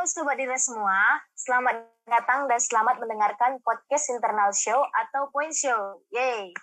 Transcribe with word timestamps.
Halo 0.00 0.08
Sobat 0.08 0.40
Dira 0.40 0.56
semua, 0.56 0.96
selamat 1.36 1.76
datang 2.08 2.48
dan 2.48 2.56
selamat 2.56 3.04
mendengarkan 3.04 3.60
podcast 3.60 4.08
internal 4.08 4.48
show 4.48 4.80
atau 4.96 5.28
point 5.28 5.52
show. 5.52 6.00
Yeay! 6.08 6.56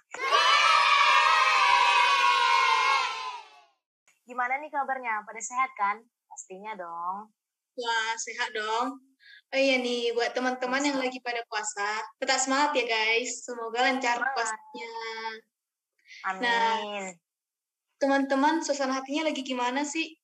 Gimana 4.26 4.58
nih 4.58 4.74
kabarnya? 4.74 5.22
Pada 5.22 5.38
sehat 5.38 5.70
kan? 5.78 6.02
Pastinya 6.26 6.82
dong. 6.82 7.30
Wah, 7.78 8.10
sehat 8.18 8.58
dong. 8.58 9.06
Oh 9.54 9.60
iya 9.62 9.78
nih, 9.86 10.18
buat 10.18 10.34
teman-teman 10.34 10.82
yang 10.82 10.98
lagi 10.98 11.22
pada 11.22 11.46
puasa, 11.46 12.02
tetap 12.18 12.42
semangat 12.42 12.74
ya 12.74 12.90
guys. 12.90 13.46
Semoga 13.46 13.86
lancar 13.86 14.18
Semangat. 14.18 14.34
puasanya. 14.34 14.94
Amin. 16.26 16.42
Nah. 16.42 17.14
Teman-teman, 18.02 18.66
suasana 18.66 18.98
hatinya 18.98 19.30
lagi 19.30 19.46
gimana 19.46 19.86
sih? 19.86 20.18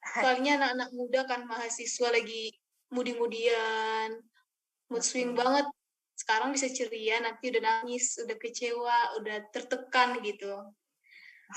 Soalnya 0.00 0.58
anak-anak 0.58 0.90
muda 0.96 1.20
kan 1.28 1.44
mahasiswa 1.44 2.08
lagi 2.10 2.56
mudi-mudian, 2.90 4.18
mood 4.90 5.04
swing 5.04 5.36
banget. 5.36 5.68
Sekarang 6.16 6.52
bisa 6.52 6.68
ceria, 6.68 7.20
nanti 7.22 7.48
udah 7.48 7.62
nangis, 7.62 8.16
udah 8.20 8.36
kecewa, 8.36 8.98
udah 9.20 9.36
tertekan 9.52 10.20
gitu. 10.20 10.52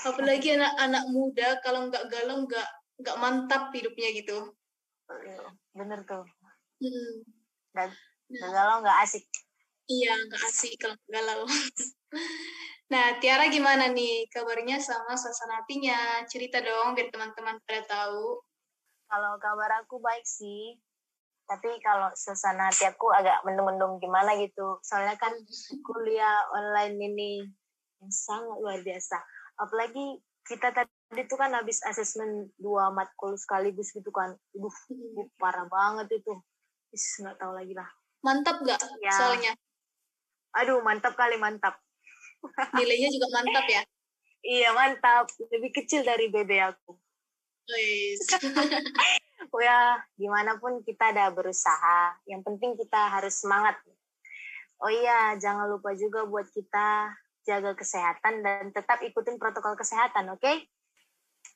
Apalagi 0.04 0.52
anak-anak 0.56 1.04
muda 1.10 1.48
kalau 1.64 1.88
nggak 1.88 2.04
galau 2.12 2.44
nggak 2.44 2.68
nggak 3.00 3.16
mantap 3.20 3.72
hidupnya 3.74 4.08
gitu. 4.14 4.54
Bener 5.74 6.00
tuh. 6.06 6.24
Hmm. 6.80 7.14
Dan 7.74 7.90
Nah, 8.32 8.50
galau 8.50 8.76
nggak 8.80 8.98
asik. 9.04 9.24
Iya, 9.84 10.16
nggak 10.16 10.42
asik 10.48 10.72
kalau 10.80 10.96
galau. 11.12 11.44
Nah, 12.92 13.16
Tiara 13.16 13.48
gimana 13.48 13.88
nih 13.90 14.28
kabarnya 14.28 14.76
sama 14.76 15.16
suasana 15.16 15.64
hatinya? 15.64 16.20
Cerita 16.28 16.60
dong 16.60 16.92
biar 16.92 17.08
teman-teman 17.08 17.56
pada 17.64 17.82
tahu. 17.88 18.38
Kalau 19.08 19.32
kabar 19.40 19.82
aku 19.82 19.98
baik 20.04 20.22
sih. 20.22 20.76
Tapi 21.44 21.80
kalau 21.80 22.08
suasana 22.16 22.68
hati 22.72 22.88
aku 22.88 23.12
agak 23.12 23.44
mendung-mendung 23.44 24.00
gimana 24.00 24.36
gitu. 24.36 24.80
Soalnya 24.84 25.16
kan 25.16 25.32
kuliah 25.84 26.44
online 26.52 26.96
ini 27.00 27.30
yang 28.00 28.12
sangat 28.12 28.56
luar 28.60 28.80
biasa. 28.80 29.16
Apalagi 29.60 30.20
kita 30.44 30.72
tadi 30.72 31.22
tuh 31.24 31.40
kan 31.40 31.52
habis 31.56 31.80
asesmen 31.84 32.52
dua 32.60 32.92
matkul 32.92 33.36
sekaligus 33.36 33.92
gitu 33.96 34.12
kan. 34.12 34.36
Aduh, 34.56 34.72
Hmm. 34.92 35.28
parah 35.40 35.64
banget 35.68 36.20
itu. 36.20 36.36
Is, 36.92 37.04
nggak 37.20 37.40
tahu 37.40 37.56
lagi 37.56 37.72
lah. 37.72 37.88
Mantap 38.24 38.60
nggak 38.60 38.80
Ya. 39.00 39.12
soalnya? 39.12 39.52
Aduh, 40.54 40.80
mantap 40.80 41.16
kali 41.16 41.36
mantap. 41.40 41.76
Nilainya 42.76 43.08
juga 43.10 43.26
mantap 43.32 43.66
ya? 43.68 43.82
Iya, 44.44 44.68
mantap. 44.76 45.32
Lebih 45.48 45.70
kecil 45.72 46.04
dari 46.04 46.28
BB 46.28 46.50
aku. 46.60 46.92
Oh 49.52 49.62
ya, 49.68 49.96
gimana 50.20 50.60
pun 50.60 50.84
kita 50.84 51.16
udah 51.16 51.32
berusaha. 51.32 52.20
Yang 52.28 52.42
penting 52.44 52.70
kita 52.76 53.00
harus 53.08 53.40
semangat. 53.40 53.80
Oh 54.84 54.92
iya, 54.92 55.32
jangan 55.40 55.64
lupa 55.72 55.96
juga 55.96 56.28
buat 56.28 56.44
kita 56.52 57.16
jaga 57.44 57.72
kesehatan 57.72 58.44
dan 58.44 58.68
tetap 58.72 59.00
ikutin 59.00 59.40
protokol 59.40 59.76
kesehatan, 59.80 60.32
oke? 60.36 60.68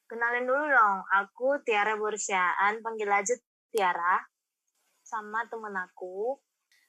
Kenalin 0.08 0.48
dulu 0.48 0.64
dong, 0.72 0.98
aku 1.12 1.60
Tiara 1.64 1.92
Bursiaan, 1.96 2.80
panggil 2.80 3.08
aja 3.12 3.36
Tiara. 3.68 4.24
Sama 5.04 5.44
temen 5.48 5.76
aku. 5.76 6.40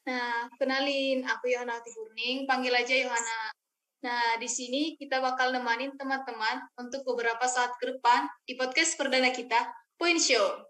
Nah, 0.08 0.48
kenalin, 0.56 1.28
aku 1.28 1.52
Yohana 1.52 1.80
Hati 1.80 1.92
Kurning, 1.92 2.48
panggil 2.48 2.72
aja 2.72 2.96
Yohana. 2.96 3.52
Nah, 4.00 4.40
di 4.40 4.48
sini 4.48 4.96
kita 4.96 5.20
bakal 5.20 5.52
nemanin 5.52 5.92
teman-teman 6.00 6.64
untuk 6.80 7.04
beberapa 7.04 7.44
saat 7.52 7.76
ke 7.84 7.92
depan 7.92 8.32
di 8.48 8.56
podcast 8.56 8.96
perdana 8.96 9.28
kita, 9.28 9.60
Point 10.00 10.24
Show. 10.24 10.64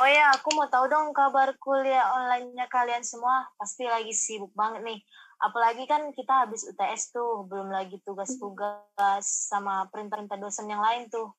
Oh 0.00 0.08
ya, 0.08 0.32
aku 0.32 0.48
mau 0.56 0.64
tahu 0.72 0.88
dong 0.88 1.12
kabar 1.12 1.52
kuliah 1.60 2.08
online-nya 2.08 2.72
kalian 2.72 3.04
semua. 3.04 3.44
Pasti 3.60 3.84
lagi 3.84 4.16
sibuk 4.16 4.48
banget 4.56 4.80
nih. 4.80 5.04
Apalagi 5.44 5.84
kan 5.84 6.08
kita 6.16 6.48
habis 6.48 6.64
UTS 6.64 7.12
tuh, 7.12 7.44
belum 7.44 7.68
lagi 7.68 8.00
tugas-tugas 8.00 9.28
sama 9.28 9.84
perintah-perintah 9.92 10.40
dosen 10.40 10.72
yang 10.72 10.80
lain 10.80 11.12
tuh. 11.12 11.36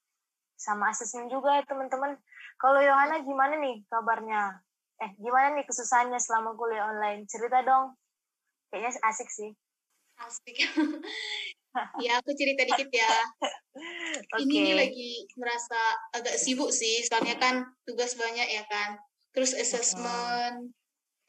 Sama 0.53 0.93
asesmen 0.93 1.25
juga 1.25 1.57
ya 1.57 1.65
teman-teman. 1.65 2.21
Kalau 2.61 2.77
Yohana 2.77 3.25
gimana 3.25 3.57
nih 3.57 3.81
kabarnya? 3.89 4.61
Eh, 5.01 5.09
gimana 5.17 5.57
nih 5.57 5.65
kesusahannya 5.65 6.21
selama 6.21 6.53
kuliah 6.53 6.93
online? 6.93 7.25
Cerita 7.25 7.65
dong. 7.65 7.97
Kayaknya 8.73 8.89
asik 9.05 9.29
sih. 9.29 9.53
Asik. 10.17 10.57
ya, 12.05 12.17
aku 12.17 12.33
cerita 12.33 12.65
dikit 12.65 12.89
ya. 12.89 13.05
Oke. 14.33 14.49
Ini 14.49 14.55
nih 14.65 14.73
lagi 14.73 15.09
merasa 15.37 15.77
agak 16.09 16.41
sibuk 16.41 16.73
sih, 16.73 17.05
soalnya 17.05 17.37
kan 17.37 17.69
tugas 17.85 18.17
banyak 18.17 18.49
ya 18.49 18.65
kan. 18.65 18.97
Terus 19.29 19.53
assessment, 19.53 20.73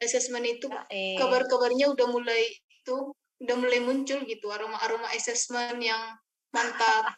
assessment 0.01 0.45
itu 0.49 0.73
Eh, 0.89 1.21
kabar-kabarnya 1.21 1.93
udah 1.93 2.09
mulai 2.09 2.49
itu 2.49 3.13
udah 3.45 3.57
mulai 3.61 3.85
muncul 3.85 4.25
gitu 4.25 4.49
aroma-aroma 4.49 5.13
assessment 5.13 5.77
yang 5.85 6.01
mantap. 6.49 7.13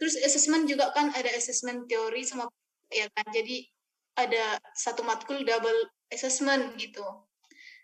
Terus 0.00 0.16
assessment 0.24 0.64
juga 0.64 0.96
kan 0.96 1.12
ada 1.12 1.28
assessment 1.36 1.84
teori 1.84 2.24
sama 2.24 2.48
ya 2.88 3.04
kan. 3.12 3.28
Jadi 3.36 3.68
ada 4.16 4.56
satu 4.72 5.04
matkul 5.04 5.44
double 5.44 5.92
assessment 6.08 6.72
gitu. 6.80 7.04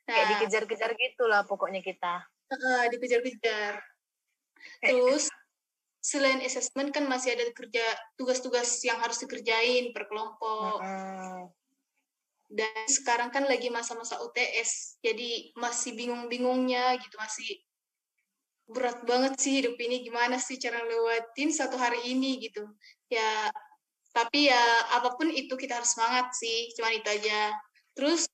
Kayak 0.06 0.24
Nah, 0.26 0.30
dikejar-kejar 0.36 0.90
gitu 0.98 1.24
lah 1.30 1.42
pokoknya 1.46 1.80
kita. 1.82 2.26
eh, 2.52 2.84
dikejar-kejar. 2.92 3.80
Terus 4.84 5.32
selain 6.02 6.42
assessment 6.42 6.90
kan 6.90 7.06
masih 7.06 7.38
ada 7.38 7.46
kerja 7.54 7.84
tugas-tugas 8.18 8.82
yang 8.82 8.98
harus 8.98 9.22
dikerjain 9.22 9.94
per 9.94 10.10
kelompok. 10.10 10.82
Mm-mm. 10.82 11.48
Dan 12.52 12.84
sekarang 12.84 13.32
kan 13.32 13.48
lagi 13.48 13.72
masa-masa 13.72 14.20
UTS, 14.20 15.00
jadi 15.00 15.56
masih 15.56 15.96
bingung-bingungnya 15.96 17.00
gitu, 17.00 17.16
masih 17.16 17.64
berat 18.69 19.00
banget 19.08 19.40
sih 19.40 19.62
hidup 19.64 19.72
ini, 19.80 20.04
gimana 20.04 20.36
sih 20.36 20.60
cara 20.60 20.84
lewatin 20.84 21.48
satu 21.48 21.80
hari 21.80 22.12
ini 22.12 22.44
gitu. 22.44 22.69
Ya, 23.08 23.48
tapi 24.12 24.52
ya 24.52 24.60
apa 24.92 25.16
pun 25.16 25.32
itu 25.32 25.56
kita 25.56 25.80
harus 25.80 25.96
semangat 25.96 26.36
sih, 26.36 26.69
cuman 26.76 26.92
itu 27.00 27.08
aja. 27.08 27.56
Terus 27.96 28.28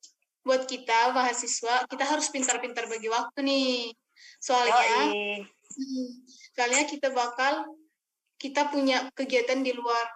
buat 0.48 0.64
kita 0.64 1.12
mahasiswa, 1.12 1.84
kita 1.92 2.04
harus 2.08 2.32
pintar-pintar 2.32 2.88
bagi 2.88 3.12
waktu 3.12 3.44
nih. 3.44 3.92
Soalnya. 4.40 5.12
Hmm, 5.68 6.10
soalnya 6.56 6.88
kita 6.88 7.12
bakal 7.12 7.68
kita 8.40 8.72
punya 8.72 9.12
kegiatan 9.12 9.60
di 9.60 9.76
luar 9.76 10.08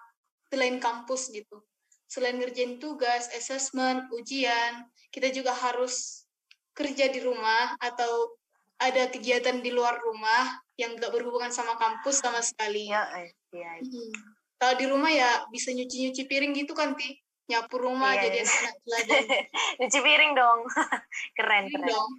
selain 0.49 0.81
kampus 0.81 1.29
gitu. 1.29 1.61
Selain 2.09 2.41
ngerjain 2.41 2.81
tugas, 2.81 3.29
assessment, 3.37 4.09
ujian, 4.17 4.89
kita 5.13 5.29
juga 5.29 5.53
harus 5.53 6.25
kerja 6.73 7.13
di 7.13 7.21
rumah 7.21 7.77
atau 7.77 8.33
ada 8.81 9.13
kegiatan 9.13 9.61
di 9.61 9.71
luar 9.71 10.01
rumah 10.01 10.59
yang 10.81 10.97
nggak 10.97 11.13
berhubungan 11.13 11.53
sama 11.53 11.77
kampus 11.77 12.25
sama 12.25 12.41
sekali. 12.41 12.89
Iya, 12.89 13.05
eh, 13.21 13.31
iya. 13.55 13.73
Hmm. 13.79 14.13
Kalau 14.59 14.75
di 14.81 14.87
rumah 14.89 15.13
ya 15.13 15.47
bisa 15.53 15.71
nyuci-nyuci 15.71 16.27
piring 16.27 16.53
gitu 16.57 16.73
kan, 16.75 16.97
Ti. 16.97 17.22
Nyapu 17.43 17.77
rumah 17.77 18.15
Iya, 18.15 18.23
jadi 18.29 18.39
iya. 18.39 18.47
anak 18.47 18.77
teladan 18.81 19.25
Cuci 19.83 19.99
piring 19.99 20.33
dong. 20.33 20.61
keren, 21.37 21.65
keren. 21.69 21.89
dong. 21.89 22.11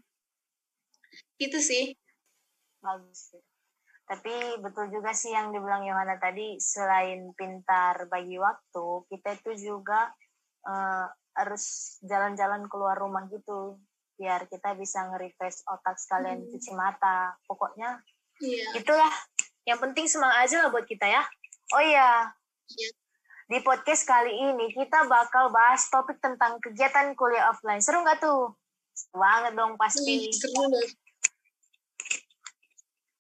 Itu 1.38 1.60
sih. 1.60 1.96
Bagus. 2.80 3.36
Tapi 4.04 4.34
betul 4.60 4.92
juga 4.92 5.16
sih 5.16 5.32
yang 5.32 5.50
dibilang 5.50 5.88
Yohana 5.88 6.20
tadi, 6.20 6.60
selain 6.60 7.32
pintar 7.34 8.06
bagi 8.08 8.36
waktu, 8.36 8.86
kita 9.08 9.40
itu 9.40 9.52
juga 9.72 10.12
eh, 10.64 11.08
harus 11.34 11.64
jalan-jalan 12.02 12.68
keluar 12.68 12.96
rumah 12.96 13.26
gitu. 13.28 13.80
Biar 14.14 14.46
kita 14.46 14.76
bisa 14.76 15.08
nge-refresh 15.08 15.66
otak 15.66 15.98
sekalian 15.98 16.44
Hmm. 16.44 16.50
cuci 16.52 16.72
mata. 16.74 17.36
Pokoknya 17.44 18.04
Iya. 18.40 18.76
itulah. 18.78 19.12
Yang 19.64 19.80
penting 19.82 20.06
semangat 20.06 20.44
aja 20.44 20.56
lah 20.60 20.70
buat 20.70 20.84
kita 20.84 21.08
ya. 21.08 21.24
Oh 21.72 21.80
iya, 21.80 22.28
Iya. 22.70 22.90
Di 23.54 23.62
podcast 23.62 24.10
kali 24.10 24.34
ini 24.34 24.74
kita 24.74 25.06
bakal 25.06 25.54
bahas 25.54 25.86
topik 25.94 26.18
tentang 26.18 26.58
kegiatan 26.58 27.14
kuliah 27.14 27.54
offline. 27.54 27.78
Seru 27.86 28.02
nggak 28.02 28.18
tuh? 28.18 28.50
Seru 28.98 29.22
banget 29.22 29.54
dong 29.54 29.78
pasti. 29.78 30.26
Ih, 30.26 30.34
seru 30.34 30.58
loh. 30.58 30.82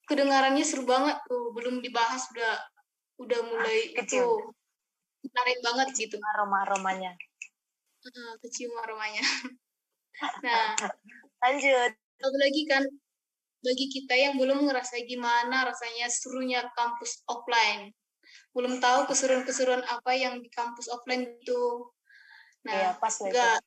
Kedengarannya 0.09 0.65
seru 0.65 0.89
banget 0.89 1.21
tuh, 1.29 1.53
belum 1.53 1.85
dibahas 1.85 2.25
udah 2.33 2.53
udah 3.21 3.39
mulai 3.45 3.93
Ah, 3.93 4.01
kecium. 4.01 4.25
itu 5.21 5.29
menarik 5.29 5.59
banget 5.61 5.87
gitu. 6.01 6.17
Aroma-aromanya. 6.33 7.13
Ah, 8.09 8.33
kecium 8.41 8.73
aromanya. 8.81 9.21
Nah, 10.45 10.77
Lanjut. 11.41 11.91
apalagi 12.21 12.63
kan 12.69 12.85
bagi 13.65 13.85
kita 13.89 14.13
yang 14.13 14.37
belum 14.37 14.69
ngerasa 14.69 15.01
gimana 15.09 15.65
rasanya 15.65 16.05
serunya 16.05 16.61
kampus 16.77 17.25
offline. 17.25 17.89
Belum 18.53 18.77
tahu 18.77 19.09
keseruan-keseruan 19.09 19.81
apa 19.85 20.13
yang 20.13 20.37
di 20.39 20.49
kampus 20.53 20.87
offline 20.89 21.25
itu. 21.41 21.63
Iya, 22.63 22.95
Nah, 22.95 23.01
pas 23.01 23.11
lah 23.11 23.17
itu. 23.19 23.25
enggak 23.33 23.57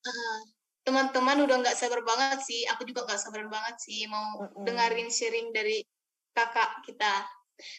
ah, 0.00 0.38
teman-teman 0.80 1.38
udah 1.44 1.56
nggak 1.60 1.76
sabar 1.76 2.00
banget 2.00 2.40
sih. 2.46 2.64
Aku 2.72 2.88
juga 2.88 3.04
nggak 3.04 3.20
sabar 3.20 3.44
banget 3.50 3.76
sih 3.82 4.06
mau 4.08 4.40
Mm-mm. 4.48 4.64
dengerin 4.64 5.10
sharing 5.12 5.52
dari 5.52 5.84
kakak 6.32 6.80
kita. 6.88 7.26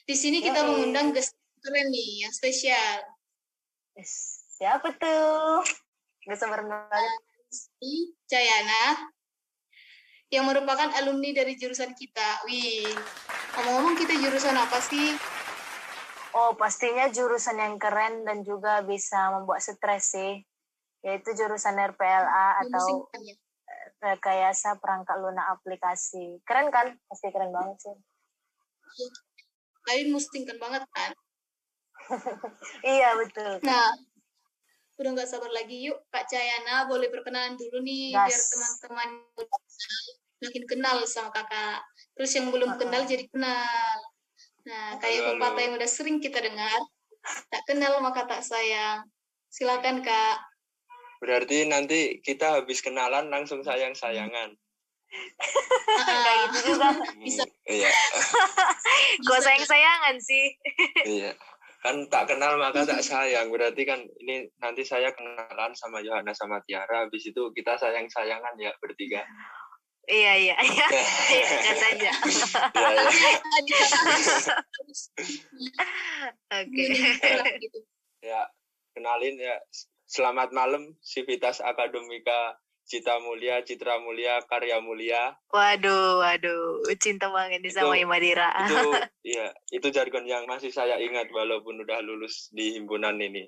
Di 0.06 0.13
sini 0.13 0.44
kita 0.44 0.62
Yoi. 0.62 0.68
mengundang 0.69 1.09
guest 1.15 1.33
keren 1.62 1.88
nih, 1.89 2.25
yang 2.25 2.33
spesial. 2.33 3.01
Siapa 4.57 4.94
tuh? 4.98 5.65
Gak 6.30 6.38
sabar 6.38 6.62
banget. 6.62 7.21
Cayana 8.30 9.09
yang 10.31 10.48
merupakan 10.48 10.89
alumni 11.01 11.33
dari 11.36 11.57
jurusan 11.59 11.92
kita. 11.98 12.45
Wih, 12.48 12.88
ngomong-ngomong 13.57 13.98
kita 14.00 14.15
jurusan 14.15 14.56
apa 14.56 14.80
sih? 14.80 15.18
Oh, 16.31 16.56
pastinya 16.56 17.12
jurusan 17.12 17.60
yang 17.60 17.75
keren 17.75 18.24
dan 18.24 18.44
juga 18.48 18.80
bisa 18.83 19.36
membuat 19.36 19.60
stres 19.63 20.16
sih. 20.16 20.39
Yaitu 21.01 21.33
jurusan 21.33 21.75
RPLA 21.75 22.68
atau 22.68 23.10
ya? 23.19 23.36
rekayasa 24.01 24.78
perangkat 24.80 25.18
lunak 25.19 25.60
aplikasi. 25.60 26.39
Keren 26.48 26.72
kan? 26.72 26.95
Pasti 27.10 27.28
keren 27.33 27.51
banget 27.51 27.78
sih. 27.83 27.95
Kalian 29.88 30.13
mustingkan 30.13 30.57
banget 30.62 30.83
kan? 30.94 31.12
iya, 32.86 33.18
betul. 33.18 33.60
Nah, 33.66 33.92
udah 35.01 35.10
nggak 35.18 35.30
sabar 35.30 35.50
lagi 35.50 35.89
yuk 35.89 35.98
Kak 36.13 36.30
Cayana 36.30 36.86
boleh 36.86 37.10
perkenalan 37.10 37.57
dulu 37.57 37.81
nih 37.81 38.13
yes. 38.13 38.22
biar 38.22 38.42
teman-teman 38.54 39.10
makin 40.45 40.63
kenal 40.69 40.98
sama 41.10 41.34
kakak 41.34 41.81
terus 42.13 42.30
yang 42.38 42.54
belum 42.54 42.77
kenal 42.77 43.01
jadi 43.10 43.25
kenal 43.34 43.98
nah 44.68 44.98
kayak 45.02 45.36
pepatah 45.36 45.62
yang 45.62 45.74
udah 45.78 45.90
sering 45.90 46.18
kita 46.22 46.40
dengar 46.42 46.80
tak 47.50 47.63
kenal 47.69 48.02
maka 48.02 48.25
tak 48.25 48.42
sayang. 48.42 49.06
Silakan 49.52 50.02
kak. 50.02 50.38
Berarti 51.22 51.69
nanti 51.69 52.18
kita 52.24 52.62
habis 52.62 52.81
kenalan 52.81 53.30
langsung 53.30 53.62
sayang 53.62 53.94
sayangan 53.94 54.58
kayak 56.08 56.46
gitu 56.56 56.60
juga 56.75 56.90
bisa. 57.19 57.44
iya. 57.68 57.92
Gue 59.28 59.40
sayang 59.44 59.66
sayangan 59.68 60.16
sih. 60.24 60.46
Iya. 61.04 61.31
Kan 61.81 62.06
tak 62.13 62.30
kenal 62.30 62.62
maka 62.62 62.86
tak 62.86 63.02
sayang. 63.04 63.50
Berarti 63.50 63.84
kan 63.84 64.00
ini 64.24 64.48
nanti 64.62 64.86
saya 64.86 65.12
kenalan 65.12 65.74
sama 65.75 66.00
Yohana 66.00 66.31
sama 66.31 66.62
Tiara 66.63 67.10
habis 67.10 67.25
itu 67.28 67.52
kita 67.52 67.75
sayang 67.75 68.08
sayangan 68.08 68.56
ya 68.62 68.72
bertiga 68.80 69.25
iya 70.09 70.33
iya 70.38 70.56
iya. 70.62 70.88
Ya 71.30 71.74
saja 71.77 72.12
oke. 76.50 76.86
Ya 78.21 78.42
kenalin 78.94 79.36
ya. 79.38 79.57
Selamat 80.12 80.51
malam 80.51 81.00
Sivitas 81.00 81.63
Akademika 81.63 82.59
Cita 82.92 83.24
Mulia, 83.24 83.63
Citra 83.63 84.03
Mulia, 84.03 84.44
Karya 84.44 84.83
Mulia. 84.83 85.39
Waduh, 85.48 86.19
waduh, 86.19 86.83
cinta 87.00 87.31
banget 87.31 87.63
nih 87.63 87.71
sama 87.71 87.95
Imadira. 87.95 88.51
Itu, 88.68 88.92
iya, 89.31 89.48
itu 89.71 89.88
jargon 89.95 90.27
yang 90.27 90.44
masih 90.44 90.75
saya 90.75 91.00
ingat 91.00 91.31
walaupun 91.31 91.80
udah 91.88 92.03
lulus 92.03 92.51
di 92.51 92.75
himpunan 92.75 93.15
ini. 93.15 93.48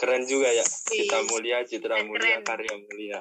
Keren 0.00 0.24
juga 0.24 0.48
ya, 0.56 0.64
Cita 0.64 1.20
Mulia, 1.28 1.68
Citra 1.68 2.00
Mulia, 2.00 2.40
Karya 2.40 2.74
Mulia. 2.80 3.20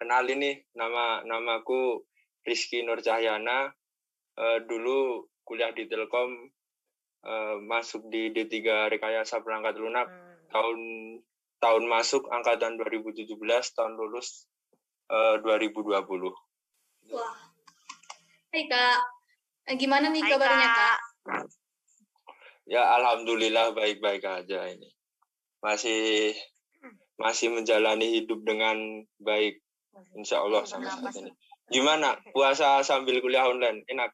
Kenal 0.00 0.24
ini 0.32 0.56
nama 0.72 1.20
namaku 1.28 2.00
Rizky 2.48 2.80
Nur 2.80 3.04
Cahyana. 3.04 3.68
Uh, 4.32 4.64
dulu 4.64 5.28
kuliah 5.44 5.68
di 5.76 5.84
Telkom, 5.84 6.48
uh, 7.28 7.60
masuk 7.60 8.08
di 8.08 8.32
D3 8.32 8.88
Rekayasa 8.96 9.44
Perangkat 9.44 9.76
Lunak 9.76 10.08
hmm. 10.08 10.48
tahun 10.48 10.78
tahun 11.60 11.84
masuk 11.84 12.32
angkatan 12.32 12.80
2017, 12.80 13.28
tahun 13.76 13.92
lulus 14.00 14.48
uh, 15.12 15.36
2020. 15.44 16.00
Wah. 17.12 17.34
Hai 18.50 18.64
Kak, 18.66 18.98
eh, 19.68 19.76
gimana 19.76 20.08
nih 20.08 20.24
Hai, 20.24 20.30
kabarnya 20.32 20.68
Kak? 20.72 20.98
Ya 22.64 22.82
Alhamdulillah 22.96 23.76
baik-baik 23.76 24.24
aja 24.24 24.64
ini. 24.72 24.88
Masih 25.60 26.32
masih 27.20 27.52
menjalani 27.52 28.16
hidup 28.16 28.40
dengan 28.48 29.04
baik, 29.20 29.60
Insya 30.14 30.42
Allah 30.42 30.62
sampai 30.66 30.90
saat 30.90 31.14
ini. 31.18 31.32
Gimana 31.70 32.18
puasa 32.34 32.82
sambil 32.82 33.18
kuliah 33.22 33.46
online? 33.46 33.82
Enak? 33.86 34.10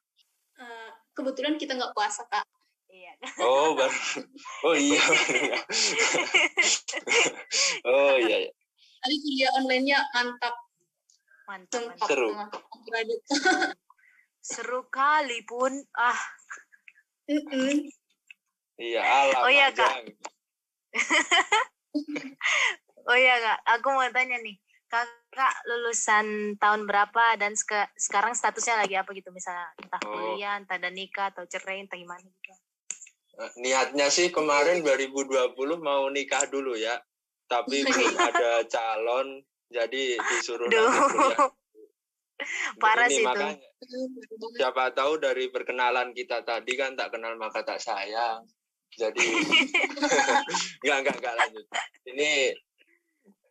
Uh, 0.57 0.89
kebetulan 1.17 1.57
kita 1.57 1.77
nggak 1.77 1.93
puasa 1.97 2.25
Kak. 2.29 2.45
Iya. 2.93 3.13
Oh, 3.45 3.77
baru. 3.77 3.99
Oh 4.65 4.77
iya. 4.87 5.03
oh 7.89 8.17
iya. 8.21 8.37
iya. 8.49 8.53
Tadi 9.05 9.17
kuliah 9.21 9.51
online-nya 9.61 9.99
mantap. 10.17 10.55
Mantap. 11.49 11.83
mantap. 11.93 12.09
Seru. 12.09 12.29
Seru 14.55 14.81
kali 14.89 15.45
pun. 15.45 15.73
Ah. 15.97 16.21
Mm 17.27 17.43
-mm. 17.43 17.77
Iya, 18.77 19.01
alam. 19.03 19.41
Oh 19.43 19.51
iya, 19.51 19.69
Kak. 19.73 19.93
oh 23.09 23.17
iya, 23.17 23.35
Kak. 23.41 23.59
Aku 23.77 23.89
mau 23.91 24.07
tanya 24.13 24.37
nih. 24.45 24.57
Kakak 24.87 25.55
lulusan 25.67 26.55
tahun 26.63 26.87
berapa 26.87 27.35
dan 27.43 27.59
sekarang 27.99 28.39
statusnya 28.39 28.87
lagi 28.87 28.95
apa 28.95 29.11
gitu? 29.13 29.35
Misalnya 29.35 29.67
entah 29.83 30.01
oh. 30.07 30.15
kuliah, 30.15 30.55
entah 30.63 30.79
ada 30.79 30.91
nikah 30.95 31.35
atau 31.35 31.43
cerai, 31.51 31.83
entah 31.83 31.99
gimana 31.99 32.23
gitu. 32.23 32.55
Niatnya 33.61 34.09
sih 34.09 34.33
kemarin 34.33 34.81
2020 34.81 35.53
mau 35.83 36.09
nikah 36.09 36.47
dulu 36.49 36.79
ya. 36.79 36.97
Tapi 37.51 37.83
belum 37.87 38.15
ada 38.15 38.63
calon 38.67 39.43
jadi 39.71 40.17
disuruh 40.19 40.71
Duh. 40.71 41.51
parah 42.83 43.09
sih 43.09 43.25
itu. 43.25 43.49
siapa 44.61 44.93
tahu 44.93 45.17
dari 45.17 45.49
perkenalan 45.49 46.13
kita 46.13 46.45
tadi 46.45 46.77
kan 46.77 46.93
tak 46.93 47.17
kenal 47.17 47.35
maka 47.35 47.65
tak 47.65 47.81
sayang. 47.81 48.45
Jadi 48.97 49.25
nggak 50.85 50.99
nggak 51.05 51.17
nggak 51.21 51.35
lanjut. 51.37 51.67
Ini 52.07 52.55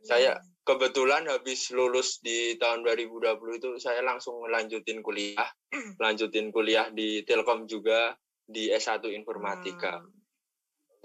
saya 0.05 0.37
kebetulan 0.65 1.29
habis 1.29 1.69
lulus 1.69 2.17
di 2.25 2.57
tahun 2.57 2.81
2020 2.81 3.61
itu 3.61 3.69
saya 3.77 4.01
langsung 4.01 4.41
melanjutin 4.41 5.05
kuliah 5.05 5.45
lanjutin 6.03 6.49
kuliah 6.49 6.89
di 6.89 7.21
Telkom 7.21 7.69
juga 7.69 8.17
di 8.45 8.69
S1 8.73 9.05
Informatika. 9.13 10.01
Hmm. 10.01 10.13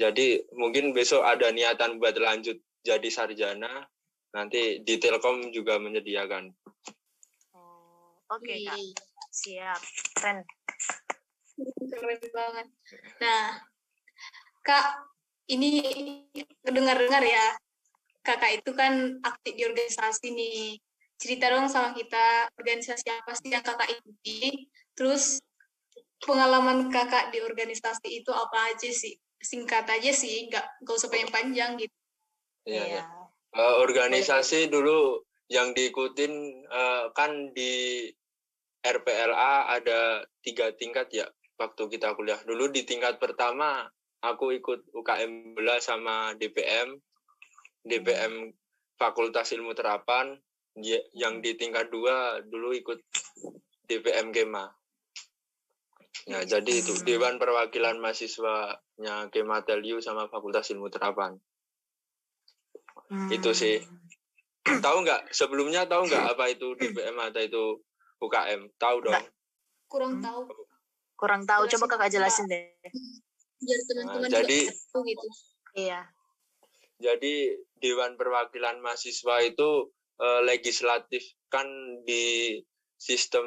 Jadi 0.01 0.41
mungkin 0.57 0.97
besok 0.97 1.25
ada 1.29 1.53
niatan 1.53 2.01
buat 2.01 2.17
lanjut 2.17 2.57
jadi 2.81 3.09
sarjana, 3.13 3.85
nanti 4.33 4.81
di 4.81 4.97
Telkom 4.97 5.53
juga 5.53 5.77
menyediakan. 5.77 6.49
Oh, 7.53 8.17
oke 8.33 8.41
okay, 8.41 8.65
Kak. 8.65 8.81
Siap. 9.29 9.81
Keren. 10.17 10.39
Keren 11.93 12.21
banget. 12.33 12.67
Nah, 13.21 13.61
Kak, 14.65 15.05
ini 15.53 15.85
dengar-dengar 16.65 17.21
ya, 17.21 17.61
kakak 18.21 18.61
itu 18.61 18.71
kan 18.77 19.19
aktif 19.25 19.53
di 19.57 19.63
organisasi 19.65 20.27
nih. 20.33 20.77
Cerita 21.21 21.53
dong 21.53 21.69
sama 21.69 21.93
kita, 21.93 22.49
organisasi 22.57 23.07
apa 23.13 23.37
sih 23.37 23.53
yang 23.53 23.61
kakak 23.61 23.93
ikuti, 23.93 24.69
terus 24.97 25.45
pengalaman 26.25 26.89
kakak 26.89 27.29
di 27.29 27.45
organisasi 27.45 28.25
itu 28.25 28.33
apa 28.33 28.73
aja 28.73 28.89
sih? 28.89 29.17
Singkat 29.41 29.85
aja 29.89 30.13
sih, 30.13 30.49
nggak 30.49 30.85
nggak 30.85 30.95
usah 30.97 31.09
panjang-panjang 31.13 31.77
gitu. 31.81 31.97
Iya. 32.69 33.01
Ya. 33.01 33.05
Uh, 33.51 33.83
organisasi 33.83 34.71
dulu 34.71 35.27
yang 35.51 35.75
diikutin 35.75 36.65
uh, 36.71 37.11
kan 37.13 37.51
di 37.53 38.07
RPLA 38.81 39.77
ada 39.77 40.25
tiga 40.41 40.73
tingkat 40.73 41.13
ya 41.13 41.27
waktu 41.61 41.83
kita 41.93 42.17
kuliah. 42.17 42.41
Dulu 42.41 42.73
di 42.73 42.89
tingkat 42.89 43.21
pertama 43.21 43.85
aku 44.25 44.57
ikut 44.57 44.89
UKM 44.97 45.53
Bela 45.57 45.77
sama 45.85 46.33
DPM, 46.41 46.97
DPM 47.91 48.55
Fakultas 48.95 49.51
Ilmu 49.51 49.75
Terapan. 49.75 50.39
Yang 51.13 51.35
di 51.43 51.51
tingkat 51.59 51.91
dua 51.91 52.39
dulu 52.47 52.71
ikut 52.71 53.03
DPM 53.91 54.31
Kema. 54.31 54.71
Ya, 56.31 56.47
jadi 56.47 56.73
itu 56.85 56.95
hmm. 56.95 57.03
Dewan 57.03 57.35
Perwakilan 57.43 57.99
Mahasiswanya 57.99 59.33
Kemateliu 59.35 59.99
sama 59.99 60.31
Fakultas 60.31 60.71
Ilmu 60.71 60.87
Terapan. 60.87 61.35
Hmm. 63.11 63.31
Itu 63.35 63.51
sih. 63.51 63.83
Tahu 64.63 64.97
nggak? 65.03 65.27
Sebelumnya 65.39 65.91
tahu 65.91 66.07
nggak 66.07 66.25
apa 66.37 66.55
itu 66.55 66.79
DPM 66.79 67.19
atau 67.19 67.43
itu 67.43 67.65
UKM? 68.23 68.61
Tahu 68.79 68.97
dong? 69.03 69.13
Nggak. 69.17 69.27
Kurang 69.91 70.13
hmm. 70.21 70.25
tahu. 70.25 70.41
Kurang 71.19 71.43
tahu. 71.49 71.63
Coba 71.67 71.85
kakak 71.91 72.15
jelasin 72.15 72.47
deh. 72.47 72.71
Biar 73.61 73.81
teman-teman 73.91 74.29
nah, 74.31 74.41
jadi, 74.41 74.61
tahu 74.95 75.03
gitu. 75.05 75.27
Iya. 75.77 76.01
Jadi 77.01 77.35
Dewan 77.81 78.15
Perwakilan 78.15 78.85
Mahasiswa 78.85 79.43
itu 79.45 79.91
eh, 80.21 80.41
legislatif 80.45 81.25
kan 81.49 81.67
di 82.07 82.57
sistem 83.01 83.47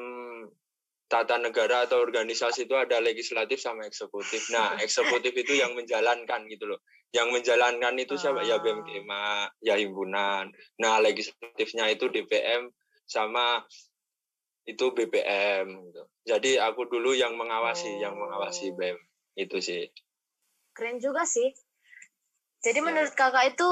tata 1.08 1.38
negara 1.38 1.86
atau 1.86 2.02
organisasi 2.02 2.66
itu 2.66 2.74
ada 2.74 2.98
legislatif 2.98 3.62
sama 3.62 3.86
eksekutif. 3.86 4.50
Nah, 4.50 4.74
eksekutif 4.86 5.32
itu 5.38 5.62
yang 5.62 5.78
menjalankan 5.78 6.50
gitu 6.50 6.66
loh. 6.74 6.82
Yang 7.14 7.30
menjalankan 7.30 7.94
itu 8.02 8.18
siapa? 8.18 8.42
Ya 8.42 8.58
BMKMA, 8.58 9.54
ya 9.62 9.78
himpunan. 9.78 10.50
Nah, 10.82 10.98
legislatifnya 10.98 11.94
itu 11.94 12.10
DPM 12.10 12.74
sama 13.06 13.62
itu 14.64 14.96
BPM 14.96 15.92
gitu. 15.92 16.04
Jadi 16.24 16.52
aku 16.58 16.88
dulu 16.88 17.12
yang 17.12 17.36
mengawasi, 17.36 18.00
oh. 18.00 18.02
yang 18.02 18.16
mengawasi 18.16 18.72
BEM 18.74 18.96
itu 19.36 19.60
sih. 19.60 19.84
Keren 20.74 20.98
juga 20.98 21.28
sih. 21.28 21.52
Jadi 22.64 22.80
menurut 22.80 23.12
kakak 23.12 23.54
itu 23.54 23.70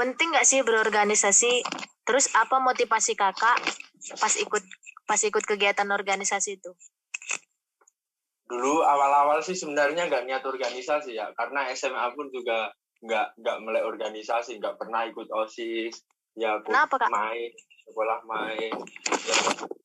penting 0.00 0.32
nggak 0.32 0.48
sih 0.48 0.64
berorganisasi? 0.64 1.60
Terus 2.08 2.32
apa 2.32 2.56
motivasi 2.56 3.12
kakak 3.12 3.60
pas 4.16 4.34
ikut 4.40 4.64
pas 5.04 5.20
ikut 5.20 5.44
kegiatan 5.44 5.86
organisasi 5.92 6.56
itu? 6.56 6.72
Dulu 8.48 8.82
awal-awal 8.82 9.44
sih 9.44 9.54
sebenarnya 9.54 10.08
nggak 10.08 10.24
niat 10.26 10.42
organisasi 10.42 11.14
ya, 11.14 11.28
karena 11.36 11.68
SMA 11.76 12.16
pun 12.16 12.32
juga 12.32 12.72
nggak 13.04 13.38
nggak 13.38 13.56
mulai 13.62 13.84
organisasi, 13.84 14.58
nggak 14.58 14.80
pernah 14.80 15.06
ikut 15.06 15.28
osis, 15.30 16.02
ya 16.34 16.58
aku 16.58 16.72
Kenapa, 16.72 16.96
Kak? 16.98 17.10
main 17.12 17.50
sekolah 17.90 18.18
main 18.22 18.70
ya, 19.26 19.36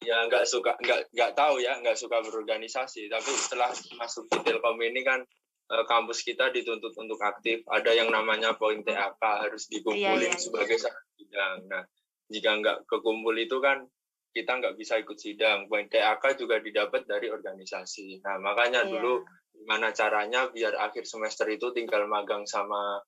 ya 0.06 0.18
nggak 0.30 0.46
suka 0.46 0.78
nggak 0.78 1.10
nggak 1.10 1.32
tahu 1.34 1.58
ya 1.58 1.74
nggak 1.82 1.98
suka 1.98 2.22
berorganisasi 2.22 3.10
tapi 3.10 3.32
setelah 3.34 3.74
masuk 3.98 4.30
di 4.30 4.38
Telkom 4.46 4.78
ini 4.78 5.02
kan 5.02 5.26
kampus 5.66 6.22
kita 6.22 6.54
dituntut 6.54 6.94
untuk 6.96 7.18
aktif 7.22 7.66
ada 7.68 7.90
yang 7.90 8.14
namanya 8.14 8.54
poin 8.54 8.86
TAK 8.86 9.18
harus 9.22 9.66
dikumpulin 9.66 10.30
Iya, 10.30 10.38
iya, 10.38 10.42
sebagai 10.42 10.78
syarat 10.78 11.06
sidang 11.18 11.58
nah 11.66 11.84
jika 12.30 12.52
nggak 12.62 12.78
kekumpul 12.86 13.34
itu 13.34 13.58
kan 13.62 13.86
kita 14.30 14.52
nggak 14.62 14.76
bisa 14.78 15.00
ikut 15.02 15.18
sidang 15.18 15.66
poin 15.66 15.90
TAK 15.90 16.38
juga 16.38 16.62
didapat 16.62 17.10
dari 17.10 17.34
organisasi 17.34 18.22
nah 18.22 18.38
makanya 18.38 18.86
Iya. 18.86 18.92
dulu 18.94 19.26
gimana 19.56 19.90
caranya 19.96 20.52
biar 20.52 20.76
akhir 20.78 21.08
semester 21.08 21.48
itu 21.50 21.74
tinggal 21.74 22.06
magang 22.06 22.46
sama 22.46 23.02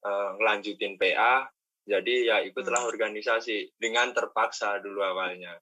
eh, 0.00 0.30
ngelanjutin 0.40 0.96
PA 0.96 1.44
jadi 1.84 2.14
ya 2.24 2.36
ikutlah 2.44 2.86
Hmm. 2.86 2.92
organisasi 2.92 3.74
dengan 3.80 4.12
terpaksa 4.14 4.78
dulu 4.84 5.00
awalnya. 5.02 5.58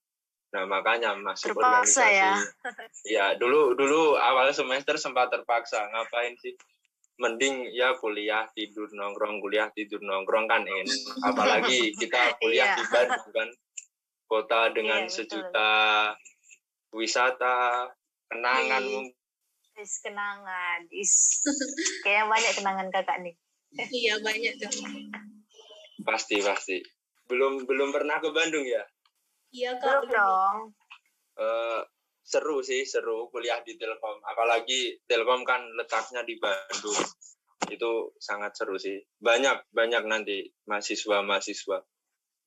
Nah 0.48 0.64
makanya 0.64 1.12
masuk 1.14 1.52
Terpaksa 1.52 2.02
organisasi. 2.02 2.16
ya? 2.16 2.32
Ya 3.04 3.26
dulu 3.34 3.72
dulu 3.72 4.16
awal 4.16 4.48
semester 4.50 4.96
sempat 4.96 5.28
terpaksa. 5.28 5.84
Ngapain 5.86 6.32
sih? 6.36 6.56
Mending 7.18 7.68
ya 7.70 7.98
kuliah 7.98 8.46
tidur 8.52 8.86
nongkrong 8.88 9.38
kuliah 9.38 9.68
tidur 9.70 9.98
nongkrong 9.98 10.46
kan 10.46 10.62
enak. 10.62 11.00
Apalagi 11.22 11.92
kita 11.92 12.16
kuliah 12.40 12.64
Iya. 12.64 12.76
di 12.76 12.84
Bandung 12.86 13.30
kan 13.30 13.48
kota 14.24 14.60
dengan 14.70 15.00
Iya, 15.00 15.08
betul. 15.08 15.16
sejuta 15.18 15.70
wisata 16.90 17.56
kenangan 18.26 18.82
Iya. 18.82 18.92
mungkin 18.94 19.16
Is 19.78 20.02
kenangan, 20.02 20.90
is 20.90 21.14
kayaknya 22.02 22.26
banyak 22.26 22.52
kenangan 22.52 22.86
kakak 22.90 23.18
nih. 23.22 23.34
Iya 23.78 24.18
banyak 24.18 24.52
tuh. 24.58 24.74
pasti 26.02 26.40
pasti. 26.40 26.82
Belum 27.26 27.62
belum 27.62 27.92
pernah 27.92 28.18
ke 28.18 28.26
Bandung 28.28 28.64
ya? 28.64 28.82
Iya 29.52 29.80
Belum 29.80 30.04
kak. 30.04 30.12
dong. 30.12 30.56
eh 31.38 31.82
seru 32.28 32.60
sih 32.60 32.84
seru 32.84 33.32
kuliah 33.32 33.64
di 33.64 33.80
Telkom. 33.80 34.20
Apalagi 34.20 35.00
Telkom 35.08 35.48
kan 35.48 35.64
letaknya 35.80 36.20
di 36.28 36.36
Bandung. 36.36 37.00
Itu 37.72 38.12
sangat 38.20 38.52
seru 38.52 38.76
sih. 38.76 39.00
Banyak 39.16 39.72
banyak 39.72 40.04
nanti 40.04 40.44
mahasiswa 40.68 41.24
mahasiswa 41.24 41.80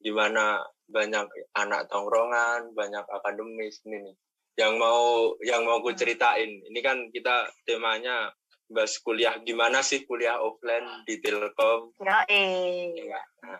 di 0.01 0.09
mana 0.13 0.61
banyak 0.85 1.29
anak 1.57 1.89
tongkrongan 1.89 2.73
banyak 2.77 3.05
akademis 3.09 3.81
ini 3.89 4.05
nih. 4.05 4.15
Yang 4.61 4.73
mau 4.77 5.33
yang 5.41 5.65
mau 5.65 5.81
ku 5.81 5.95
ceritain. 5.97 6.61
Ini 6.69 6.79
kan 6.85 7.09
kita 7.09 7.49
temanya 7.65 8.29
bahas 8.69 9.01
kuliah. 9.01 9.39
Gimana 9.41 9.81
sih 9.81 10.05
kuliah 10.05 10.37
offline 10.37 11.07
di 11.09 11.17
Telkom? 11.17 11.95
Ya 12.05 12.21
eh. 12.29 12.93
ya, 13.01 13.21
nah, 13.41 13.59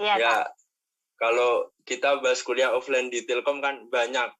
Iya 0.00 0.14
ya. 0.16 0.34
Kalau 1.20 1.68
kita 1.84 2.16
bahas 2.18 2.40
kuliah 2.40 2.72
offline 2.72 3.12
di 3.12 3.22
Telkom 3.22 3.60
kan 3.60 3.86
banyak 3.86 4.32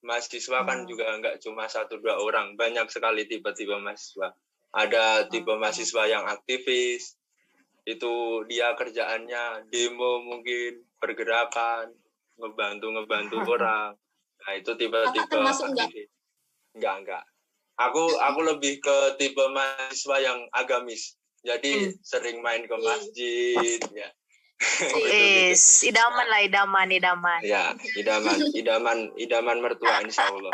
mahasiswa 0.00 0.62
kan 0.62 0.86
Hmm. 0.86 0.88
juga 0.88 1.10
nggak 1.18 1.42
cuma 1.42 1.66
satu 1.66 1.98
dua 1.98 2.22
orang 2.22 2.54
banyak 2.54 2.86
sekali 2.86 3.26
tipe-tipe 3.26 3.74
mahasiswa 3.74 4.30
ada 4.70 5.26
tipe 5.26 5.50
Hmm. 5.50 5.58
mahasiswa 5.58 6.06
yang 6.06 6.22
aktivis 6.24 7.18
itu 7.82 8.12
dia 8.46 8.72
kerjaannya 8.72 9.66
demo 9.66 10.22
mungkin 10.22 10.86
pergerakan 10.96 11.90
ngebantu 12.38 12.86
ngebantu 12.94 13.36
orang 13.58 13.98
nah 14.38 14.52
itu 14.54 14.70
tipe-tipe 14.78 15.34
nggak? 15.34 15.50
aktivis 15.50 16.08
enggak 16.78 16.94
enggak 17.02 17.24
aku 17.74 18.04
aku 18.14 18.40
lebih 18.46 18.78
ke 18.78 18.96
tipe 19.18 19.42
mahasiswa 19.50 20.16
yang 20.22 20.38
agamis 20.54 21.18
jadi 21.42 21.90
Hmm. 21.90 21.94
sering 22.06 22.38
main 22.38 22.62
ke 22.62 22.76
Iya. 22.76 22.86
masjid 22.86 23.78
ya 23.90 24.08
Gitu-gitu. 24.58 25.54
Is 25.54 25.86
idaman 25.86 26.26
lah 26.26 26.40
idaman 26.42 26.88
idaman. 26.90 27.40
Ya, 27.46 27.72
idaman, 27.94 28.38
idaman, 28.52 28.98
idaman 29.14 29.58
mertua 29.62 30.02
insya 30.02 30.26
Allah. 30.26 30.50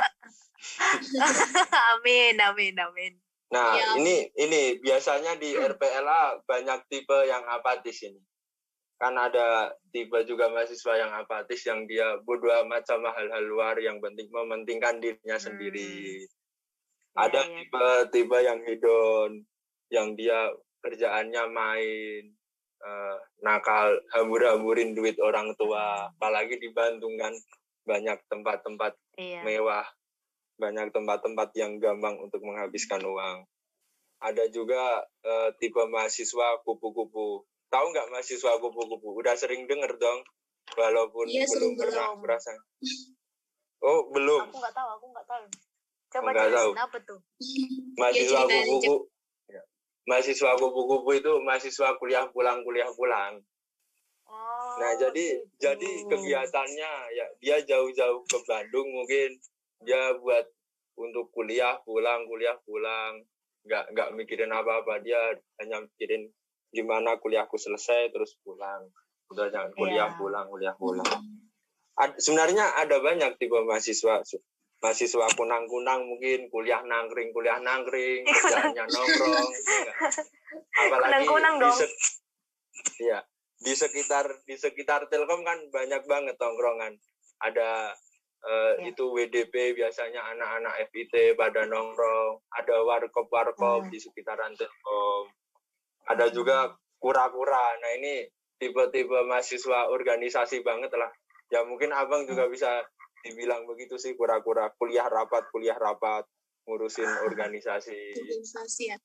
amin 1.93 2.37
amin 2.37 2.75
amin. 2.77 3.13
Nah, 3.53 3.77
Ya. 3.77 3.87
ini 3.97 4.29
ini 4.35 4.63
biasanya 4.81 5.37
di 5.37 5.55
RPLA 5.55 6.43
banyak 6.45 6.81
tipe 6.89 7.17
yang 7.25 7.45
apatis 7.47 8.03
ini. 8.03 8.21
Kan 8.97 9.17
ada 9.17 9.73
tipe 9.89 10.17
juga 10.25 10.49
mahasiswa 10.49 10.95
yang 10.97 11.13
apatis 11.15 11.65
yang 11.65 11.85
dia 11.85 12.19
bodoh 12.23 12.51
amat 12.65 12.85
sama 12.85 13.13
hal-hal 13.13 13.45
luar 13.45 13.77
yang 13.79 14.01
penting 14.01 14.29
mementingkan 14.29 15.01
dirinya 15.01 15.37
Hmm. 15.37 15.45
sendiri. 15.45 16.25
Iya, 16.25 16.33
Ada 17.15 17.41
iya. 17.41 17.51
tipe-tipe 17.63 18.39
yang 18.43 18.59
hedon, 18.67 19.31
yang 19.89 20.09
dia 20.13 20.51
kerjaannya 20.83 21.45
main, 21.47 22.23
eh, 22.85 23.17
nakal, 23.41 23.97
hambur-hamburin 24.13 24.93
duit 24.93 25.17
orang 25.19 25.57
tua. 25.57 26.09
Apalagi 26.11 26.57
di 26.57 26.69
Bandung 26.69 27.17
kan 27.17 27.33
banyak 27.83 28.21
tempat-tempat 28.29 28.93
Iya. 29.15 29.41
mewah, 29.43 29.85
banyak 30.57 30.91
tempat-tempat 30.91 31.53
yang 31.55 31.77
gampang 31.79 32.17
untuk 32.19 32.41
menghabiskan 32.41 33.01
uang. 33.01 33.45
Ada 34.21 34.49
juga 34.49 35.01
eh, 35.21 35.51
tipe 35.57 35.81
mahasiswa 35.81 36.61
kupu-kupu. 36.63 37.43
Tahu 37.69 37.87
nggak 37.91 38.09
mahasiswa 38.09 38.57
kupu-kupu? 38.59 39.17
Udah 39.17 39.35
sering 39.35 39.65
denger 39.65 39.97
dong, 39.97 40.21
walaupun 40.73 41.27
Iya, 41.27 41.45
belum 41.47 41.73
pernah 41.75 42.13
belum. 42.13 42.21
merasa. 42.21 42.53
Oh 43.81 44.09
belum, 44.09 44.49
Aku 44.49 44.57
nggak 44.57 44.73
tahu 44.73 44.89
aku 44.91 45.07
nggak 45.13 45.27
tahu. 45.27 45.45
Coba 46.09 46.31
jelasin 46.33 46.79
apa 46.79 46.99
tuh? 47.03 47.21
mahasiswa 47.95 48.41
ceritain 48.41 48.55
aja. 48.55 48.71
kupu-kupu. 48.71 48.95
Mahasiswa 50.05 50.61
kupu-kupu 50.61 51.17
itu 51.17 51.33
mahasiswa 51.41 51.97
kuliah 51.97 52.29
pulang 52.29 52.61
kuliah 52.61 52.89
pulang. 52.93 53.41
Oh, 54.25 54.77
Nah, 54.77 54.93
jadi 54.97 55.41
gitu. 55.41 55.49
jadi 55.57 55.91
kegiatannya 56.09 56.91
ya 57.13 57.27
dia 57.41 57.57
jauh-jauh 57.65 58.21
ke 58.25 58.39
Bandung 58.45 58.89
mungkin. 58.91 59.37
Dia 59.85 60.17
buat 60.17 60.45
untuk 60.97 61.29
kuliah 61.33 61.81
pulang 61.83 62.25
kuliah 62.25 62.57
pulang. 62.65 63.25
Nggak 63.65 63.85
nggak 63.97 64.09
mikirin 64.13 64.53
apa-apa. 64.53 65.01
Dia 65.01 65.33
hanya 65.61 65.81
mikirin 65.81 66.29
gimana 66.69 67.17
kuliahku 67.17 67.57
selesai 67.57 68.13
terus 68.13 68.37
pulang. 68.45 68.89
Udah 69.33 69.49
jangan 69.49 69.73
kuliah 69.73 70.13
Iya. 70.13 70.19
pulang 70.21 70.47
kuliah 70.53 70.75
pulang. 70.77 71.09
Ad- 71.95 72.19
sebenarnya 72.19 72.77
ada 72.77 72.99
banyak 73.01 73.39
tipe 73.39 73.55
mahasiswa 73.57 74.21
mahasiswa 74.85 75.25
kunang-kunang 75.33 76.05
mungkin 76.05 76.53
kuliah 76.53 76.85
nangkring 76.85 77.33
kuliah 77.33 77.57
nangkring 77.57 78.21
kerjaannya 78.23 78.85
nongkrong 78.85 79.49
ya 79.49 79.79
nggak? 79.81 79.97
apalagi 80.77 81.25
Kunang-kunang 81.25 81.55
di 81.57 81.63
dong. 81.65 81.79
iya 83.01 83.19
di 83.57 83.73
sekitar 83.73 84.29
di 84.45 84.55
sekitar 84.55 85.09
Telkom 85.09 85.41
kan 85.41 85.57
banyak 85.73 86.05
banget 86.05 86.37
tongkrongan 86.37 86.93
ada 87.41 87.97
eh, 88.45 88.73
Iya. 88.77 88.93
itu 88.93 89.09
WDP 89.09 89.73
biasanya 89.73 90.21
anak-anak 90.31 90.77
FIT 90.93 91.33
pada 91.33 91.65
nongkrong 91.65 92.45
ada 92.53 92.77
warkop 92.85 93.33
warkop 93.33 93.81
Hmm. 93.81 93.91
di 93.91 93.97
sekitaran 93.97 94.53
Telkom 94.53 95.33
ada 96.05 96.29
juga 96.29 96.69
kura-kura 97.01 97.81
nah 97.81 97.91
ini 97.97 98.29
tipe-tipe 98.55 99.17
mahasiswa 99.25 99.89
organisasi 99.89 100.61
banget 100.61 100.93
lah 100.93 101.09
ya 101.49 101.65
mungkin 101.65 101.89
abang 101.91 102.29
juga 102.29 102.45
bisa 102.47 102.85
dibilang 103.25 103.65
begitu 103.65 103.97
sih 103.97 104.13
kura-kura 104.15 104.69
kuliah 104.77 105.09
rapat 105.09 105.49
kuliah 105.49 105.75
rapat 105.75 106.29
ngurusin 106.69 107.09
organisasi 107.25 107.97
Organisasi 108.15 108.85
ya. 108.93 108.99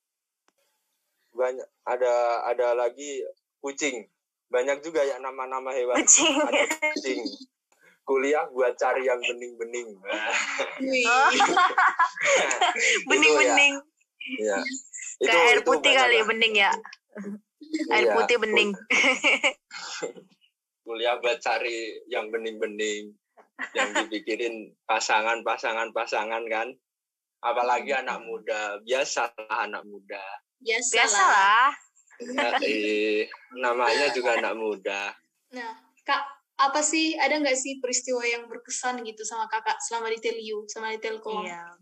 banyak 1.32 1.64
ada 1.84 2.14
ada 2.44 2.68
lagi 2.76 3.24
kucing 3.58 4.04
banyak 4.50 4.82
juga 4.82 5.00
ya 5.02 5.16
nama-nama 5.16 5.72
hewan 5.72 5.96
Kucing. 5.96 6.36
ada 6.36 6.64
kucing 6.92 7.24
kuliah 8.02 8.42
buat 8.50 8.74
cari 8.74 9.06
yang 9.06 9.22
bening-bening. 9.22 9.94
Oh. 9.94 11.30
itu 11.30 13.06
Bening-bening. 13.06 13.74
ya, 14.42 14.58
ya. 14.58 15.30
Kayak 15.30 15.46
air 15.46 15.60
putih 15.62 15.92
banyak 15.94 16.02
kali 16.02 16.18
lah. 16.18 16.26
bening 16.26 16.54
ya. 16.58 16.70
Air 17.94 18.04
Iya, 18.10 18.14
putih 18.18 18.36
bening. 18.42 18.70
kuliah 20.82 21.22
buat 21.22 21.38
cari 21.38 22.02
yang 22.10 22.34
bening-bening 22.34 23.14
yang 23.76 23.90
dipikirin 24.04 24.72
pasangan 24.84 25.44
pasangan 25.44 25.88
pasangan 25.92 26.42
kan 26.48 26.68
apalagi 27.40 27.92
anak 27.96 28.20
muda 28.24 28.80
biasa 28.84 29.32
anak 29.48 29.84
muda 29.88 30.22
Biasa, 30.60 30.92
Biasa 30.92 31.22
lah. 31.24 31.32
lah. 31.32 31.72
Ya, 32.20 32.68
eh, 32.68 33.24
namanya 33.56 34.12
juga 34.12 34.36
anak 34.36 34.52
muda 34.60 35.16
Nah, 35.50 35.72
Kak, 36.06 36.22
apa 36.60 36.80
sih, 36.84 37.18
ada 37.18 37.40
nggak 37.42 37.58
sih 37.58 37.82
peristiwa 37.82 38.22
yang 38.22 38.46
berkesan 38.46 39.02
gitu 39.02 39.26
sama 39.26 39.50
kakak 39.50 39.82
selama 39.82 40.14
di 40.14 40.18
Teliu, 40.22 40.62
sama 40.70 40.94
di 40.94 41.02
Telkom? 41.02 41.42
Iya. 41.42 41.74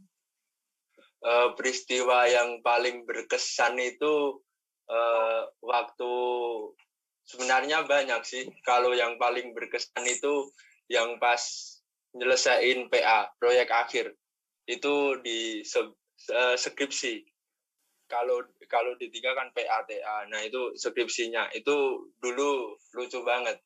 Eh, 1.18 1.48
peristiwa 1.58 2.30
yang 2.30 2.62
paling 2.62 3.02
berkesan 3.02 3.74
itu 3.82 4.38
uh, 4.86 5.42
waktu 5.60 6.12
sebenarnya 7.26 7.84
banyak 7.84 8.22
sih. 8.22 8.46
Kalau 8.62 8.94
yang 8.94 9.18
paling 9.18 9.50
berkesan 9.50 10.06
itu 10.06 10.46
yang 10.88 11.20
pas 11.20 11.40
nyelesain 12.16 12.88
PA 12.88 13.28
proyek 13.36 13.68
akhir 13.68 14.16
itu 14.68 15.16
di 15.24 15.64
se, 15.64 15.80
uh, 15.80 16.56
skripsi. 16.56 17.24
Kalau 18.08 18.40
kalau 18.72 18.96
di 18.96 19.12
tiga 19.12 19.36
kan 19.36 19.52
PATA. 19.52 20.28
Nah 20.32 20.40
itu 20.40 20.72
skripsinya 20.76 21.52
itu 21.52 22.08
dulu 22.20 22.76
lucu 22.96 23.20
banget. 23.20 23.60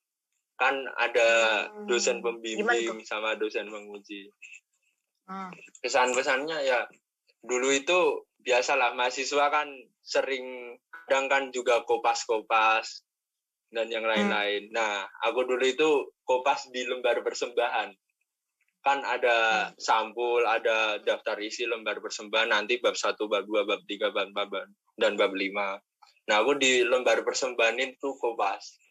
Kan 0.59 0.83
ada 0.99 1.31
hmm. 1.71 1.87
dosen 1.87 2.23
pembimbing 2.23 3.03
sama 3.07 3.39
dosen 3.39 3.71
menguji. 3.71 4.31
Hmm. 5.31 5.55
Kesan-pesannya 5.83 6.59
ya 6.67 6.87
dulu 7.43 7.71
itu 7.71 8.27
biasalah 8.43 8.95
mahasiswa 8.99 9.47
kan 9.51 9.71
sering 10.03 10.75
kadang 11.07 11.27
kan 11.31 11.45
juga 11.55 11.83
kopas-kopas 11.87 13.07
dan 13.73 13.89
yang 13.89 14.05
hmm. 14.05 14.13
lain-lain. 14.13 14.63
Hmm. 14.69 14.73
Nah, 14.77 14.93
aku 15.25 15.49
dulu 15.49 15.65
itu 15.65 16.13
kopas 16.23 16.69
di 16.71 16.85
lembar 16.85 17.25
persembahan. 17.25 17.91
Kan 18.85 18.99
ada 19.03 19.73
hmm. 19.73 19.81
sampul, 19.81 20.45
ada 20.45 21.01
daftar 21.03 21.41
isi 21.41 21.65
lembar 21.65 21.99
persembahan 21.99 22.53
nanti 22.53 22.79
bab 22.79 22.95
1, 22.95 23.17
bab 23.17 23.45
2, 23.49 23.69
bab 23.69 23.81
3, 23.89 24.15
bab 24.15 24.29
4 24.31 25.01
dan 25.01 25.17
bab 25.17 25.33
5. 25.33 26.29
Nah, 26.29 26.37
aku 26.39 26.53
di 26.61 26.87
lembar 26.87 27.25
persembahan 27.27 27.81
itu 27.83 28.15
kopas. 28.21 28.83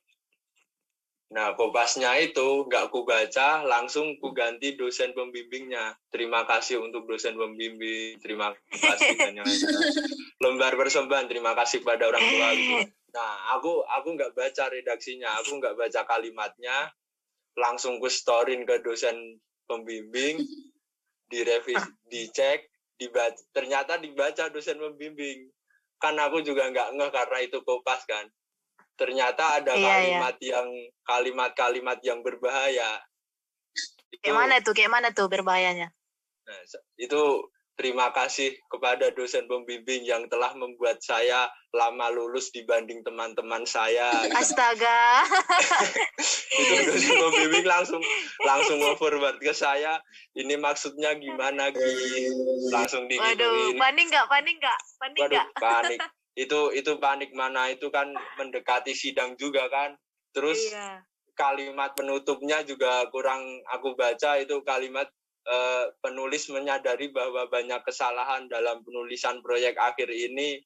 Nah, 1.32 1.56
kopasnya 1.56 2.12
itu 2.20 2.68
nggak 2.68 2.92
ku 2.92 3.08
baca, 3.08 3.64
langsung 3.64 4.20
ku 4.20 4.36
ganti 4.36 4.76
dosen 4.76 5.16
pembimbingnya. 5.16 5.96
Terima 6.12 6.44
kasih 6.44 6.84
untuk 6.84 7.08
dosen 7.08 7.40
pembimbing, 7.40 8.20
terima 8.20 8.52
kasih 8.68 9.16
dan 9.16 9.40
yang 9.40 9.48
Lembar 10.44 10.76
persembahan, 10.76 11.32
terima 11.32 11.56
kasih 11.56 11.88
pada 11.88 12.12
orang 12.12 12.20
tua 12.20 12.48
gitu. 12.52 12.76
Nah, 13.12 13.60
aku 13.60 13.84
aku 13.84 14.15
nggak 14.15 14.34
baca 14.34 14.72
redaksinya, 14.72 15.36
aku 15.44 15.60
nggak 15.60 15.75
baca 15.75 16.01
kalimatnya, 16.08 16.91
langsung 17.60 18.00
ku 18.00 18.08
storin 18.08 18.63
ke 18.63 18.80
dosen 18.80 19.39
pembimbing, 19.68 20.39
direvisi, 21.27 21.75
dicek, 22.12 22.72
dibaca, 22.96 23.36
ternyata 23.51 24.00
dibaca 24.00 24.48
dosen 24.48 24.80
pembimbing. 24.80 25.51
Kan 26.00 26.18
aku 26.18 26.39
juga 26.41 26.72
nggak 26.72 26.98
ngeh 26.98 27.12
karena 27.12 27.38
itu 27.44 27.60
kopas 27.62 28.08
kan 28.08 28.25
ternyata 29.01 29.58
ada 29.58 29.74
iya, 29.74 29.82
iya. 29.82 29.89
kalimat 29.89 30.36
iya. 30.38 30.50
yang 30.53 30.70
kalimat-kalimat 31.10 32.00
yang 32.06 32.20
berbahaya. 32.22 33.01
Itu, 34.13 34.22
kayak 34.22 34.38
mana 34.38 34.56
tuh? 34.62 34.74
Kayak 34.77 34.91
mana 34.94 35.08
tuh 35.10 35.25
berbahayanya? 35.25 35.89
Nah, 36.46 36.60
itu 37.01 37.22
terima 37.80 38.12
kasih 38.13 38.56
kepada 38.68 39.10
dosen 39.16 39.48
pembimbing 39.48 40.06
yang 40.06 40.28
telah 40.28 40.51
membuat 40.54 41.00
saya 41.01 41.50
lama 41.72 42.12
lulus 42.12 42.51
dibanding 42.51 43.01
teman-teman 43.04 43.63
saya. 43.63 44.12
Astaga. 44.40 45.25
itu 46.62 46.74
dosen 46.88 47.16
pembimbing 47.18 47.66
langsung 47.66 48.01
langsung 48.44 48.80
forward 48.96 49.40
ke 49.40 49.54
saya. 49.56 50.00
Ini 50.36 50.56
maksudnya 50.60 51.16
gimana 51.18 51.72
gitu? 51.72 51.90
Langsung 52.72 53.06
digituin. 53.12 53.36
Waduh, 53.40 53.80
panik 53.80 54.06
nggak? 54.10 54.25
Panik 54.28 54.56
nggak? 54.60 54.80
Panik 55.00 55.22
nggak? 55.28 55.48
Panik 55.60 56.00
itu 56.40 56.72
itu 56.72 56.96
panik 57.00 57.36
mana 57.36 57.68
itu 57.72 57.92
kan 57.92 58.08
mendekati 58.40 58.96
sidang 58.96 59.36
juga 59.36 59.68
kan 59.68 60.00
terus 60.32 60.72
iya. 60.72 61.04
kalimat 61.36 61.92
penutupnya 61.92 62.63
juga 62.63 63.04
kurang 63.12 63.44
aku 63.68 64.00
baca 64.00 64.40
itu 64.40 64.63
kalimat 64.63 65.12
uh, 65.48 65.86
penulis 66.02 66.50
menyadari 66.52 67.10
bahwa 67.10 67.48
banyak 67.48 67.82
kesalahan 67.86 68.46
dalam 68.52 68.82
penulisan 68.86 69.40
proyek 69.42 69.78
akhir 69.78 70.10
ini 70.10 70.62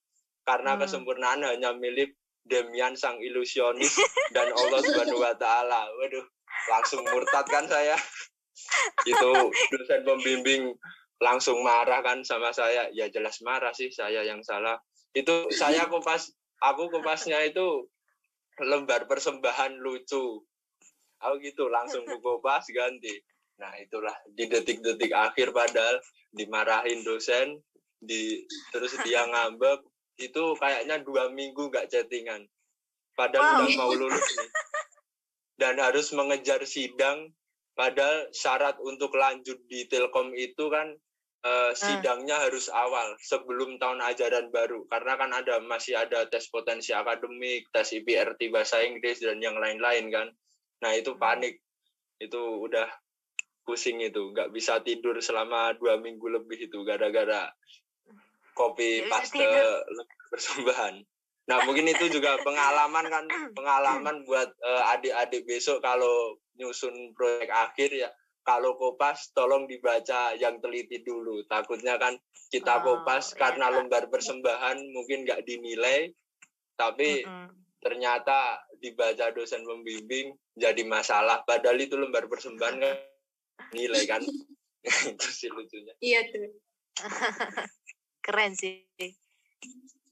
karena 0.46 0.76
hmm. 0.76 0.82
kesempurnaan 0.86 1.42
hanya 1.46 1.72
milik 1.76 2.16
Demian 2.46 2.94
sang 2.94 3.18
ilusionis 3.26 3.98
dan 4.38 4.54
Allah 4.54 4.78
Subhanahu 4.86 5.18
wa 5.18 5.34
taala. 5.34 5.90
Waduh, 5.98 6.26
langsung 6.70 7.02
murtad 7.02 7.50
kan 7.50 7.66
saya. 7.66 7.98
itu 9.10 9.30
dosen 9.74 10.06
pembimbing 10.06 10.78
langsung 11.18 11.66
marah 11.66 12.06
kan 12.06 12.22
sama 12.22 12.54
saya. 12.54 12.86
Ya 12.94 13.10
jelas 13.10 13.42
marah 13.42 13.74
sih 13.74 13.90
saya 13.90 14.22
yang 14.22 14.46
salah 14.46 14.78
itu 15.16 15.48
saya 15.50 15.88
kupas 15.88 16.36
aku 16.60 16.92
kupasnya 16.92 17.40
itu 17.48 17.88
lembar 18.60 19.08
persembahan 19.08 19.80
lucu 19.80 20.44
aku 21.24 21.36
gitu 21.40 21.72
langsung 21.72 22.04
ku 22.04 22.20
kupas 22.20 22.68
ganti 22.76 23.24
nah 23.56 23.72
itulah 23.80 24.16
di 24.36 24.52
detik-detik 24.52 25.16
akhir 25.16 25.56
padahal 25.56 26.00
dimarahin 26.36 27.02
dosen 27.08 27.60
di 28.04 28.44
terus 28.76 28.96
dia 29.08 29.24
ngambek 29.24 29.80
itu 30.20 30.44
kayaknya 30.60 31.00
dua 31.04 31.32
minggu 31.32 31.72
nggak 31.72 31.88
chattingan 31.88 32.44
padahal 33.16 33.44
wow. 33.44 33.56
udah 33.64 33.76
mau 33.80 33.92
lulus 33.96 34.28
nih 34.36 34.52
dan 35.62 35.80
harus 35.80 36.12
mengejar 36.12 36.60
sidang 36.68 37.32
padahal 37.76 38.28
syarat 38.36 38.76
untuk 38.84 39.16
lanjut 39.16 39.60
di 39.68 39.88
Telkom 39.88 40.36
itu 40.36 40.68
kan 40.68 40.96
uh, 41.46 41.72
sidangnya 41.76 42.40
hmm. 42.40 42.46
harus 42.50 42.68
awal 42.72 43.16
sebelum 43.22 43.78
tahun 43.78 44.02
ajaran 44.02 44.50
baru 44.50 44.84
karena 44.90 45.14
kan 45.16 45.32
ada 45.32 45.62
masih 45.62 45.96
ada 45.96 46.26
tes 46.28 46.50
potensi 46.50 46.92
akademik, 46.92 47.70
tes 47.70 47.94
IPRT 47.94 48.50
bahasa 48.50 48.82
Inggris 48.82 49.22
dan 49.22 49.40
yang 49.40 49.56
lain-lain 49.56 50.10
kan. 50.10 50.28
Nah 50.82 50.92
itu 50.98 51.14
hmm. 51.14 51.22
panik, 51.22 51.62
itu 52.18 52.42
udah 52.42 52.90
pusing 53.66 54.00
itu, 54.00 54.32
nggak 54.32 54.54
bisa 54.54 54.80
tidur 54.86 55.18
selama 55.20 55.74
dua 55.76 55.98
minggu 55.98 56.30
lebih 56.30 56.70
itu 56.70 56.86
gara-gara 56.86 57.52
kopi 58.56 59.10
paste 59.12 59.44
persembahan. 60.32 61.04
Nah 61.46 61.58
mungkin 61.68 61.92
itu 61.92 62.10
juga 62.10 62.38
pengalaman 62.48 63.06
kan, 63.12 63.26
pengalaman 63.54 64.24
buat 64.24 64.50
uh, 64.64 64.94
adik-adik 64.98 65.46
besok 65.46 65.84
kalau 65.84 66.40
nyusun 66.56 67.12
proyek 67.14 67.52
akhir 67.52 67.92
ya 67.92 68.10
kalau 68.46 68.78
kopas 68.78 69.34
tolong 69.34 69.66
dibaca 69.66 70.38
yang 70.38 70.62
teliti 70.62 71.02
dulu. 71.02 71.44
Takutnya 71.50 71.98
kan 71.98 72.14
kita 72.54 72.82
oh, 72.82 73.02
kopas 73.02 73.34
iya. 73.34 73.38
karena 73.42 73.74
lembar 73.74 74.08
persembahan 74.08 74.78
mungkin 74.94 75.26
nggak 75.26 75.44
dinilai, 75.44 76.14
tapi 76.78 77.26
mm 77.26 77.28
-hmm. 77.28 77.48
ternyata 77.82 78.62
dibaca 78.78 79.34
dosen 79.34 79.66
pembimbing 79.66 80.38
jadi 80.54 80.86
masalah. 80.86 81.42
Padahal 81.42 81.82
itu 81.82 81.98
lembar 81.98 82.30
persembahan 82.30 82.78
kan 82.78 82.96
nilai 83.72 84.04
kan. 84.08 84.22
itu 85.12 85.30
sih 85.30 85.50
lucunya. 85.50 85.94
Iya 86.02 86.20
tuh. 86.30 86.52
Keren 88.26 88.54
sih. 88.58 88.86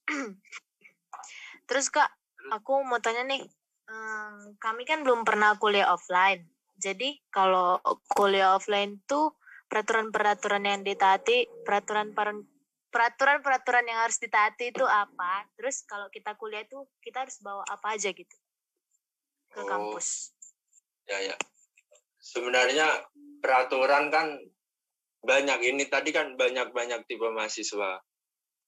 Terus 1.69 1.87
kak, 1.87 2.11
aku 2.51 2.83
mau 2.83 2.99
tanya 2.99 3.23
nih, 3.23 3.41
kami 4.59 4.83
kan 4.83 5.01
belum 5.07 5.23
pernah 5.23 5.55
kuliah 5.55 5.89
offline 5.89 6.53
jadi 6.83 7.15
kalau 7.31 7.79
kuliah 8.11 8.59
offline 8.59 8.99
tuh 9.07 9.39
peraturan-peraturan 9.71 10.67
yang 10.67 10.81
ditaati, 10.83 11.63
peraturan 11.63 12.11
peraturan-peraturan 12.91 13.87
yang 13.87 14.03
harus 14.03 14.19
ditaati 14.19 14.75
itu 14.75 14.85
apa? 14.85 15.47
Terus 15.55 15.87
kalau 15.87 16.11
kita 16.11 16.35
kuliah 16.35 16.67
itu 16.67 16.83
kita 16.99 17.23
harus 17.23 17.39
bawa 17.39 17.63
apa 17.71 17.95
aja 17.95 18.11
gitu 18.11 18.35
ke 19.53 19.61
oh, 19.61 19.67
kampus? 19.69 20.35
Ya 21.07 21.23
ya. 21.23 21.35
Sebenarnya 22.23 22.87
peraturan 23.43 24.07
kan 24.07 24.39
banyak 25.23 25.59
ini 25.67 25.91
tadi 25.91 26.15
kan 26.15 26.39
banyak-banyak 26.39 27.03
tipe 27.03 27.27
mahasiswa. 27.27 27.99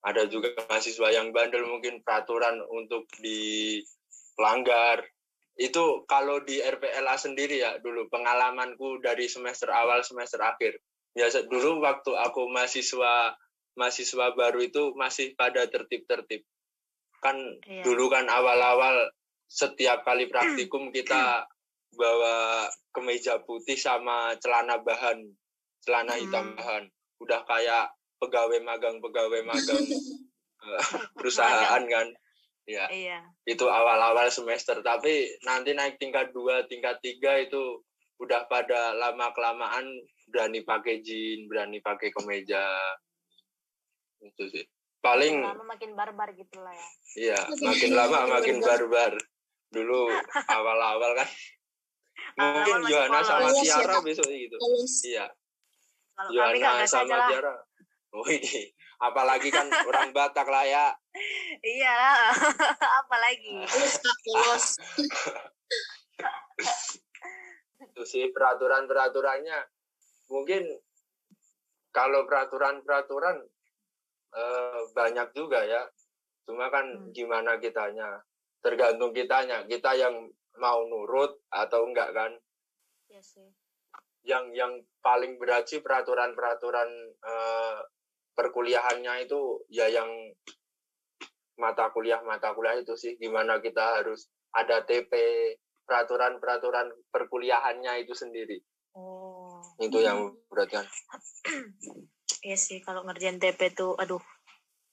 Ada 0.04 0.28
juga 0.28 0.52
mahasiswa 0.68 1.08
yang 1.16 1.32
bandel 1.32 1.64
mungkin 1.64 2.04
peraturan 2.04 2.60
untuk 2.68 3.08
dilanggar 3.24 5.08
itu 5.56 6.04
kalau 6.04 6.44
di 6.44 6.60
RPLA 6.60 7.16
sendiri 7.16 7.64
ya 7.64 7.80
dulu 7.80 8.12
pengalamanku 8.12 9.00
dari 9.00 9.32
semester 9.32 9.72
awal 9.72 10.04
semester 10.04 10.44
akhir 10.44 10.76
biasa 11.16 11.48
dulu 11.48 11.80
waktu 11.80 12.12
aku 12.12 12.52
mahasiswa 12.52 13.40
mahasiswa 13.80 14.36
baru 14.36 14.60
itu 14.60 14.92
masih 15.00 15.32
pada 15.40 15.64
tertib-tertib 15.72 16.44
kan 17.24 17.40
iya. 17.72 17.88
dulu 17.88 18.12
kan 18.12 18.28
awal-awal 18.28 19.08
setiap 19.48 20.04
kali 20.04 20.28
praktikum 20.28 20.92
kita 20.92 21.48
bawa 21.96 22.68
kemeja 22.92 23.42
putih 23.44 23.80
sama 23.80 24.36
celana 24.40 24.80
bahan 24.84 25.26
celana 25.84 26.16
hitam 26.16 26.54
hmm. 26.54 26.56
bahan 26.60 26.84
udah 27.24 27.42
kayak 27.48 27.92
pegawai 28.20 28.60
magang 28.64 29.00
pegawai 29.00 29.42
magang 29.44 29.84
eh, 30.68 30.84
perusahaan 31.16 31.84
kan 31.88 32.08
Ya. 32.66 32.90
Iya. 32.90 33.20
Itu 33.46 33.70
awal-awal 33.70 34.26
semester, 34.34 34.82
tapi 34.82 35.30
nanti 35.46 35.78
naik 35.78 36.02
tingkat 36.02 36.34
dua, 36.34 36.66
tingkat 36.66 36.98
tiga 37.06 37.38
itu 37.38 37.86
udah 38.18 38.50
pada 38.50 38.98
lama 38.98 39.30
kelamaan 39.38 39.86
berani 40.26 40.66
pakai 40.66 41.06
jean, 41.06 41.46
berani 41.46 41.78
pakai 41.86 42.10
kemeja. 42.10 42.66
Itu 44.18 44.50
sih. 44.50 44.66
Paling 45.06 45.46
makin 45.46 45.54
lama 45.54 45.66
makin 45.70 45.92
barbar 45.94 46.30
gitu 46.34 46.58
lah 46.66 46.74
ya. 46.74 46.90
Iya, 47.16 47.40
makin 47.70 47.92
lama 47.94 48.20
makin 48.34 48.58
barbar. 48.58 49.14
Dulu 49.70 50.10
awal-awal 50.58 51.12
kan. 51.22 51.30
Mungkin 52.36 52.80
Yohana 52.88 53.20
sama 53.24 53.48
Tiara 53.54 53.96
besok 54.04 54.28
gitu. 54.28 54.56
Iya. 55.08 55.26
Yohana 56.32 56.84
sama 56.88 57.28
Tiara. 57.32 57.56
Oh 58.16 58.24
ini, 58.32 58.72
apalagi 59.04 59.52
kan 59.52 59.68
orang 59.68 60.16
Batak 60.16 60.48
lah 60.48 60.64
ya. 60.64 60.88
iya. 61.60 62.32
Apalagi? 63.04 63.60
Polos 64.24 64.80
itu 67.84 68.02
sih 68.08 68.32
peraturan-peraturannya. 68.32 69.60
Mungkin 70.32 70.64
kalau 71.92 72.24
peraturan-peraturan 72.24 73.44
eh, 74.32 74.82
banyak 74.96 75.28
juga 75.36 75.68
ya. 75.68 75.84
Cuma 76.48 76.72
kan 76.72 76.88
Hmm. 76.88 77.12
gimana 77.12 77.60
kitanya? 77.60 78.24
Tergantung 78.64 79.12
kitanya. 79.12 79.68
Kita 79.68 79.92
yang 79.92 80.32
mau 80.58 80.84
nurut 80.84 81.42
atau 81.50 81.86
enggak 81.86 82.12
kan 82.12 82.32
Iya 83.06 83.22
sih. 83.22 83.50
yang 84.24 84.50
yang 84.52 84.74
paling 85.00 85.38
berat 85.38 85.66
sih 85.66 85.80
peraturan-peraturan 85.80 86.90
eh, 87.22 87.78
perkuliahannya 88.34 89.24
itu 89.24 89.40
ya 89.70 89.86
yang 89.88 90.10
mata 91.56 91.88
kuliah 91.90 92.20
mata 92.20 92.52
kuliah 92.52 92.76
itu 92.76 92.94
sih 92.94 93.16
gimana 93.16 93.60
kita 93.60 94.02
harus 94.02 94.28
ada 94.52 94.84
TP 94.84 95.12
peraturan-peraturan 95.86 96.92
perkuliahannya 97.10 98.02
itu 98.02 98.12
sendiri 98.12 98.60
Oh, 98.92 99.60
itu 99.78 100.00
yang 100.00 100.18
berat 100.48 100.72
kan 100.72 100.86
iya 102.42 102.56
sih 102.56 102.80
kalau 102.80 103.04
ngerjain 103.04 103.36
TP 103.38 103.70
tuh, 103.70 103.92
aduh. 103.94 104.24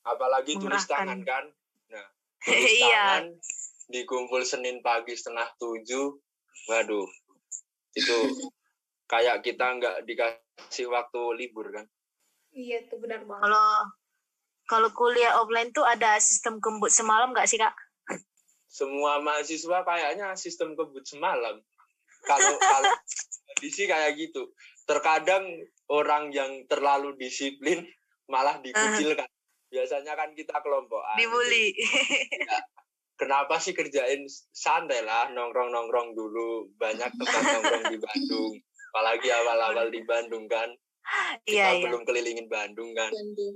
apalagi 0.02 0.58
tulis 0.58 0.82
tangan 0.84 1.22
kan 1.22 1.46
nah 1.88 2.06
tulis 2.42 2.66
Iya. 2.76 3.06
Dikumpul 3.90 4.42
Senin 4.46 4.84
pagi 4.84 5.16
setengah 5.16 5.48
tujuh 5.58 6.18
waduh 6.70 7.08
itu 7.98 8.18
kayak 9.10 9.42
kita 9.42 9.66
nggak 9.78 9.96
dikasih 10.06 10.86
waktu 10.90 11.22
libur 11.36 11.72
kan 11.72 11.86
iya 12.54 12.84
tuh 12.86 13.00
benar 13.02 13.24
banget 13.26 13.48
Kalau 13.48 13.70
kalau 14.70 14.88
kuliah 14.94 15.36
offline 15.42 15.74
tuh 15.74 15.84
ada 15.84 16.16
sistem 16.22 16.62
kembut 16.62 16.88
semalam 16.88 17.34
nggak 17.34 17.50
sih 17.50 17.58
kak? 17.58 17.74
semua 18.72 19.20
mahasiswa 19.20 19.84
kayaknya 19.84 20.32
sistem 20.32 20.72
kebut 20.72 21.04
semalam. 21.04 21.60
Kalau 22.24 22.56
kalau 22.56 22.92
di 23.60 23.68
sih 23.68 23.84
kayak 23.84 24.16
gitu. 24.16 24.48
Terkadang 24.88 25.44
orang 25.92 26.32
yang 26.32 26.64
terlalu 26.64 27.12
disiplin 27.20 27.84
malah 28.32 28.56
dikucilkan. 28.64 29.28
Biasanya 29.68 30.16
kan 30.16 30.32
kita 30.32 30.56
kelompokan. 30.64 31.20
Dibully. 31.20 31.76
Kenapa 33.22 33.54
sih 33.62 33.70
kerjain 33.70 34.26
santai 34.50 35.06
lah 35.06 35.30
nongkrong-nongkrong 35.30 36.18
dulu. 36.18 36.74
Banyak 36.74 37.14
tempat 37.14 37.42
nongkrong 37.54 37.84
di 37.94 37.98
Bandung. 38.02 38.52
Apalagi 38.90 39.28
awal-awal 39.30 39.86
di 39.94 40.02
Bandung 40.02 40.50
kan. 40.50 40.66
Iya 41.46 41.46
Kita 41.46 41.70
iya. 41.78 41.82
belum 41.86 42.02
kelilingin 42.02 42.50
Bandung 42.50 42.90
kan. 42.98 43.14
Bandung. 43.14 43.54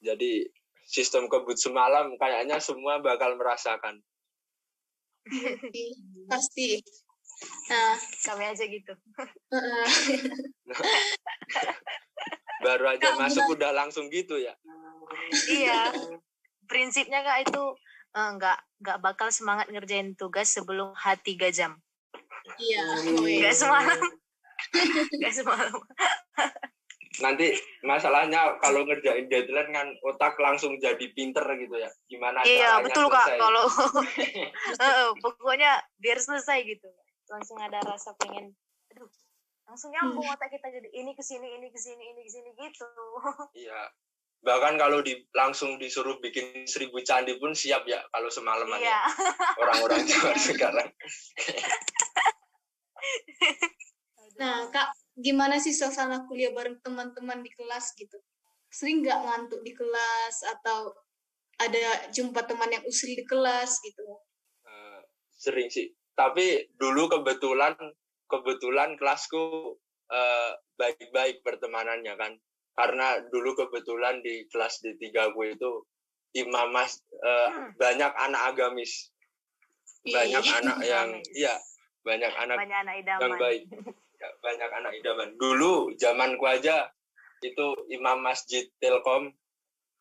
Jadi 0.00 0.48
sistem 0.88 1.28
kebut 1.28 1.60
semalam 1.60 2.16
kayaknya 2.16 2.56
semua 2.56 3.04
bakal 3.04 3.36
merasakan. 3.36 4.00
pasti 6.32 6.80
nah 7.68 7.96
Kami 8.24 8.48
aja 8.48 8.64
gitu. 8.64 8.96
heeh. 9.52 9.88
Baru 12.64 12.88
aja 12.88 13.12
Kak, 13.12 13.20
masuk 13.20 13.44
udah 13.52 13.76
langsung 13.76 14.08
gitu 14.08 14.40
ya. 14.40 14.56
iya. 15.52 15.92
Prinsipnya 16.64 17.20
kak 17.20 17.44
itu 17.44 17.62
eh, 18.14 18.30
nggak 18.34 18.58
nggak 18.80 18.98
bakal 19.00 19.28
semangat 19.28 19.66
ngerjain 19.68 20.14
tugas 20.14 20.48
sebelum 20.48 20.94
H 20.94 21.18
3 21.20 21.50
jam. 21.50 21.72
iya 22.56 22.82
Nggak 23.10 23.54
semalam. 23.54 23.98
Nggak 25.18 25.34
semalam. 25.34 25.74
nanti 27.14 27.54
masalahnya 27.80 28.58
kalau 28.58 28.82
ngerjain 28.82 29.30
deadline 29.30 29.70
kan 29.70 29.86
otak 30.02 30.34
langsung 30.36 30.74
jadi 30.76 31.06
pinter 31.14 31.46
gitu 31.54 31.78
ya 31.78 31.86
gimana 32.04 32.42
Iya 32.42 32.74
caranya 32.74 32.84
betul 32.84 33.06
kak. 33.06 33.22
selesai. 33.24 33.38
Kalau 33.38 33.64
Eh, 34.82 35.08
pokoknya 35.20 35.70
biar 35.96 36.18
selesai 36.18 36.58
gitu. 36.66 36.90
Langsung 37.24 37.56
ada 37.56 37.78
rasa 37.80 38.12
pengen, 38.18 38.50
aduh, 38.90 39.06
langsung 39.64 39.88
nyambung 39.88 40.26
otak 40.26 40.50
kita 40.50 40.68
jadi 40.68 40.88
ini 40.92 41.14
ke 41.14 41.22
sini, 41.22 41.54
ini 41.54 41.70
ke 41.70 41.78
sini, 41.78 42.02
ini 42.04 42.20
ke 42.20 42.30
sini 42.30 42.50
gitu. 42.52 42.88
iya 43.56 43.80
bahkan 44.44 44.76
kalau 44.76 45.00
di 45.00 45.24
langsung 45.32 45.80
disuruh 45.80 46.20
bikin 46.20 46.68
seribu 46.68 47.00
candi 47.00 47.40
pun 47.40 47.56
siap 47.56 47.88
ya 47.88 48.04
kalau 48.12 48.28
semalaman 48.28 48.76
Iya. 48.76 48.92
ya 48.92 49.00
orang-orang 49.56 50.04
Jawa 50.10 50.32
sekarang. 50.36 50.88
Nah 54.34 54.66
kak 54.74 54.90
gimana 55.14 55.62
sih 55.62 55.70
suasana 55.70 56.26
kuliah 56.26 56.50
bareng 56.50 56.82
teman-teman 56.82 57.38
di 57.44 57.50
kelas 57.54 57.94
gitu? 57.94 58.18
Sering 58.66 59.06
nggak 59.06 59.20
ngantuk 59.22 59.62
di 59.62 59.70
kelas 59.70 60.42
atau 60.58 60.90
ada 61.62 62.10
jumpa 62.10 62.42
teman 62.42 62.66
yang 62.74 62.82
usil 62.82 63.14
di 63.14 63.22
kelas 63.22 63.78
gitu? 63.86 64.02
Eh, 64.66 65.00
sering 65.38 65.70
sih. 65.70 65.86
Tapi 66.18 66.66
dulu 66.74 67.06
kebetulan 67.06 67.78
kebetulan 68.26 68.98
kelasku 68.98 69.78
eh, 70.10 70.50
baik-baik 70.74 71.46
pertemanannya 71.46 72.14
kan 72.18 72.32
karena 72.74 73.06
dulu 73.24 73.54
kebetulan 73.54 74.18
di 74.18 74.46
kelas 74.46 74.78
di 74.80 74.94
tiga 74.96 75.30
gue 75.30 75.54
itu 75.54 75.70
imam 76.34 76.70
mas 76.70 76.98
Hmm. 77.16 77.72
banyak 77.74 78.12
anak 78.12 78.52
agamis 78.52 79.08
banyak 80.04 80.42
Ih, 80.42 80.54
anak 80.54 80.78
yang 80.92 81.08
iya 81.32 81.54
banyak 82.02 82.28
anak 82.34 82.58
Banyak 82.58 82.78
anak 82.80 82.94
yang 82.94 83.02
idaman. 83.02 83.38
baik 83.38 83.62
Ya, 84.14 84.28
banyak 84.40 84.70
anak 84.72 84.92
idaman 84.94 85.28
dulu 85.36 85.74
zamanku 85.94 86.44
aja 86.44 86.88
itu 87.40 87.66
imam 87.88 88.20
masjid 88.20 88.68
telkom 88.76 89.32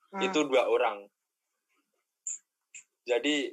Hmm. 0.09 0.21
itu 0.21 0.39
dua 0.43 0.67
orang 0.67 1.09
jadi 3.03 3.49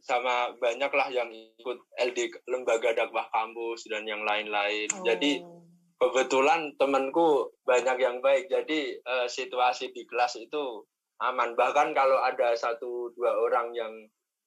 sama 0.00 0.50
banyaklah 0.56 1.06
yang 1.08 1.28
ikut 1.30 1.78
LD 1.94 2.18
lembaga 2.46 2.90
dakwah 2.92 3.28
kampus 3.30 3.86
dan 3.86 4.02
yang 4.04 4.24
lain-lain 4.24 4.88
jadi 5.02 5.38
Oh. 5.40 5.59
Kebetulan 6.00 6.72
temanku 6.80 7.52
banyak 7.68 7.96
yang 8.00 8.18
baik 8.24 8.48
jadi 8.48 8.80
eh, 8.98 9.26
situasi 9.28 9.92
di 9.92 10.08
kelas 10.08 10.40
itu 10.40 10.82
aman 11.20 11.52
bahkan 11.52 11.92
kalau 11.92 12.16
ada 12.24 12.56
satu 12.56 13.12
dua 13.12 13.36
orang 13.36 13.76
yang 13.76 13.92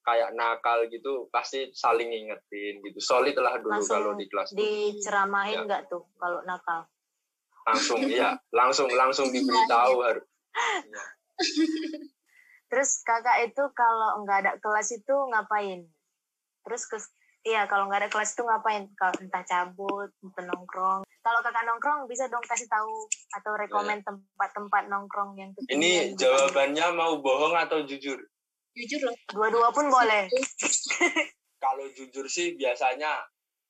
kayak 0.04 0.34
nakal 0.36 0.84
gitu 0.90 1.30
pasti 1.32 1.70
saling 1.72 2.10
ngingetin 2.12 2.82
gitu 2.84 3.00
solid 3.00 3.38
lah 3.40 3.56
dulu 3.62 3.80
Langsung 3.80 4.02
kalau 4.04 4.12
di 4.18 4.26
kelas 4.28 4.52
diceramahin 4.52 5.64
Ya. 5.64 5.66
nggak 5.70 5.82
tuh 5.88 6.04
kalau 6.18 6.42
nakal? 6.44 6.90
langsung 7.64 8.02
iya 8.12 8.36
langsung 8.52 8.90
langsung 8.92 9.30
diberitahu 9.32 9.96
harus 10.04 10.26
Iya. 10.54 11.04
Terus 12.74 13.06
kakak 13.06 13.54
itu 13.54 13.64
kalau 13.78 14.26
nggak 14.26 14.38
ada 14.42 14.52
kelas 14.58 14.98
itu 14.98 15.14
ngapain? 15.30 15.86
Terus 16.66 16.90
ke 16.90 16.98
iya 17.46 17.70
kalau 17.70 17.86
nggak 17.86 18.06
ada 18.06 18.10
kelas 18.10 18.34
itu 18.34 18.42
ngapain? 18.42 18.90
Kalau 18.98 19.14
entah 19.22 19.46
cabut, 19.46 20.10
entah 20.26 20.46
nongkrong. 20.50 21.03
Kalau 21.24 21.40
kakak 21.40 21.64
nongkrong 21.64 22.04
bisa 22.06 22.28
dong 22.28 22.44
kasih 22.44 22.68
tahu 22.68 23.08
atau 23.32 23.52
rekomen 23.56 24.04
tempat-tempat 24.04 24.92
nongkrong 24.92 25.34
yang 25.34 25.56
Iya. 25.58 25.72
ini 25.72 25.92
jawabannya 26.14 26.86
mau 26.92 27.16
bohong 27.18 27.56
atau 27.58 27.80
jujur 27.82 28.20
jujur 28.74 29.00
loh 29.02 29.16
Dua-dua 29.32 29.72
pun 29.72 29.88
boleh. 29.88 30.28
kalau 31.58 31.88
jujur 31.90 32.28
sih 32.28 32.54
biasanya 32.54 33.24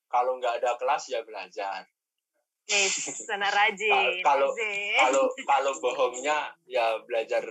kalau 0.08 0.34
nggak 0.36 0.58
ada 0.58 0.74
kelas 0.74 1.06
ya 1.08 1.22
belajar 1.22 1.86
Yes, 2.64 2.96
sana 3.28 3.46
rajin. 3.46 4.24
Kalau- 4.24 4.56
kalau 4.96 5.22
kalau 5.44 5.72
bohongnya 5.78 6.48
ya 6.64 6.96
belajar 7.02 7.44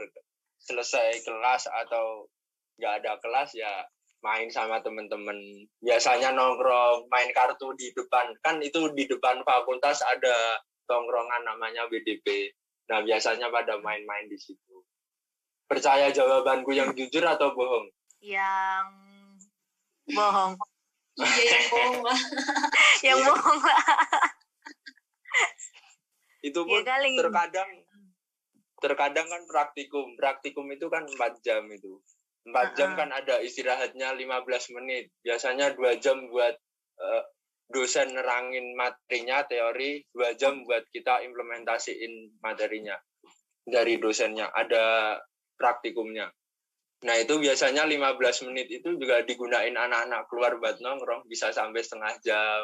selesai 0.57 1.21
kelas 1.21 1.69
atau 1.69 2.25
nggak 2.75 2.93
ada 2.99 3.13
kelas 3.19 3.53
ya 3.53 3.69
main 4.23 4.47
sama 4.47 4.79
temen-temen 4.79 5.35
biasanya 5.77 6.31
nongkrong 6.31 7.05
main 7.07 7.29
kartu 7.29 7.75
di 7.75 7.91
depan 7.91 8.31
kan 8.39 8.57
itu 8.57 8.87
di 8.91 9.03
depan 9.05 9.43
fakultas 9.43 9.99
ada 10.01 10.57
tongkrongan 10.87 11.43
namanya 11.43 11.83
WDP 11.85 12.55
nah 12.87 12.99
biasanya 12.99 13.47
pada 13.47 13.75
main-main 13.77 14.25
di 14.25 14.35
situ 14.35 14.79
percaya 15.63 16.07
jawabanku 16.09 16.71
yang 16.71 16.91
jujur 16.93 17.23
atau 17.23 17.51
bohong 17.51 17.87
yang 18.19 18.87
bohong. 20.05 20.55
iya 21.19 21.43
yang 21.51 21.67
bohong 21.73 21.99
lah 22.01 22.19
yang 23.03 23.17
Iya. 23.19 23.27
bohong 23.29 23.59
lah. 23.59 23.81
itu 26.41 26.59
Ya 26.59 26.67
pun 26.67 26.81
kali. 26.81 27.11
terkadang 27.15 27.69
terkadang 28.79 29.27
kan 29.27 29.43
praktikum 29.47 30.15
praktikum 30.15 30.67
itu 30.69 30.87
kan 30.87 31.03
empat 31.05 31.39
jam 31.39 31.63
itu 31.67 31.99
empat 32.43 32.75
jam 32.75 32.95
kan 32.99 33.07
ada 33.07 33.39
istirahatnya 33.39 34.13
15 34.19 34.75
menit 34.75 35.09
biasanya 35.23 35.71
dua 35.75 35.95
jam 35.95 36.27
buat 36.27 36.55
eh, 36.99 37.23
dosen 37.71 38.11
nerangin 38.13 38.75
materinya 38.75 39.47
teori 39.47 40.03
dua 40.11 40.35
jam 40.35 40.61
buat 40.67 40.83
kita 40.91 41.23
implementasiin 41.23 42.37
materinya 42.43 42.99
dari 43.63 43.95
dosennya 43.95 44.51
ada 44.51 45.17
praktikumnya 45.55 46.27
nah 47.03 47.15
itu 47.19 47.35
biasanya 47.35 47.83
15 47.87 48.47
menit 48.51 48.67
itu 48.71 48.95
juga 48.95 49.23
digunain 49.23 49.75
anak-anak 49.75 50.27
keluar 50.31 50.55
buat 50.59 50.79
nongkrong 50.79 51.27
bisa 51.27 51.51
sampai 51.51 51.83
setengah 51.83 52.15
jam 52.23 52.63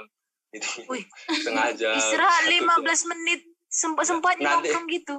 itu 0.55 0.83
Wih. 0.87 1.03
setengah 1.27 1.67
jam 1.79 1.95
Istirahat 1.95 2.43
satu 2.47 2.51
jam. 2.51 2.83
15 2.83 3.11
menit 3.15 3.41
sempat-sempatnya 3.69 4.47
Nanti- 4.47 4.71
nongkrong 4.71 4.87
gitu. 4.91 5.15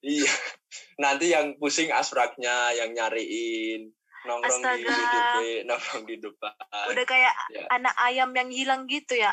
Iya. 0.00 0.30
Nanti 1.02 1.30
yang 1.30 1.54
pusing 1.56 1.90
asfraknya, 1.90 2.74
yang 2.74 2.90
nyariin, 2.92 3.90
nongkrong 4.24 4.62
di 4.76 4.82
Astaga. 4.82 5.10
DP, 5.12 5.36
nongkrong 5.68 6.04
di 6.04 6.16
depan. 6.18 6.54
Udah 6.90 7.04
kayak 7.06 7.34
Ya. 7.50 7.64
anak 7.70 7.94
ayam 7.98 8.30
yang 8.34 8.50
hilang 8.50 8.82
gitu 8.86 9.14
ya. 9.14 9.32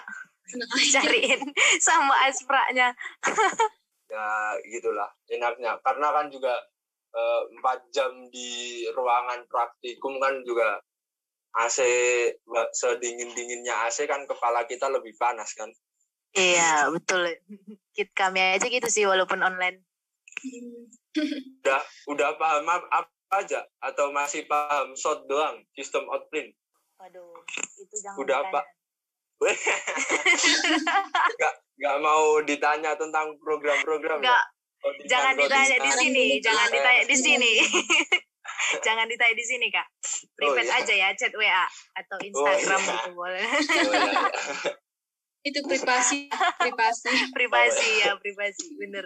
Cariin 0.93 1.41
sama 1.81 2.29
aspraknya. 2.29 2.93
ya 4.05 4.27
gitulah 4.69 5.09
enaknya 5.25 5.81
karena 5.81 6.13
kan 6.13 6.29
juga 6.29 6.53
eh, 7.09 7.41
empat 7.57 7.89
jam 7.89 8.29
di 8.29 8.49
ruangan 8.93 9.49
praktikum 9.49 10.21
kan 10.21 10.45
juga 10.45 10.77
AC 11.57 11.81
ba- 12.45 12.69
sedingin 12.69 13.33
dinginnya 13.33 13.89
AC 13.89 14.05
kan 14.05 14.29
kepala 14.29 14.69
kita 14.69 14.93
lebih 14.93 15.17
panas 15.17 15.57
kan 15.57 15.73
Iya, 16.31 16.91
betul. 16.91 17.31
Kit 17.89 18.11
kami 18.11 18.59
aja 18.59 18.67
gitu 18.67 18.85
sih 18.85 19.07
walaupun 19.07 19.39
online. 19.39 19.81
Udah 21.63 21.81
udah 22.11 22.29
paham 22.35 22.67
ap- 22.67 22.91
apa 22.91 23.11
aja 23.41 23.59
atau 23.81 24.13
masih 24.13 24.45
paham 24.45 24.93
shot 24.95 25.25
doang 25.25 25.63
sistem 25.73 26.05
outprint 26.11 26.53
Waduh, 26.95 27.27
itu 27.75 27.95
jangan 27.99 28.17
Udah, 28.23 28.39
ditanya. 28.39 28.55
Pak. 28.55 28.65
nggak 31.35 31.53
nggak 31.75 31.97
mau 31.99 32.39
ditanya 32.47 32.91
tentang 32.95 33.35
program-program 33.43 34.23
ya? 34.23 34.31
Enggak, 34.31 34.43
Codingan- 34.79 35.09
jangan 35.11 35.33
ditanya 35.35 35.77
di 35.83 35.91
sini, 35.99 36.25
jangan 36.39 36.67
ditanya 36.71 37.03
di 37.03 37.17
sini. 37.19 37.51
jangan 38.79 39.05
ditanya 39.11 39.35
di 39.35 39.45
sini, 39.45 39.67
Kak. 39.67 39.87
Private 40.39 40.71
iya. 40.71 40.79
aja 40.79 40.93
ya, 40.95 41.09
chat 41.19 41.35
WA 41.35 41.65
atau 41.99 42.17
Instagram 42.23 42.79
iya. 42.79 42.95
gitu 42.95 43.11
boleh. 43.11 43.43
Oh, 43.43 43.91
ya, 43.91 44.01
ya. 44.07 44.23
Itu 45.45 45.59
privasi, 45.67 46.31
privasi. 46.57 47.11
privasi 47.37 47.91
Oh, 47.91 48.01
ya, 48.01 48.11
privasi, 48.23 48.65
bener. 48.79 49.03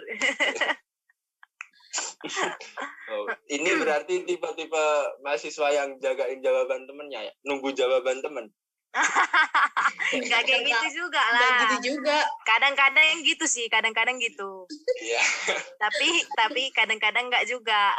Oh, 3.10 3.26
ini 3.50 3.70
berarti 3.82 4.22
tipe-tipe 4.22 4.84
mahasiswa 5.26 5.68
yang 5.74 5.98
jagain 5.98 6.38
jawaban 6.38 6.86
temennya 6.86 7.26
ya? 7.26 7.32
Nunggu 7.42 7.74
jawaban 7.74 8.22
temen? 8.22 8.46
Enggak 10.18 10.42
kayak 10.46 10.62
gitu 10.66 11.06
juga 11.06 11.22
lah. 11.22 11.58
gitu 11.62 11.94
juga. 11.94 12.26
Kadang-kadang 12.42 13.04
yang 13.14 13.20
gitu 13.22 13.46
sih, 13.46 13.70
kadang-kadang 13.70 14.18
gitu. 14.18 14.66
Iya. 14.98 15.22
Tapi 15.82 16.08
tapi 16.34 16.62
kadang-kadang 16.74 17.30
enggak 17.30 17.46
juga. 17.46 17.94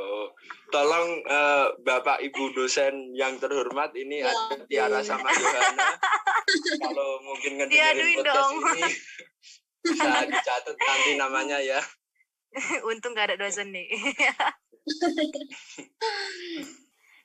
Oh. 0.00 0.32
Tolong 0.70 1.20
eh, 1.26 1.66
Bapak 1.82 2.22
Ibu 2.24 2.54
dosen 2.56 3.12
yang 3.12 3.36
terhormat 3.36 3.92
ini 3.98 4.22
Ya 4.22 4.30
ada 4.30 4.64
Tiara 4.64 5.00
sama 5.02 5.28
Johanna. 5.28 5.98
Kalau 6.78 7.20
mungkin 7.26 7.58
ngedengerin 7.58 8.22
podcast 8.22 8.30
dong. 8.30 8.54
ini 8.78 8.90
bisa 9.82 10.08
dicatat 10.30 10.76
nanti 10.78 11.10
namanya 11.18 11.58
ya. 11.60 11.80
Untung 12.90 13.14
gak 13.14 13.30
ada 13.30 13.36
dosen 13.38 13.70
nih. 13.70 13.86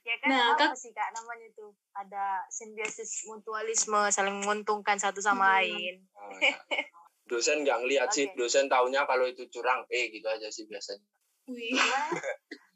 ya 0.05 0.15
kan 0.21 0.29
Nah, 0.29 0.53
apa 0.53 0.69
Kak- 0.69 0.77
sih 0.77 0.93
kak 0.93 1.09
namanya 1.11 1.49
tuh 1.57 1.73
ada 1.91 2.45
simbiosis 2.47 3.25
mutualisme 3.25 3.97
saling 4.13 4.37
menguntungkan 4.37 5.01
satu 5.01 5.17
sama 5.17 5.41
Hmm. 5.41 5.53
lain 5.65 5.95
Oh, 6.15 6.29
ya. 6.37 6.53
Dosen 7.25 7.65
nggak 7.65 7.81
ngeliat 7.81 8.09
sih, 8.13 8.29
Oke. 8.29 8.37
dosen 8.37 8.69
taunya 8.69 9.01
kalau 9.03 9.25
itu 9.25 9.49
curang, 9.49 9.81
eh 9.89 10.13
gitu 10.13 10.29
aja 10.29 10.45
sih 10.45 10.69
biasanya. 10.69 11.01
Wih, 11.49 11.73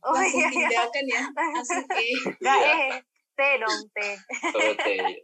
oh 0.02 0.14
langsung 0.14 0.42
iya 0.42 0.50
iya 0.50 0.66
tindakan 0.66 1.06
ya. 1.06 1.22
Langsung 1.30 1.86
eh. 1.94 2.18
Gak 2.46 2.58
Iya. 2.58 2.74
eh 2.74 2.90
teh 3.38 3.54
dong 3.62 3.82
teh 3.94 4.14
Oh, 4.58 4.74
teh. 4.76 5.22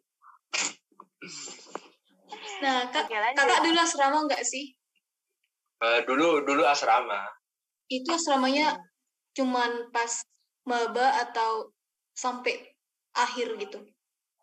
Nah, 2.62 2.86
kak, 2.94 3.10
Oke, 3.10 3.18
lanjut. 3.18 3.38
kakak 3.42 3.60
dulu 3.66 3.80
asrama 3.82 4.20
nggak 4.30 4.46
sih? 4.46 4.78
Eh, 5.86 6.02
dulu 6.10 6.42
dulu 6.42 6.66
asrama. 6.66 7.30
Itu 7.86 8.10
asramanya 8.18 8.74
cuman 9.38 9.94
pas 9.94 10.26
maba 10.66 11.22
atau 11.22 11.70
sampai 12.18 12.74
akhir 13.14 13.54
gitu? 13.62 13.86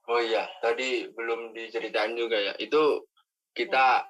Oh 0.07 0.23
iya, 0.23 0.47
tadi 0.63 1.11
belum 1.11 1.51
diceritain 1.51 2.15
juga 2.15 2.39
ya. 2.39 2.55
Itu 2.63 3.11
kita 3.59 4.07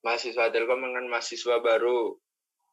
mahasiswa 0.00 0.48
Telkom 0.48 0.80
dengan 0.80 1.12
mahasiswa 1.12 1.60
baru 1.60 2.16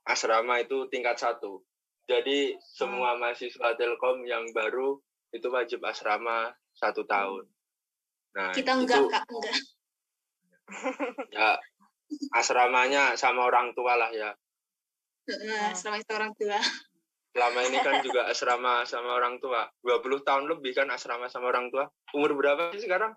asrama 0.08 0.64
itu 0.64 0.88
tingkat 0.88 1.20
satu. 1.20 1.68
Jadi 2.08 2.56
semua 2.64 3.20
mahasiswa 3.20 3.76
Telkom 3.76 4.24
yang 4.24 4.48
baru 4.56 4.96
itu 5.36 5.48
wajib 5.52 5.84
asrama 5.84 6.56
satu 6.72 7.04
tahun. 7.04 7.46
Nah, 8.34 8.56
Kita 8.56 8.80
itu 8.80 8.82
enggak, 8.88 9.04
kak, 9.12 9.24
enggak. 9.28 9.56
ya 11.36 11.52
asramanya 12.34 13.14
sama 13.16 13.46
orang 13.46 13.74
tua 13.74 13.94
lah 13.96 14.10
ya. 14.10 14.34
Nah, 15.30 15.74
asrama 15.74 16.02
itu 16.02 16.12
orang 16.14 16.34
tua. 16.34 16.58
Selama 17.30 17.60
ini 17.70 17.78
kan 17.80 18.02
juga 18.02 18.26
asrama 18.26 18.82
sama 18.86 19.14
orang 19.14 19.38
tua. 19.38 19.70
20 19.86 20.26
tahun 20.26 20.50
lebih 20.50 20.74
kan 20.74 20.90
asrama 20.90 21.30
sama 21.30 21.54
orang 21.54 21.70
tua. 21.70 21.86
Umur 22.18 22.34
berapa 22.34 22.74
sih 22.74 22.86
sekarang? 22.90 23.14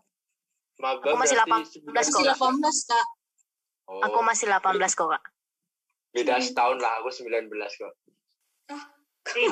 Maba 0.77 1.05
Aku 1.05 1.17
masih 1.17 1.37
berarti 1.41 1.73
18 1.85 1.93
Masih 1.93 2.13
kok, 2.13 2.23
Kak. 2.25 2.37
18, 2.37 2.89
kak. 2.89 3.07
Oh, 3.89 4.01
aku 4.01 4.19
masih 4.23 4.47
18 4.49 4.95
kok 4.95 5.09
kak 5.11 5.25
beda 6.13 6.37
setahun 6.39 6.77
lah, 6.77 7.01
aku 7.01 7.09
19 7.09 7.49
kok. 7.51 7.93
ih 9.33 9.49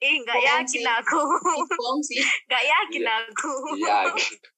ih 0.00 0.14
nggak 0.20 0.36
Bohong 0.36 0.52
yakin 0.52 0.80
sih. 0.84 0.84
aku 0.84 1.20
Ih, 1.24 1.64
bohong 1.64 2.00
sih. 2.04 2.20
nggak 2.44 2.64
yakin 2.64 3.02
Iya. 3.02 3.14
aku 3.24 3.52
Iya 3.72 3.96
gitu. 4.12 4.48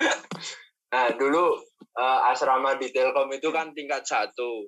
Nah, 0.90 1.14
dulu 1.14 1.58
eh, 1.94 2.20
asrama 2.30 2.74
di 2.78 2.90
Telkom 2.90 3.30
itu 3.30 3.48
kan 3.54 3.70
tingkat 3.74 4.02
satu. 4.06 4.66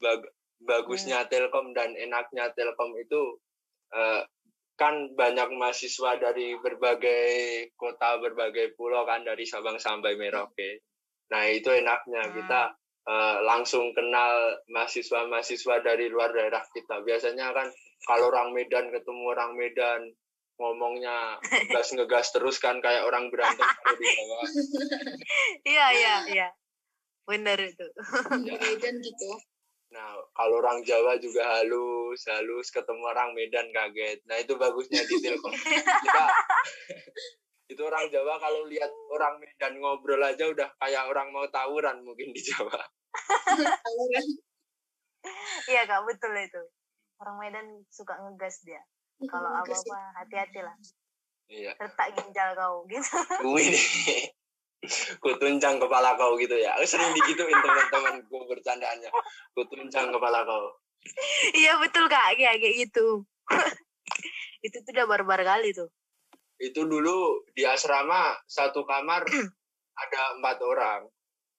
Bag- 0.00 0.32
bagusnya 0.60 1.28
Telkom 1.28 1.76
dan 1.76 1.92
enaknya 1.96 2.52
Telkom 2.56 2.96
itu 2.96 3.40
eh, 3.92 4.24
kan 4.80 5.12
banyak 5.12 5.52
mahasiswa 5.60 6.16
dari 6.16 6.56
berbagai 6.56 7.28
kota, 7.76 8.16
berbagai 8.16 8.72
pulau 8.80 9.04
kan 9.04 9.20
dari 9.20 9.44
Sabang 9.44 9.76
sampai 9.76 10.16
Merauke. 10.16 10.80
Nah, 11.28 11.44
itu 11.52 11.68
enaknya 11.68 12.24
Hmm. 12.24 12.34
kita 12.36 12.62
eh, 13.00 13.36
langsung 13.44 13.92
kenal 13.96 14.60
mahasiswa-mahasiswa 14.72 15.84
dari 15.84 16.08
luar 16.08 16.32
daerah 16.32 16.64
kita. 16.72 17.00
Biasanya 17.04 17.52
kan 17.52 17.68
kalau 18.08 18.32
orang 18.32 18.52
Medan 18.56 18.88
ketemu 18.92 19.24
orang 19.32 19.52
Medan 19.56 20.00
ngomongnya 20.60 21.40
gas 21.72 21.96
ngegas 21.96 22.36
terus 22.36 22.60
kan 22.60 22.76
kayak 22.84 23.08
orang 23.08 23.32
berantem 23.32 23.64
kalau 23.64 23.96
di 23.96 24.04
bawah. 24.04 24.44
iya 25.72 25.86
iya 25.96 26.16
iya 26.28 26.48
bener 27.24 27.56
itu 27.56 27.86
Medan 28.44 29.00
gitu. 29.00 29.30
Nah, 29.90 30.14
kalau 30.38 30.62
orang 30.62 30.86
Jawa 30.86 31.18
juga 31.18 31.42
halus, 31.58 32.22
halus 32.30 32.70
ketemu 32.70 33.10
orang 33.10 33.34
Medan 33.34 33.74
kaget. 33.74 34.22
Nah, 34.30 34.38
itu 34.38 34.54
bagusnya 34.54 35.02
di 35.02 35.18
Telkom. 35.18 35.50
Kita 35.50 36.24
itu 37.74 37.82
orang 37.82 38.06
Jawa 38.06 38.38
kalau 38.38 38.70
lihat 38.70 38.90
orang 39.10 39.42
Medan 39.42 39.82
ngobrol 39.82 40.22
aja 40.22 40.46
udah 40.46 40.70
kayak 40.78 41.10
orang 41.10 41.34
mau 41.34 41.46
tawuran 41.50 42.06
mungkin 42.06 42.30
di 42.30 42.38
Jawa. 42.38 42.78
Tawuran. 43.82 44.26
iya 45.68 45.84
kak 45.84 46.02
betul 46.08 46.32
itu 46.32 46.62
orang 47.20 47.36
Medan 47.36 47.66
suka 47.92 48.16
ngegas 48.16 48.64
dia 48.64 48.80
kalau 49.26 49.50
sih. 49.66 49.74
apa-apa 49.90 49.98
hati-hati 50.16 50.60
lah 50.62 50.76
Iya. 51.50 51.74
retak 51.76 52.08
ginjal 52.14 52.54
kau 52.54 52.86
gitu 52.86 53.10
Wih, 53.50 53.74
kutuncang 55.18 55.76
kepala 55.76 56.14
kau 56.14 56.38
gitu 56.38 56.54
ya. 56.54 56.78
Aku 56.78 56.86
sering 56.86 57.10
digituin 57.12 57.58
teman-temanku 57.58 58.46
bercandaannya. 58.46 59.10
Kutuncang 59.52 60.08
kepala 60.08 60.46
kau. 60.46 60.78
iya 61.56 61.80
betul 61.80 62.06
kak 62.06 62.36
kayak 62.36 62.60
kayak 62.60 62.76
gitu 62.86 63.24
itu 64.66 64.76
tuh 64.84 64.92
udah 64.92 65.06
barbar 65.08 65.40
kali 65.40 65.72
tuh 65.72 65.88
Itu 66.60 66.84
dulu 66.84 67.40
di 67.56 67.64
asrama 67.64 68.36
satu 68.44 68.84
kamar 68.84 69.24
ada 70.06 70.22
empat 70.38 70.60
orang. 70.62 71.08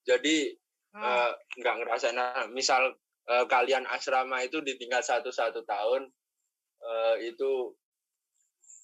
Jadi 0.02 0.56
Hmm. 0.92 1.00
eh, 1.00 1.30
nggak 1.56 1.74
ngerasain 1.80 2.12
apa. 2.14 2.44
misal 2.48 2.92
eh, 3.24 3.44
kalian 3.48 3.88
asrama 3.88 4.44
itu 4.44 4.60
di 4.60 4.76
tingkat 4.76 5.00
satu 5.00 5.32
satu 5.32 5.64
tahun 5.64 6.04
eh, 6.82 7.16
itu 7.30 7.70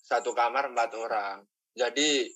satu 0.08 0.32
kamar 0.32 0.72
empat 0.72 0.90
orang. 0.96 1.44
Jadi 1.76 2.26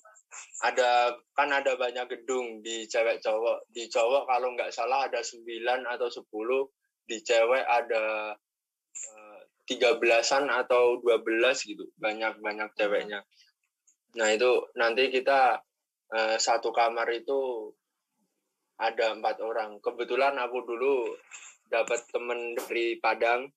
ada 0.65 1.13
kan 1.33 1.49
ada 1.53 1.77
banyak 1.77 2.05
gedung 2.09 2.61
di 2.61 2.85
cewek 2.85 3.21
cowok. 3.23 3.69
Di 3.69 3.89
cowok 3.89 4.29
kalau 4.29 4.53
nggak 4.53 4.73
salah 4.73 5.09
ada 5.09 5.23
sembilan 5.23 5.89
atau 5.89 6.07
sepuluh. 6.11 6.67
Di 7.03 7.19
cewek 7.19 7.63
ada 7.65 8.35
eh, 8.93 9.39
tiga 9.65 9.97
belasan 9.97 10.47
atau 10.51 11.01
dua 11.01 11.19
belas 11.23 11.65
gitu. 11.65 11.87
Banyak 11.97 12.39
banyak 12.39 12.69
ceweknya. 12.77 13.25
Nah 14.19 14.27
itu 14.29 14.69
nanti 14.77 15.09
kita 15.09 15.57
eh, 16.13 16.37
satu 16.37 16.69
kamar 16.69 17.09
itu 17.11 17.71
ada 18.77 19.13
empat 19.13 19.37
orang. 19.41 19.77
Kebetulan 19.79 20.37
aku 20.39 20.65
dulu 20.65 21.13
dapat 21.69 22.05
temen 22.09 22.53
dari 22.53 22.97
Padang, 23.01 23.49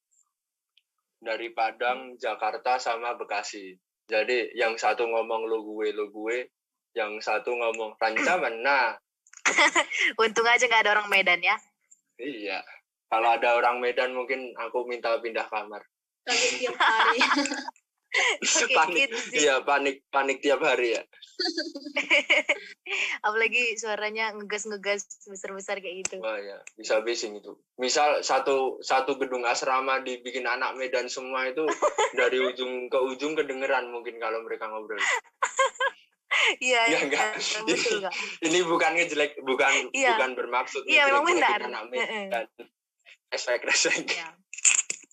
dari 1.27 1.51
Padang, 1.51 2.15
Jakarta 2.15 2.79
sama 2.79 3.19
Bekasi. 3.19 3.75
Jadi 4.07 4.55
yang 4.55 4.79
satu 4.79 5.03
ngomong 5.03 5.51
lo 5.51 5.67
gue 5.67 5.91
lo 5.91 6.07
gue, 6.15 6.47
yang 6.95 7.19
satu 7.19 7.51
ngomong 7.51 7.99
rancaman. 7.99 8.63
Nah, 8.67 8.95
untung 10.23 10.47
aja 10.47 10.67
nggak 10.67 10.83
ada 10.87 10.93
orang 10.99 11.11
Medan 11.11 11.39
ya 11.39 11.57
iya. 12.19 12.61
kalau 13.07 13.31
ada 13.37 13.55
orang 13.55 13.79
Medan 13.79 14.17
mungkin 14.17 14.51
aku 14.59 14.83
minta 14.89 15.15
pindah 15.23 15.47
kamar. 15.47 15.83
Kaget 16.27 16.53
tiap 16.59 16.75
hari. 16.75 17.19
panik, 18.79 19.09
iya 19.37 19.61
panik 19.63 20.03
panik 20.09 20.39
tiap 20.41 20.61
hari 20.63 20.97
ya. 20.97 21.03
Apalagi 23.27 23.77
suaranya 23.77 24.33
ngegas-ngegas 24.37 25.29
besar-besar 25.29 25.85
kayak 25.85 26.07
gitu. 26.07 26.17
Wah 26.25 26.41
ya, 26.41 26.59
bisa 26.77 27.01
bising 27.05 27.37
itu. 27.37 27.57
Misal 27.77 28.25
satu 28.25 28.81
satu 28.81 29.21
gedung 29.21 29.45
asrama 29.45 30.01
dibikin 30.01 30.49
anak 30.49 30.75
Medan 30.81 31.13
semua 31.13 31.49
itu 31.49 31.65
dari 32.21 32.41
ujung 32.41 32.89
ke 32.89 32.99
ujung 32.99 33.37
kedengeran 33.37 33.93
mungkin 33.93 34.17
kalau 34.17 34.41
mereka 34.45 34.69
ngobrol. 34.71 35.01
Iya, 36.61 36.83
ya, 36.93 36.99
enggak. 37.01 37.33
betul 37.65 38.07
ini, 38.45 38.61
ini 38.61 38.61
bukan 38.69 38.93
ngejelek, 38.95 39.41
bukan 39.43 39.89
ya. 39.91 40.15
bukan 40.15 40.37
bermaksud. 40.37 40.85
Iya, 40.85 41.09
memang 41.11 41.27
benar. 41.27 41.59
Anak 41.65 41.85
Medan. 41.91 42.45
Respect, 43.33 43.63
respect. 43.67 44.07
Iya. 44.15 44.29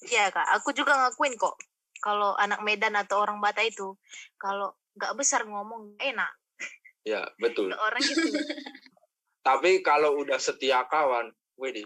Iya 0.03 0.25
kak, 0.35 0.47
aku 0.59 0.75
juga 0.75 0.93
ngakuin 0.99 1.39
kok 1.39 1.55
kalau 2.03 2.35
anak 2.35 2.59
Medan 2.67 2.99
atau 2.99 3.23
orang 3.23 3.39
Batak 3.39 3.71
itu 3.71 3.95
kalau 4.35 4.75
nggak 4.99 5.15
besar 5.15 5.47
ngomong 5.47 5.95
enak. 6.03 6.35
Ya 7.07 7.23
betul. 7.39 7.71
orang 7.71 8.03
gitu. 8.03 8.27
Tapi 9.47 9.79
kalau 9.83 10.19
udah 10.19 10.39
setia 10.39 10.83
kawan, 10.87 11.31
Wedi. 11.55 11.83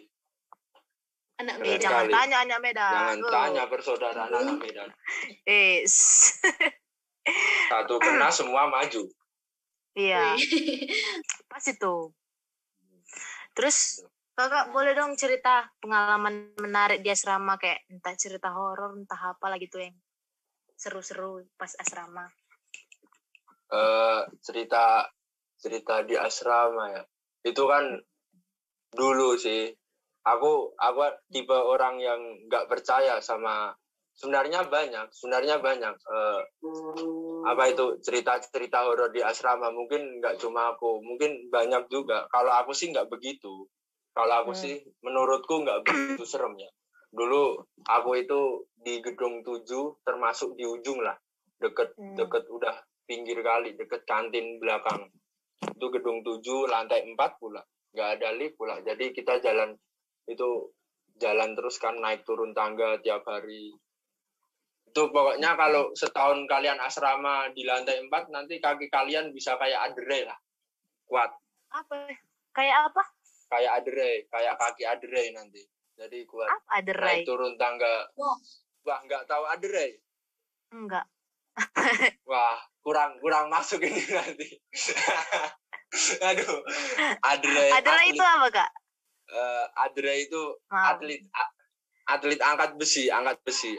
Anak 1.37 1.61
Medan. 1.61 1.85
Jangan 1.85 2.05
tanya 2.09 2.37
anak 2.45 2.59
Medan. 2.65 2.93
Jangan 2.93 3.17
oh. 3.21 3.31
tanya 3.33 3.63
persaudaraan 3.69 4.33
anak 4.33 4.57
Medan. 4.57 4.89
Yes. 5.45 5.93
Satu 7.69 8.01
kena 8.01 8.33
semua 8.33 8.69
maju. 8.69 9.05
Iya. 9.93 10.37
Pas 11.49 11.65
itu. 11.65 12.13
Terus 13.57 14.05
kakak 14.37 14.69
boleh 14.69 14.93
dong 14.93 15.17
cerita 15.17 15.65
pengalaman 15.81 16.53
menarik 16.61 17.01
di 17.01 17.09
asrama 17.09 17.57
kayak 17.57 17.89
entah 17.89 18.13
cerita 18.13 18.53
horor 18.53 18.93
entah 18.93 19.33
apa 19.33 19.49
lagi 19.49 19.65
tuh 19.65 19.81
yang 19.81 19.97
seru-seru 20.77 21.43
pas 21.57 21.73
asrama? 21.81 22.29
Uh, 23.67 24.23
cerita 24.45 25.09
cerita 25.57 26.05
di 26.05 26.15
asrama 26.15 26.93
ya. 26.93 27.03
Itu 27.43 27.65
kan 27.65 27.97
dulu 28.93 29.35
sih. 29.35 29.73
Aku 30.27 30.77
aku 30.77 31.01
tipe 31.33 31.55
orang 31.55 31.97
yang 31.99 32.21
nggak 32.47 32.69
percaya 32.69 33.19
sama 33.19 33.73
sebenarnya 34.17 34.65
banyak 34.67 35.07
sebenarnya 35.13 35.61
banyak 35.61 35.95
uh, 36.09 36.41
apa 37.47 37.63
itu 37.71 38.01
cerita 38.03 38.37
cerita 38.43 38.85
horor 38.85 39.09
di 39.09 39.25
asrama. 39.25 39.73
Mungkin 39.73 40.21
nggak 40.21 40.37
cuma 40.39 40.77
aku 40.77 41.01
mungkin 41.01 41.49
banyak 41.49 41.89
juga. 41.89 42.29
Kalau 42.29 42.53
aku 42.53 42.71
sih 42.71 42.93
nggak 42.93 43.09
begitu. 43.09 43.65
Kalau 44.13 44.33
aku 44.45 44.51
hmm. 44.53 44.61
sih 44.61 44.75
menurutku 45.05 45.61
nggak 45.61 45.83
begitu 45.85 46.23
serem 46.25 46.53
ya. 46.57 46.71
Dulu 47.11 47.59
aku 47.87 48.11
itu 48.19 48.67
di 48.77 48.99
gedung 48.99 49.41
7 49.41 49.63
termasuk 50.03 50.55
di 50.55 50.67
ujung 50.67 51.03
lah. 51.03 51.15
Deket 51.57 51.97
hmm. 51.97 52.15
deket 52.19 52.45
udah 52.51 52.75
pinggir 53.07 53.39
kali, 53.41 53.73
deket 53.73 54.03
kantin 54.03 54.59
belakang. 54.61 55.09
Itu 55.63 55.87
gedung 55.89 56.21
7 56.21 56.43
lantai 56.69 57.07
4 57.07 57.17
pula. 57.41 57.63
Nggak 57.95 58.09
ada 58.19 58.29
lift 58.35 58.55
pula. 58.59 58.79
Jadi 58.83 59.15
kita 59.15 59.39
jalan 59.41 59.73
itu 60.27 60.71
jalan 61.17 61.55
terus 61.57 61.81
kan 61.81 61.97
naik 61.97 62.27
turun 62.27 62.51
tangga 62.53 62.99
tiap 63.01 63.25
hari. 63.25 63.73
Itu 64.87 65.09
pokoknya 65.11 65.57
kalau 65.59 65.91
setahun 65.95 66.45
kalian 66.45 66.77
asrama 66.83 67.49
di 67.55 67.63
lantai 67.63 68.03
4 68.03 68.33
nanti 68.33 68.59
kaki 68.59 68.91
kalian 68.91 69.31
bisa 69.31 69.57
kayak 69.57 69.91
adre 69.91 70.27
lah. 70.27 70.37
Kuat. 71.07 71.31
Apa? 71.71 72.11
Kayak 72.51 72.91
apa? 72.91 73.03
kayak 73.47 73.71
adere, 73.83 74.11
kayak 74.27 74.55
kaki 74.59 74.83
adere 74.83 75.23
nanti. 75.31 75.63
Jadi 75.97 76.29
kuat. 76.29 76.45
Apa 76.45 76.85
adere? 76.85 77.09
Naik 77.09 77.25
turun 77.25 77.57
tangga. 77.57 78.05
Wah, 78.13 78.37
Wah, 78.85 78.99
nggak 79.03 79.25
tahu 79.25 79.43
adere? 79.49 79.97
Enggak. 80.69 81.05
Wah, 82.29 82.57
kurang 82.85 83.17
kurang 83.17 83.49
masuk 83.49 83.81
ini 83.81 83.99
nanti. 84.13 84.47
Aduh, 86.29 86.61
adere. 87.25 87.65
Adere 87.73 88.03
itu 88.13 88.21
apa, 88.21 88.47
Kak? 88.53 88.71
Uh, 89.27 89.65
adere 89.75 90.13
itu 90.23 90.41
Maaf. 90.71 91.01
atlet 91.01 91.25
atlet 92.07 92.39
angkat 92.39 92.77
besi, 92.77 93.09
angkat 93.09 93.41
besi. 93.43 93.75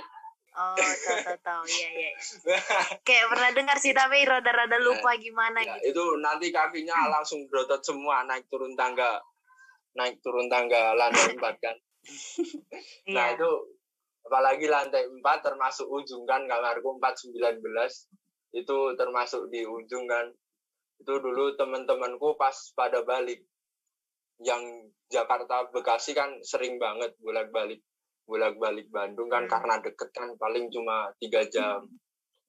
Oh, 0.58 0.74
tahu 0.74 1.18
tahu 1.22 1.38
tahu. 1.38 1.62
Iya, 1.70 1.88
iya. 1.94 2.10
Kayak 3.06 3.26
pernah 3.30 3.50
dengar 3.54 3.76
sih 3.78 3.94
tapi 3.94 4.26
rada-rada 4.26 4.74
lupa 4.82 5.14
gimana 5.14 5.62
ya, 5.62 5.78
gitu. 5.78 5.94
Itu 5.94 6.04
nanti 6.18 6.50
kakinya 6.50 7.06
langsung 7.14 7.46
berotot 7.46 7.78
semua 7.80 8.26
naik 8.26 8.50
turun 8.50 8.74
tangga 8.74 9.22
naik 9.94 10.18
turun 10.18 10.50
tangga 10.50 10.98
lantai 10.98 11.38
empat 11.38 11.54
kan. 11.62 11.76
Nah 13.14 13.32
iya. 13.32 13.36
itu 13.36 13.50
apalagi 14.28 14.66
lantai 14.68 15.08
empat 15.08 15.44
termasuk 15.44 15.88
ujung 15.88 16.28
kan 16.28 16.44
kamarku 16.44 17.00
empat 17.00 17.14
sembilan 17.16 17.60
belas 17.64 18.08
itu 18.52 18.96
termasuk 18.96 19.52
di 19.52 19.64
ujung 19.64 20.08
kan. 20.08 20.28
Itu 20.98 21.20
dulu 21.22 21.54
teman-temanku 21.54 22.34
pas 22.34 22.54
pada 22.74 23.04
balik 23.06 23.44
yang 24.42 24.60
Jakarta 25.08 25.70
Bekasi 25.70 26.14
kan 26.14 26.42
sering 26.42 26.78
banget 26.78 27.14
bolak-balik 27.22 27.82
bolak-balik 28.28 28.92
Bandung 28.92 29.32
kan 29.32 29.48
hmm. 29.48 29.52
karena 29.52 29.74
deket 29.80 30.10
kan 30.12 30.28
paling 30.36 30.68
cuma 30.68 31.08
tiga 31.22 31.44
jam. 31.48 31.86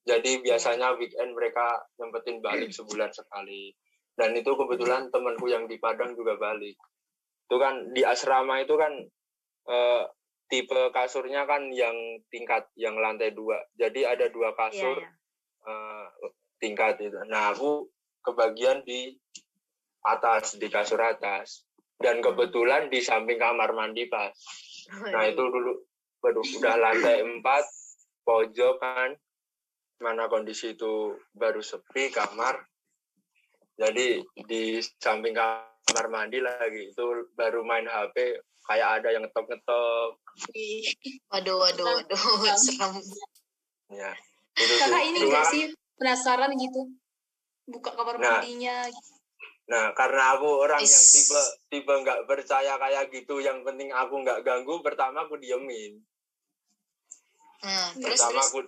Jadi 0.04 0.40
biasanya 0.40 0.96
weekend 0.96 1.36
mereka 1.36 1.80
nyempetin 2.00 2.40
balik 2.40 2.72
sebulan 2.72 3.12
sekali. 3.12 3.72
Dan 4.16 4.36
itu 4.36 4.52
kebetulan 4.52 5.08
temanku 5.08 5.48
yang 5.48 5.64
di 5.64 5.80
Padang 5.80 6.12
juga 6.12 6.36
balik 6.36 6.76
itu 7.50 7.58
kan 7.58 7.74
di 7.90 8.06
asrama 8.06 8.62
itu 8.62 8.78
kan 8.78 8.94
uh, 9.68 10.04
tipe 10.50 10.80
kasurnya 10.90 11.46
kan 11.46 11.70
yang 11.70 11.94
tingkat 12.28 12.66
yang 12.74 12.98
lantai 12.98 13.30
dua. 13.30 13.62
Jadi 13.78 14.02
ada 14.02 14.26
dua 14.26 14.52
kasur 14.58 14.98
yeah, 14.98 15.14
yeah. 15.66 16.04
Uh, 16.20 16.30
tingkat 16.58 16.98
itu. 16.98 17.16
Nah 17.30 17.54
aku 17.54 17.86
kebagian 18.26 18.82
di 18.82 19.14
atas 20.02 20.58
di 20.58 20.66
kasur 20.66 20.98
atas. 20.98 21.64
Dan 22.00 22.18
hmm. 22.18 22.26
kebetulan 22.26 22.88
di 22.90 22.98
samping 22.98 23.38
kamar 23.38 23.76
mandi 23.76 24.08
pas 24.08 24.34
nah 24.90 25.22
itu 25.22 25.38
dulu 25.38 25.76
waduh 26.24 26.42
udah 26.42 26.76
lantai 26.80 27.22
empat 27.22 27.64
pojok 28.26 28.74
kan. 28.82 29.14
Mana 30.00 30.26
kondisi 30.26 30.74
itu 30.74 31.14
baru 31.36 31.62
sepi 31.62 32.10
kamar. 32.10 32.58
Jadi 33.78 34.18
di 34.48 34.82
samping 34.98 35.36
kamar 35.36 36.06
mandi 36.10 36.42
lagi 36.42 36.90
itu 36.90 37.30
baru 37.36 37.62
main 37.62 37.86
HP 37.86 38.40
kayak 38.70 39.02
ada 39.02 39.08
yang 39.10 39.22
ngetok 39.26 39.50
ngetok 39.50 40.10
waduh 41.34 41.56
waduh 41.58 41.86
waduh 41.90 42.54
serem. 42.54 43.02
Ya 43.90 44.14
itu 44.54 44.74
kakak 44.78 45.02
ini 45.10 45.18
enggak 45.26 45.46
sih 45.50 45.62
penasaran 45.98 46.54
gitu? 46.54 46.94
Buka 47.66 47.90
kamar 47.98 48.22
nah, 48.22 48.38
mandinya. 48.38 48.86
Nah 49.66 49.90
karena 49.98 50.38
aku 50.38 50.48
orang 50.62 50.82
Is. 50.86 50.90
yang 50.94 51.06
tipe 51.10 51.42
tipe 51.74 51.92
nggak 52.06 52.20
percaya 52.30 52.78
kayak 52.78 53.10
gitu 53.10 53.42
yang 53.42 53.66
penting 53.66 53.90
aku 53.90 54.22
nggak 54.22 54.46
ganggu 54.46 54.78
pertama 54.86 55.26
aku 55.26 55.34
diemin. 55.42 55.98
Hmm, 57.60 57.90
terus, 57.98 58.22
pertama 58.22 58.38
terus. 58.38 58.46
aku 58.46 58.58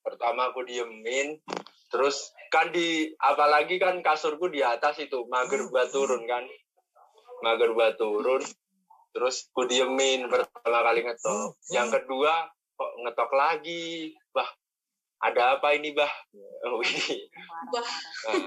pertama 0.00 0.40
aku 0.54 0.60
diemin 0.64 1.42
terus 1.90 2.30
kan 2.54 2.70
di 2.70 3.10
apalagi 3.18 3.82
kan 3.82 3.98
kasurku 3.98 4.46
di 4.46 4.62
atas 4.62 5.02
itu 5.02 5.26
mager 5.26 5.66
buat 5.66 5.90
turun 5.90 6.22
kan. 6.30 6.46
Mager 7.42 7.74
buat 7.74 7.98
turun 7.98 8.42
terus 9.10 9.50
ku 9.50 9.66
diemin 9.66 10.30
pertama 10.30 10.86
kali 10.86 11.06
ngetok. 11.06 11.58
Yang 11.74 11.88
kedua 12.00 12.46
kok 12.78 12.92
ngetok 13.06 13.30
lagi? 13.34 14.14
Bah 14.30 14.48
ada 15.20 15.58
apa 15.58 15.76
ini 15.76 15.92
bah? 15.92 16.10
Oh, 16.60 16.84
ini 16.84 17.24
bah. 17.72 17.88
nah, 18.28 18.44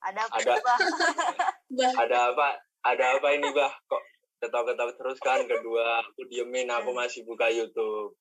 ada 0.00 0.20
apa 0.24 0.36
ada, 0.40 0.52
bah. 1.76 1.92
ada 2.00 2.18
apa? 2.32 2.48
Ada 2.88 3.04
apa 3.20 3.28
ini 3.36 3.48
bah? 3.52 3.72
Kok 3.84 4.02
ketok-ketok 4.40 4.90
terus 4.96 5.18
kan? 5.20 5.44
Kedua 5.44 6.00
aku 6.00 6.24
diemin 6.28 6.72
aku 6.72 6.90
hmm. 6.92 6.98
masih 7.04 7.22
buka 7.28 7.52
YouTube. 7.52 8.16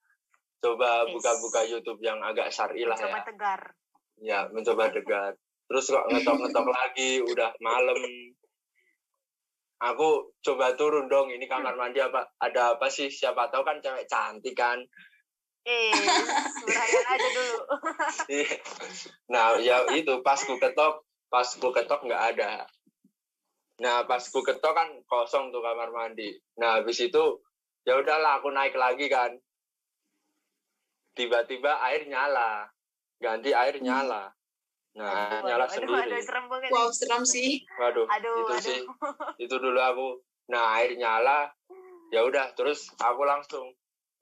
Coba 0.59 1.07
buka-buka 1.07 1.63
YouTube 1.63 2.03
yang 2.03 2.19
agak 2.19 2.51
syar'i 2.51 2.83
lah 2.83 2.99
ya. 2.99 3.23
tegar. 3.23 3.61
Ya 4.19 4.39
mencoba 4.51 4.91
dekat 4.91 5.39
terus 5.69 5.85
kok 5.87 6.05
ngetok-ngetok 6.09 6.67
lagi? 6.67 7.21
Udah 7.23 7.53
malam 7.61 7.99
aku 9.79 10.35
coba 10.43 10.75
turun 10.75 11.07
dong 11.07 11.31
ini 11.31 11.47
kamar 11.47 11.79
mandi 11.79 12.03
apa 12.03 12.27
ada 12.43 12.75
apa 12.75 12.91
sih? 12.91 13.07
Siapa 13.07 13.47
tahu 13.47 13.63
kan 13.63 13.79
cewek 13.79 14.07
cantik 14.11 14.55
kan. 14.55 14.83
Eh 15.63 15.91
aja 17.07 17.29
dulu. 17.35 17.59
Iya. 18.29 18.57
nah 19.29 19.57
ya 19.57 19.85
itu 19.91 20.21
pas 20.21 20.39
ku 20.41 20.55
ketok 20.61 21.03
pas 21.27 21.47
ku 21.57 21.71
ketok 21.71 22.05
nggak 22.05 22.23
ada. 22.35 22.67
Nah 23.79 24.03
pas 24.03 24.21
ku 24.21 24.43
ketok 24.43 24.75
kan 24.75 24.89
kosong 25.07 25.51
tuh 25.55 25.63
kamar 25.63 25.89
mandi. 25.95 26.35
Nah 26.59 26.79
habis 26.79 26.99
itu 26.99 27.39
ya 27.87 27.95
udahlah 27.99 28.43
aku 28.43 28.51
naik 28.51 28.75
lagi 28.75 29.07
kan. 29.07 29.35
Tiba-tiba 31.15 31.79
air 31.87 32.07
nyala. 32.07 32.67
Ganti 33.19 33.51
air 33.51 33.75
hmm. 33.79 33.83
nyala. 33.83 34.31
Nah, 34.99 35.39
aduh, 35.39 35.47
nyala 35.47 35.63
aduh, 35.63 35.71
sendiri. 35.71 35.95
Aduh, 35.95 36.19
serem 36.19 36.45
banget. 36.51 36.69
Wow, 36.75 36.89
seram 36.91 37.23
sih. 37.23 37.63
Waduh, 37.79 38.05
aduh, 38.11 38.35
itu 38.35 38.51
aduh. 38.51 38.59
sih. 38.59 38.79
Itu 39.47 39.55
dulu 39.57 39.79
aku. 39.79 40.07
Nah, 40.51 40.75
air 40.81 40.93
nyala. 40.99 41.47
ya 42.09 42.25
udah 42.25 42.57
terus 42.57 42.89
aku 42.97 43.21
langsung 43.21 43.69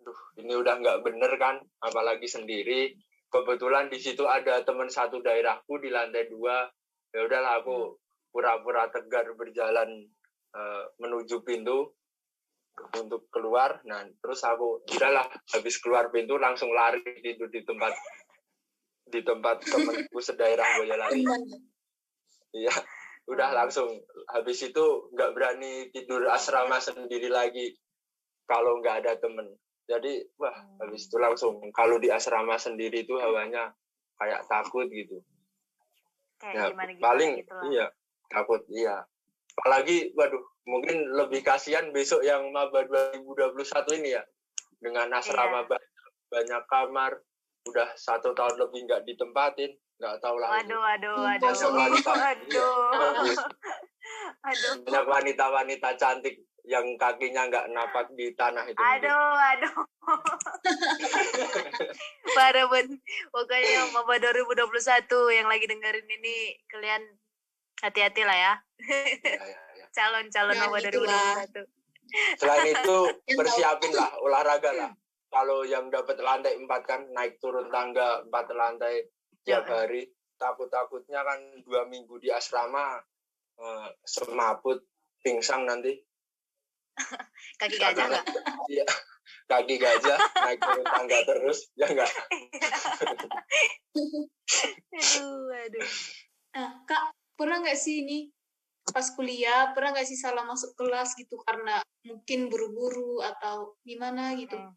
duh 0.04 0.20
ini 0.44 0.56
udah 0.60 0.76
nggak 0.84 1.08
bener 1.08 1.32
kan 1.40 1.56
apalagi 1.84 2.28
sendiri 2.28 2.96
kebetulan 3.32 3.92
di 3.92 4.00
situ 4.00 4.24
ada 4.24 4.64
teman 4.64 4.88
satu 4.88 5.20
daerahku 5.20 5.80
di 5.80 5.92
lantai 5.92 6.32
dua 6.32 6.68
ya 7.12 7.24
udahlah 7.24 7.64
aku 7.64 7.96
pura-pura 8.32 8.88
tegar 8.88 9.28
berjalan 9.36 10.08
uh, 10.56 10.84
menuju 11.00 11.44
pintu 11.44 11.92
untuk 12.96 13.28
keluar 13.32 13.84
nah 13.84 14.04
terus 14.24 14.44
aku 14.48 14.84
udahlah 14.84 15.28
habis 15.52 15.76
keluar 15.80 16.08
pintu 16.08 16.36
langsung 16.40 16.72
lari 16.72 17.04
tidur 17.24 17.52
di 17.52 17.64
tempat 17.68 17.92
di 19.12 19.22
tempat 19.24 19.64
temanku 19.64 20.20
sedaerah 20.20 20.68
Boyolali. 20.82 21.24
Iya. 22.56 22.74
Udah 23.28 23.52
langsung. 23.52 23.92
Habis 24.32 24.72
itu 24.72 25.12
nggak 25.16 25.32
berani 25.36 25.92
tidur 25.92 26.28
asrama 26.32 26.80
sendiri 26.80 27.28
lagi 27.28 27.76
kalau 28.48 28.80
nggak 28.80 29.04
ada 29.04 29.20
temen. 29.20 29.52
Jadi 29.88 30.20
wah 30.36 30.56
habis 30.84 31.08
itu 31.08 31.16
langsung 31.20 31.60
kalau 31.72 32.00
di 32.00 32.12
asrama 32.12 32.60
sendiri 32.60 33.08
itu 33.08 33.16
hawanya 33.20 33.72
kayak 34.20 34.44
takut 34.48 34.88
gitu. 34.92 35.24
Kayak 36.38 36.54
ya, 36.54 36.66
gimana, 36.72 36.92
gimana 36.94 37.06
paling 37.08 37.32
gitu 37.42 37.56
iya 37.72 37.88
takut 38.30 38.62
iya. 38.72 39.04
Apalagi 39.58 40.14
waduh 40.14 40.44
mungkin 40.68 41.08
lebih 41.16 41.42
kasihan 41.42 41.90
besok 41.96 42.22
yang 42.22 42.52
maba 42.52 42.84
2021 42.86 44.04
ini 44.04 44.20
ya 44.20 44.24
dengan 44.84 45.10
asrama 45.16 45.66
iya. 45.66 45.70
banyak, 45.72 46.12
banyak 46.30 46.64
kamar 46.68 47.12
udah 47.72 47.88
satu 47.96 48.34
tahun 48.34 48.56
lebih 48.60 48.88
nggak 48.88 49.04
ditempatin 49.04 49.72
nggak 49.98 50.16
tahu 50.22 50.38
lah. 50.38 50.62
Waduh 50.62 50.80
waduh 50.80 51.16
waduh. 51.26 51.50
banyak 51.50 51.72
wanita. 51.74 52.12
Waduh. 52.14 52.76
Aduh. 54.48 54.74
Banyak 54.86 55.06
wanita-wanita 55.10 55.90
cantik 56.00 56.36
yang 56.68 56.86
kakinya 57.00 57.50
nggak 57.50 57.66
napak 57.74 58.08
di 58.14 58.30
tanah 58.38 58.64
itu. 58.68 58.78
Aduh 58.78 59.34
aduh 59.36 59.76
parah 62.38 62.66
pun 62.72 62.86
pokoknya 63.32 63.92
maba 63.92 64.16
2021 64.20 65.36
yang 65.36 65.48
lagi 65.52 65.66
dengerin 65.68 66.08
ini 66.08 66.56
kalian 66.72 67.04
hati-hati 67.84 68.24
lah 68.24 68.38
ya, 68.38 68.54
ya, 68.82 68.98
ya, 69.22 69.36
ya. 69.84 69.86
calon 69.94 70.26
calon 70.32 70.56
ya, 70.56 70.62
maba 70.66 70.78
2021 70.80 71.68
selain 72.40 72.72
itu 72.72 72.98
persiapin 73.36 73.92
lah 73.92 74.10
olahraga 74.24 74.72
lah 74.74 74.92
kalau 75.28 75.68
yang 75.68 75.92
dapat 75.92 76.18
lantai 76.24 76.56
empat 76.56 76.82
kan 76.88 77.02
naik 77.12 77.38
turun 77.44 77.68
tangga 77.68 78.24
empat 78.24 78.46
lantai 78.56 79.08
tiap 79.44 79.68
ya. 79.68 79.84
hari. 79.84 80.08
Takut-takutnya 80.38 81.26
kan 81.26 81.40
dua 81.66 81.90
minggu 81.90 82.22
di 82.22 82.30
asrama 82.30 83.02
uh, 83.58 83.90
semaput 84.06 84.86
pingsan 85.26 85.66
nanti. 85.66 85.98
Kaki 87.62 87.78
gajah 87.82 88.06
nggak? 88.06 88.26
iya 88.74 88.86
kaki 89.48 89.76
gajah 89.80 90.20
naik 90.44 90.60
turun 90.60 90.84
tangga 90.84 91.20
terus 91.24 91.72
ya 91.80 91.88
enggak 91.88 92.12
aduh 94.98 95.52
aduh. 95.52 95.88
Nah, 96.56 96.70
kak 96.88 97.12
pernah 97.38 97.62
nggak 97.62 97.78
sih 97.78 98.06
ini 98.06 98.32
pas 98.88 99.04
kuliah 99.14 99.76
pernah 99.76 99.92
nggak 99.94 100.08
sih 100.08 100.16
salah 100.16 100.48
masuk 100.48 100.74
kelas 100.80 101.14
gitu 101.20 101.38
karena 101.44 101.84
mungkin 102.08 102.48
buru-buru 102.48 103.20
atau 103.22 103.76
gimana 103.84 104.34
gitu? 104.40 104.56
Hmm. 104.56 104.74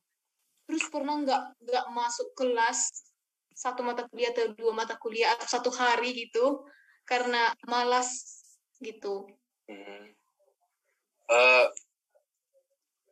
Terus 0.71 0.87
pernah 0.87 1.19
nggak 1.19 1.43
nggak 1.67 1.87
masuk 1.91 2.31
kelas 2.39 3.11
satu 3.51 3.83
mata 3.83 4.07
kuliah 4.07 4.31
atau 4.31 4.55
dua 4.55 4.73
mata 4.73 4.95
kuliah 4.97 5.35
atau 5.35 5.51
satu 5.51 5.71
hari 5.75 6.15
gitu 6.15 6.63
karena 7.03 7.51
malas 7.67 8.23
gitu. 8.79 9.27
Hmm. 9.67 10.15
Uh, 11.27 11.67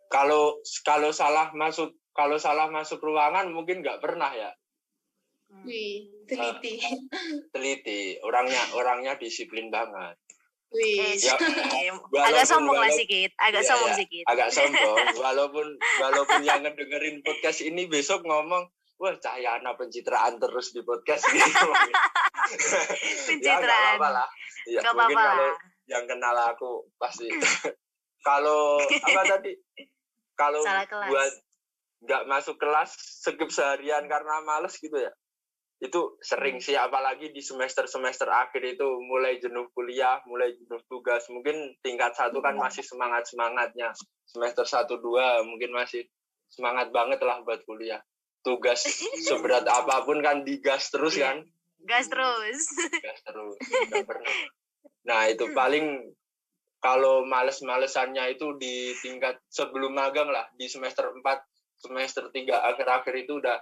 kalau 0.06 0.62
kalau 0.86 1.10
salah 1.10 1.50
masuk 1.50 1.92
kalau 2.14 2.38
salah 2.38 2.70
masuk 2.70 3.02
ruangan 3.02 3.50
mungkin 3.50 3.82
nggak 3.82 3.98
pernah 3.98 4.30
ya. 4.30 4.50
Wih, 5.66 6.12
teliti. 6.30 6.78
Uh, 6.78 6.96
teliti, 7.50 8.22
orangnya 8.22 8.62
orangnya 8.78 9.18
disiplin 9.18 9.68
banget. 9.68 10.14
Wih, 10.68 11.16
ya, 11.16 11.32
agak 12.28 12.44
sombong 12.44 12.76
lah 12.76 12.92
sedikit, 12.96 13.32
agak 13.40 13.64
ya, 13.64 13.68
sombong 13.72 13.88
ya, 13.88 13.96
sedikit. 13.96 14.24
Agak 14.28 14.48
sombong, 14.52 14.96
walaupun 15.16 15.66
walaupun 16.04 16.40
yang 16.44 16.60
ngedengerin 16.60 17.24
podcast 17.24 17.64
ini 17.64 17.88
besok 17.88 18.20
ngomong, 18.28 18.68
wah 19.00 19.14
Cahyana 19.16 19.72
pencitraan 19.80 20.36
terus 20.36 20.76
di 20.76 20.84
podcast 20.84 21.24
gitu. 21.24 21.48
pencitraan. 23.32 23.96
ya, 23.96 23.96
apa-apa 23.96 24.08
lah. 24.12 24.28
Ya, 24.68 24.80
gak 24.84 24.92
mungkin 24.92 25.16
apa-apa. 25.16 25.32
kalau 25.32 25.50
yang 25.88 26.04
kenal 26.04 26.36
aku 26.36 26.70
pasti. 27.00 27.32
kalau 28.20 28.84
apa 28.84 29.22
tadi? 29.24 29.56
Kalau 30.36 30.60
buat 31.08 31.32
nggak 31.98 32.22
masuk 32.30 32.60
kelas 32.60 32.94
skip 33.24 33.48
seharian 33.48 34.04
karena 34.04 34.44
males 34.44 34.76
gitu 34.76 35.00
ya. 35.00 35.10
Itu 35.78 36.18
sering 36.18 36.58
sih 36.58 36.74
apalagi 36.74 37.30
di 37.30 37.38
semester-semester 37.38 38.26
akhir 38.26 38.62
itu 38.66 38.88
mulai 38.98 39.38
jenuh 39.38 39.70
kuliah, 39.70 40.18
mulai 40.26 40.50
jenuh 40.58 40.82
tugas. 40.90 41.30
Mungkin 41.30 41.78
tingkat 41.86 42.18
satu 42.18 42.42
kan 42.42 42.58
masih 42.58 42.82
semangat-semangatnya. 42.82 43.94
Semester 44.26 44.66
satu 44.66 44.98
dua 44.98 45.46
mungkin 45.46 45.70
masih 45.70 46.02
semangat 46.50 46.90
banget 46.90 47.22
lah 47.22 47.38
buat 47.46 47.62
kuliah. 47.62 48.02
Tugas 48.42 48.82
seberat 49.26 49.70
apa 49.70 50.02
pun 50.02 50.18
kan 50.18 50.42
digas 50.42 50.90
terus 50.90 51.14
iya. 51.14 51.30
kan. 51.30 51.46
Gas 51.86 52.10
terus. 52.10 52.60
Gas 53.06 53.20
terus 53.22 53.56
pernah 54.08 54.34
nah 55.08 55.24
itu 55.24 55.56
paling 55.56 56.04
kalau 56.84 57.24
males-malesannya 57.24 58.36
itu 58.36 58.60
di 58.60 58.92
tingkat 58.98 59.40
sebelum 59.50 59.94
magang 59.94 60.30
lah. 60.30 60.46
Di 60.58 60.66
semester 60.66 61.10
4 61.10 61.22
semester 61.78 62.28
3 62.34 62.74
akhir-akhir 62.74 63.14
itu 63.14 63.38
udah 63.38 63.58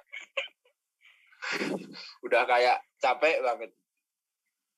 udah 2.27 2.43
kayak 2.49 2.79
capek 3.01 3.43
banget 3.45 3.71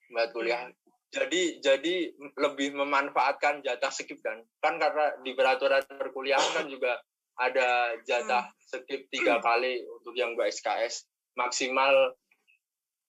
buat 0.09 0.31
kuliah 0.33 0.69
jadi 1.09 1.65
jadi 1.65 2.13
lebih 2.37 2.77
memanfaatkan 2.77 3.65
jatah 3.65 3.93
skip 3.93 4.21
kan 4.21 4.45
kan 4.61 4.77
karena 4.77 5.17
di 5.25 5.33
peraturan 5.33 5.85
perkuliahan 5.89 6.51
kan 6.53 6.67
juga 6.69 7.01
ada 7.41 7.97
jatah 8.05 8.45
hmm. 8.45 8.61
skip 8.69 9.09
tiga 9.09 9.41
kali 9.41 9.81
untuk 9.89 10.13
yang 10.13 10.37
gue 10.37 10.45
SKS 10.53 11.09
maksimal 11.39 12.13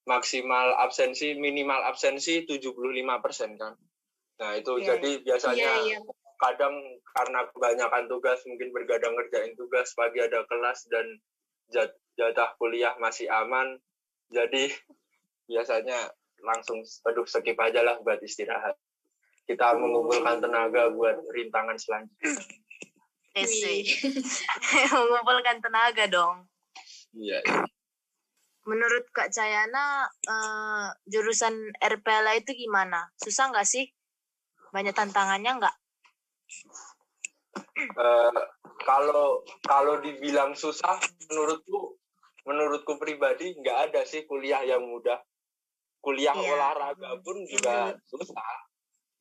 maksimal 0.08 0.80
absensi 0.80 1.36
minimal 1.36 1.84
absensi 1.84 2.47
75 2.47 2.72
persen 3.20 3.60
kan 3.60 3.76
nah 4.39 4.56
itu 4.56 4.80
yeah. 4.80 4.95
jadi 4.95 5.12
biasanya 5.28 5.72
yeah, 5.84 6.00
yeah. 6.00 6.02
kadang 6.39 6.76
karena 7.20 7.39
kebanyakan 7.52 8.08
tugas 8.08 8.39
mungkin 8.47 8.72
bergadang 8.72 9.12
ngerjain 9.12 9.52
tugas 9.60 9.91
pagi 9.91 10.24
ada 10.24 10.47
kelas 10.47 10.88
dan 10.88 11.20
jatah 12.20 12.51
kuliah 12.59 12.91
masih 12.99 13.32
aman 13.32 13.80
jadi 14.28 14.67
biasanya 15.47 16.11
langsung 16.43 16.84
aduh 17.07 17.26
skip 17.26 17.55
aja 17.59 17.82
lah 17.84 17.99
buat 18.03 18.20
istirahat. 18.20 18.76
Kita 19.47 19.74
mengumpulkan 19.74 20.43
tenaga 20.43 20.93
buat 20.93 21.17
rintangan 21.34 21.80
selanjutnya. 21.80 22.38
Mengumpulkan 24.93 25.57
tenaga 25.57 26.05
dong. 26.05 26.45
Iya. 27.17 27.41
Menurut 28.70 29.09
Kak 29.09 29.34
Cayana 29.34 30.05
uh, 30.05 30.93
jurusan 31.09 31.74
RPLA 31.82 32.45
itu 32.45 32.53
gimana? 32.53 33.09
Susah 33.17 33.49
nggak 33.49 33.65
sih? 33.65 33.89
Banyak 34.70 34.93
tantangannya 34.93 35.51
nggak? 35.57 35.76
Uh, 37.97 38.41
kalau 38.86 39.41
kalau 39.65 39.97
dibilang 40.03 40.53
susah 40.53 41.01
menurutku 41.32 41.99
menurutku 42.50 42.97
pribadi 42.97 43.54
nggak 43.54 43.93
ada 43.93 44.02
sih 44.10 44.26
kuliah 44.26 44.66
yang 44.66 44.82
mudah. 44.82 45.22
Kuliah 46.02 46.34
iya. 46.34 46.50
olahraga 46.58 47.22
pun 47.22 47.38
juga 47.45 47.93
susah. 48.10 48.66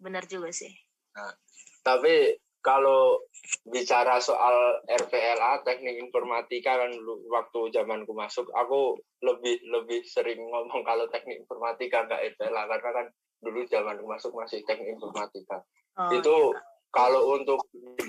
Benar 0.00 0.24
juga 0.24 0.48
sih. 0.48 0.72
Nah, 1.12 1.36
tapi 1.84 2.40
kalau 2.64 3.20
bicara 3.68 4.18
soal 4.18 4.82
RPLA 4.88 5.62
teknik 5.62 6.00
informatika 6.00 6.80
kan 6.80 6.90
dulu 6.90 7.28
waktu 7.28 7.60
zamanku 7.74 8.12
masuk 8.16 8.48
aku 8.56 8.98
lebih 9.22 9.60
lebih 9.68 10.02
sering 10.08 10.40
ngomong 10.42 10.82
kalau 10.82 11.06
teknik 11.12 11.44
informatika 11.44 12.08
nggak 12.08 12.34
RPLA 12.34 12.62
karena 12.66 12.90
kan 12.92 13.06
dulu 13.38 13.60
zamanku 13.68 14.04
masuk 14.08 14.32
masih 14.34 14.64
teknik 14.64 14.96
informatika. 14.96 15.62
Oh, 15.98 16.14
itu 16.14 16.36
iya. 16.54 16.60
kalau 16.94 17.34
untuk 17.34 17.60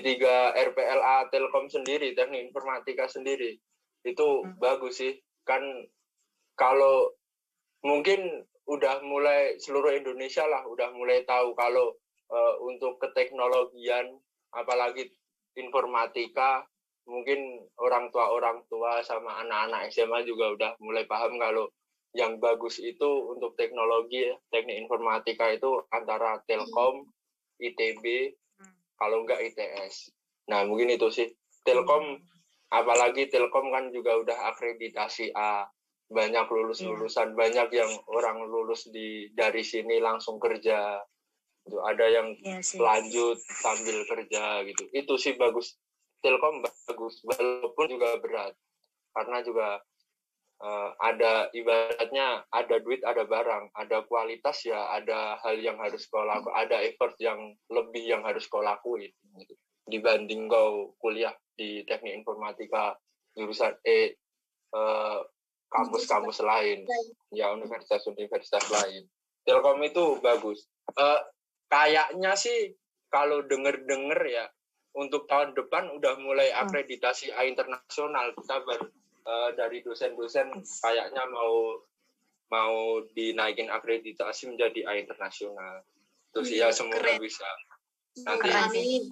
tiga 0.02 0.54
RPLA 0.54 1.30
Telkom 1.34 1.68
sendiri 1.70 2.14
teknik 2.14 2.50
informatika 2.54 3.10
sendiri 3.10 3.58
itu 4.14 4.44
hmm. 4.44 4.58
bagus 4.58 5.02
sih 5.02 5.14
kan 5.46 5.62
kalau 6.58 7.14
mungkin 7.86 8.44
udah 8.70 9.02
mulai 9.02 9.58
seluruh 9.58 9.96
Indonesia 9.98 10.46
lah 10.46 10.62
udah 10.70 10.94
mulai 10.94 11.26
tahu 11.26 11.58
kalau 11.58 11.96
uh, 12.30 12.54
untuk 12.62 13.02
keteknologian 13.02 14.20
apalagi 14.54 15.10
informatika 15.58 16.66
mungkin 17.10 17.66
orang 17.82 18.14
tua 18.14 18.30
orang 18.30 18.62
tua 18.70 19.02
sama 19.02 19.42
anak-anak 19.42 19.90
SMA 19.90 20.22
juga 20.30 20.54
udah 20.54 20.72
mulai 20.78 21.10
paham 21.10 21.42
kalau 21.42 21.66
yang 22.14 22.38
bagus 22.38 22.78
itu 22.82 23.30
untuk 23.30 23.58
teknologi 23.58 24.30
teknik 24.50 24.82
informatika 24.86 25.50
itu 25.54 25.78
antara 25.94 26.42
Telkom, 26.46 27.06
ITB, 27.62 28.34
hmm. 28.34 28.74
kalau 28.98 29.26
enggak 29.26 29.42
ITS. 29.46 30.10
Nah 30.50 30.66
mungkin 30.66 30.90
itu 30.90 31.10
sih 31.14 31.30
Telkom 31.62 32.18
apalagi 32.70 33.30
Telkom 33.30 33.74
kan 33.74 33.90
juga 33.90 34.18
udah 34.22 34.54
akreditasi 34.54 35.34
A. 35.34 35.66
Banyak 36.10 36.50
lulus 36.50 36.82
lulusan 36.82 37.34
yeah. 37.34 37.38
banyak 37.38 37.68
yang 37.70 37.92
orang 38.10 38.42
lulus 38.50 38.90
di 38.90 39.30
dari 39.34 39.62
sini 39.62 40.02
langsung 40.02 40.42
kerja. 40.42 40.98
Itu 41.70 41.78
ada 41.86 42.06
yang 42.10 42.34
yeah, 42.42 42.62
lanjut 42.82 43.38
sambil 43.62 44.02
kerja 44.10 44.66
gitu. 44.66 44.90
Itu 44.90 45.22
sih 45.22 45.38
bagus. 45.38 45.78
Telkom 46.20 46.66
bagus 46.66 47.22
walaupun 47.22 47.86
juga 47.94 48.18
berat. 48.20 48.58
Karena 49.14 49.40
juga 49.46 49.78
uh, 50.66 50.90
ada 50.98 51.54
ibaratnya 51.54 52.42
ada 52.50 52.76
duit 52.82 53.06
ada 53.06 53.30
barang. 53.30 53.70
Ada 53.78 54.10
kualitas 54.10 54.66
ya 54.66 54.90
ada 54.90 55.38
hal 55.46 55.62
yang 55.62 55.78
harus 55.78 56.10
kau 56.10 56.26
lakukan 56.26 56.58
ada 56.58 56.82
effort 56.82 57.14
yang 57.22 57.54
lebih 57.70 58.02
yang 58.02 58.26
harus 58.26 58.50
kau 58.50 58.66
lakuin 58.66 59.14
gitu. 59.38 59.54
Dibanding 59.90 60.48
kau 60.48 60.94
kuliah 61.02 61.34
di 61.58 61.84
teknik 61.84 62.24
informatika 62.24 62.96
jurusan 63.36 63.76
E 63.84 64.16
uh, 64.74 65.20
kampus-kampus 65.70 66.42
lain, 66.42 66.86
ya 67.30 67.54
universitas-universitas 67.54 68.66
lain. 68.74 69.06
Telkom 69.46 69.82
itu 69.86 70.18
bagus. 70.24 70.66
Uh, 70.98 71.22
kayaknya 71.70 72.34
sih 72.34 72.74
kalau 73.14 73.46
denger-denger 73.46 74.22
ya 74.26 74.46
untuk 74.98 75.30
tahun 75.30 75.54
depan 75.54 75.94
udah 75.94 76.18
mulai 76.18 76.50
hmm. 76.50 76.66
akreditasi 76.66 77.30
A 77.38 77.46
internasional 77.46 78.34
kita 78.34 78.66
baru 78.66 78.88
uh, 79.30 79.50
dari 79.54 79.86
dosen-dosen 79.86 80.50
kayaknya 80.82 81.24
mau 81.30 81.78
mau 82.50 83.06
dinaikin 83.14 83.70
akreditasi 83.70 84.50
menjadi 84.50 84.90
A 84.90 84.98
internasional. 84.98 85.86
Terus 86.34 86.50
ya 86.50 86.74
semoga 86.74 86.98
Keren. 86.98 87.22
bisa. 87.22 87.50
Nanti 88.26 88.50
amin. 88.50 89.04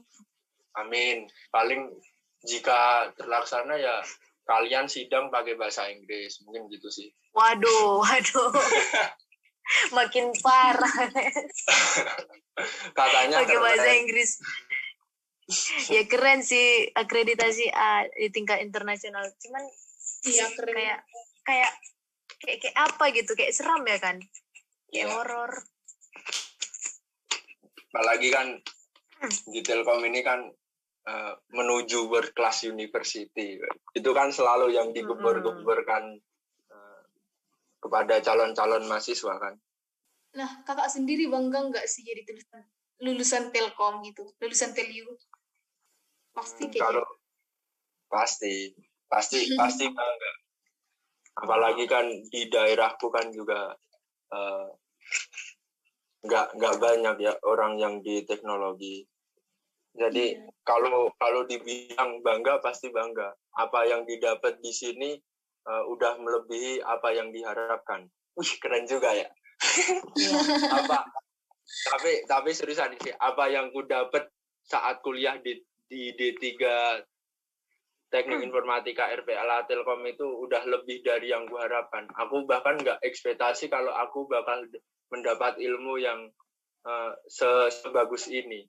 Amin. 0.77 1.25
Paling 1.49 1.89
jika 2.45 3.11
terlaksana 3.17 3.75
ya 3.81 3.97
kalian 4.47 4.87
sidang 4.87 5.27
pakai 5.33 5.57
bahasa 5.59 5.89
Inggris. 5.91 6.39
Mungkin 6.45 6.71
gitu 6.71 6.87
sih. 6.87 7.09
Waduh 7.35 8.01
waduh. 8.01 8.51
Makin 9.97 10.31
parah. 10.39 10.95
Katanya 12.97 13.43
pakai 13.43 13.59
bahasa 13.59 13.89
Inggris. 13.97 14.39
Ya 15.91 16.03
keren 16.07 16.43
sih 16.43 16.91
akreditasi 16.91 17.71
A 17.71 18.07
di 18.15 18.31
tingkat 18.31 18.63
internasional. 18.63 19.23
Cuman 19.39 19.63
iya 20.27 20.47
keren. 20.55 20.75
kayak 20.75 20.99
kayak 21.43 21.71
kayak 22.39 22.57
kayak 22.63 22.77
apa 22.79 23.05
gitu? 23.15 23.31
Kayak 23.35 23.55
seram 23.55 23.83
ya 23.83 23.99
kan? 23.99 24.19
Kayak 24.91 25.07
ya. 25.07 25.13
horor. 25.15 25.51
Apalagi 27.91 28.29
kan 28.31 28.47
hmm. 29.23 29.51
di 29.51 29.59
Telkom 29.63 30.03
ini 30.07 30.19
kan 30.23 30.47
Eh, 31.07 31.33
menuju 31.55 32.11
berkelas 32.11 32.67
university. 32.67 33.55
Itu 33.95 34.11
kan 34.11 34.27
selalu 34.35 34.75
yang 34.75 34.91
digembar-gemborkan 34.91 36.19
uh, 36.67 37.03
kepada 37.79 38.19
calon-calon 38.19 38.83
mahasiswa 38.91 39.39
kan. 39.39 39.55
Nah 40.35 40.67
kakak 40.67 40.91
sendiri 40.91 41.31
bangga 41.31 41.71
nggak 41.71 41.87
sih 41.87 42.03
jadi 42.03 42.27
lulusan 42.27 42.61
lulusan 42.99 43.43
telkom 43.55 44.03
gitu 44.03 44.27
lulusan 44.35 44.75
telu 44.75 45.15
pasti 46.35 46.67
kayak 46.67 46.83
kalau 46.83 47.07
gitu. 47.07 47.15
pasti 48.11 48.55
pasti 49.07 49.39
pasti 49.63 49.87
bangga. 49.87 50.31
Apalagi 51.39 51.87
kan 51.87 52.03
di 52.27 52.51
daerahku 52.51 53.07
kan 53.07 53.31
juga 53.31 53.71
uh, 54.35 54.67
nggak 56.27 56.47
nggak 56.51 56.75
banyak 56.83 57.15
ya 57.23 57.31
orang 57.47 57.79
yang 57.79 58.03
di 58.03 58.27
teknologi 58.27 59.07
jadi 59.97 60.37
yeah. 60.37 60.53
kalau 60.61 61.09
kalau 61.17 61.41
dibilang 61.49 62.21
bangga 62.21 62.61
pasti 62.61 62.93
bangga. 62.93 63.33
Apa 63.57 63.89
yang 63.89 64.05
didapat 64.05 64.61
di 64.61 64.69
sini 64.69 65.17
uh, 65.65 65.83
udah 65.89 66.21
melebihi 66.21 66.85
apa 66.85 67.17
yang 67.17 67.33
diharapkan. 67.33 68.05
Wih 68.37 68.53
keren 68.61 68.85
juga 68.85 69.17
ya. 69.17 69.25
Yeah. 70.13 70.69
apa? 70.85 71.01
Tapi 71.65 72.29
tapi 72.29 72.49
seriusan 72.53 72.93
sih. 73.01 73.13
Apa 73.17 73.49
yang 73.49 73.73
ku 73.73 73.89
dapat 73.89 74.29
saat 74.61 75.01
kuliah 75.01 75.41
di 75.41 75.57
di 75.89 76.13
D3 76.13 76.45
Teknik 78.07 78.39
hmm. 78.39 78.47
Informatika 78.47 79.11
RPLA 79.11 79.67
Telkom 79.67 79.99
itu 80.07 80.23
udah 80.23 80.63
lebih 80.63 81.03
dari 81.03 81.33
yang 81.33 81.43
gue 81.43 81.59
harapkan. 81.59 82.07
Aku 82.15 82.47
bahkan 82.47 82.79
nggak 82.79 83.03
ekspektasi 83.03 83.67
kalau 83.67 83.91
aku 83.91 84.31
bakal 84.31 84.63
mendapat 85.11 85.59
ilmu 85.59 85.99
yang 85.99 86.31
uh, 86.87 87.11
sebagus 87.27 88.31
ini 88.31 88.63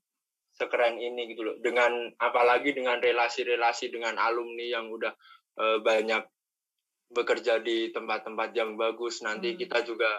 sekeren 0.59 0.99
ini 0.99 1.31
gitu 1.31 1.47
loh. 1.47 1.57
Dengan 1.63 2.11
apalagi 2.19 2.75
dengan 2.75 2.99
relasi-relasi 2.99 3.95
dengan 3.95 4.19
alumni 4.19 4.67
yang 4.67 4.91
udah 4.91 5.15
uh, 5.63 5.79
banyak 5.79 6.27
bekerja 7.15 7.63
di 7.63 7.95
tempat-tempat 7.95 8.53
yang 8.53 8.75
bagus. 8.75 9.23
Nanti 9.25 9.55
hmm. 9.55 9.59
kita 9.63 9.87
juga 9.87 10.11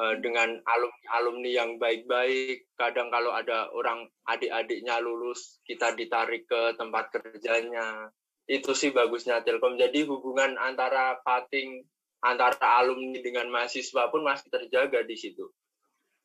uh, 0.00 0.14
dengan 0.22 0.56
alumni 0.64 1.06
alumni 1.18 1.50
yang 1.50 1.70
baik-baik 1.76 2.70
kadang 2.78 3.10
kalau 3.10 3.34
ada 3.34 3.68
orang 3.74 4.08
adik-adiknya 4.30 5.02
lulus 5.02 5.60
kita 5.66 5.92
ditarik 5.98 6.46
ke 6.46 6.78
tempat 6.78 7.12
kerjanya. 7.12 8.08
Itu 8.50 8.74
sih 8.74 8.90
bagusnya 8.90 9.46
Telkom. 9.46 9.78
Jadi 9.78 10.06
hubungan 10.06 10.58
antara 10.58 11.18
pating 11.22 11.82
antara 12.20 12.80
alumni 12.80 13.16
dengan 13.20 13.48
mahasiswa 13.48 14.12
pun 14.12 14.22
masih 14.24 14.48
terjaga 14.52 15.04
di 15.04 15.16
situ. 15.16 15.48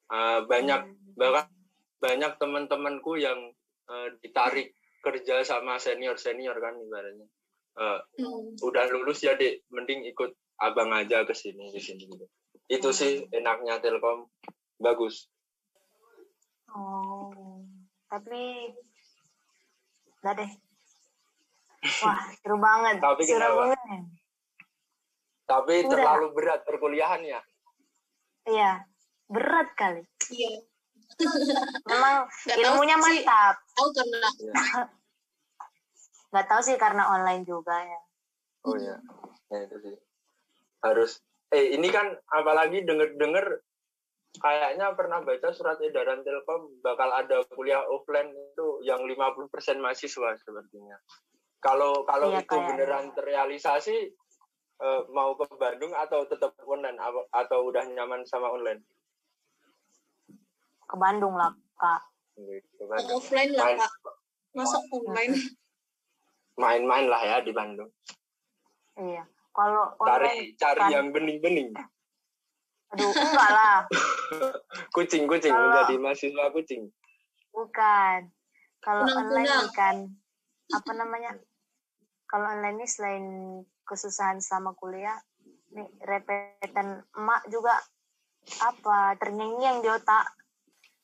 Uh, 0.05 0.45
banyak 0.45 0.85
hmm. 0.85 1.17
bahkan 1.17 1.49
banyak 1.99 2.37
teman-temanku 2.37 3.17
yang 3.19 3.53
uh, 3.87 4.07
ditarik 4.19 4.75
kerja 5.05 5.45
sama 5.45 5.77
senior 5.77 6.17
senior 6.17 6.57
kan 6.57 6.75
ibaratnya. 6.81 7.27
Uh, 7.75 7.99
hmm. 8.15 8.55
udah 8.63 8.87
lulus 8.87 9.19
ya 9.19 9.35
dek 9.35 9.67
mending 9.67 10.07
ikut 10.07 10.31
abang 10.63 10.95
aja 10.95 11.27
ke 11.27 11.35
sini 11.35 11.75
ke 11.75 11.79
sini 11.83 12.07
gitu. 12.07 12.25
Itu 12.71 12.89
hmm. 12.91 12.97
sih 12.97 13.13
enaknya 13.35 13.83
telkom. 13.83 14.31
Bagus. 14.79 15.27
Oh 16.71 17.61
tapi 18.07 18.71
udah 20.23 20.33
deh. 20.39 20.51
Wah 22.01 22.21
seru 22.39 22.57
banget. 22.57 22.95
Tapi 23.03 23.21
seru 23.27 23.53
banget. 23.59 23.79
Tapi 25.45 25.73
udah. 25.85 25.89
terlalu 25.91 26.27
berat 26.33 26.61
perkuliahan 26.65 27.21
ya? 27.21 27.41
Iya 28.47 28.71
berat 29.29 29.69
kali. 29.77 30.01
Iya 30.31 30.63
Memang 31.91 32.27
gak 32.27 32.57
ilmunya 32.59 32.97
mantap. 32.99 33.55
Tahu 33.75 33.87
karena 33.93 34.29
nggak 36.35 36.47
tahu 36.51 36.61
sih 36.63 36.75
karena 36.75 37.07
online 37.07 37.47
juga 37.47 37.79
ya. 37.79 38.01
Oh 38.67 38.75
ya, 38.75 38.97
ya 39.53 39.59
itu 39.63 39.77
sih. 39.79 39.95
Harus. 40.83 41.21
Eh 41.53 41.77
ini 41.77 41.87
kan 41.87 42.11
apalagi 42.33 42.83
denger-denger 42.83 43.63
kayaknya 44.39 44.91
pernah 44.97 45.23
baca 45.23 45.49
surat 45.55 45.79
edaran 45.79 46.25
Telkom 46.25 46.81
bakal 46.83 47.07
ada 47.13 47.45
kuliah 47.55 47.83
offline 47.87 48.35
itu 48.35 48.83
yang 48.83 49.03
50% 49.07 49.79
mahasiswa 49.79 50.35
sepertinya. 50.35 50.97
Kalau 51.63 52.03
kalau 52.03 52.35
iya, 52.35 52.43
itu 52.43 52.57
beneran 52.57 53.15
terrealisasi 53.15 53.95
eh, 54.81 55.01
mau 55.09 55.33
ke 55.39 55.45
Bandung 55.55 55.95
atau 55.95 56.27
tetap 56.27 56.53
online 56.67 56.99
atau 57.31 57.59
udah 57.69 57.83
nyaman 57.89 58.27
sama 58.27 58.51
online? 58.51 58.83
Ke 60.85 60.95
Bandung 60.95 61.35
lah 61.35 61.51
kak. 61.77 62.01
Offline 63.09 63.51
lah 63.53 63.75
kak. 63.77 63.91
Masa 64.55 64.79
online? 64.89 65.35
Main-main 66.61 67.05
lah 67.11 67.21
ya 67.21 67.37
di 67.43 67.51
Bandung. 67.51 67.91
Iya. 68.95 69.27
Kalau 69.55 69.95
cari 69.99 70.55
cari 70.55 70.81
kan, 70.83 70.91
yang 70.91 71.07
bening-bening. 71.11 71.71
Aduh 72.95 73.11
enggak 73.11 73.49
lah. 73.51 73.77
Kucing 74.95 75.27
kucing 75.27 75.51
kalau, 75.51 75.71
menjadi 75.71 75.95
mahasiswa 75.99 76.45
kucing. 76.55 76.91
Bukan. 77.51 78.31
Kalau 78.79 79.03
online 79.03 79.67
kan 79.75 79.95
apa 80.71 80.91
namanya? 80.95 81.35
Kalau 82.27 82.47
online 82.51 82.83
ini 82.83 82.87
selain 82.87 83.25
kesusahan 83.87 84.39
selama 84.39 84.75
kuliah 84.75 85.15
nih 85.75 85.87
repetan 86.07 87.03
emak 87.13 87.41
juga 87.51 87.75
apa 88.63 89.19
ternyanyi 89.19 89.83
di 89.83 89.89
otak 89.91 90.25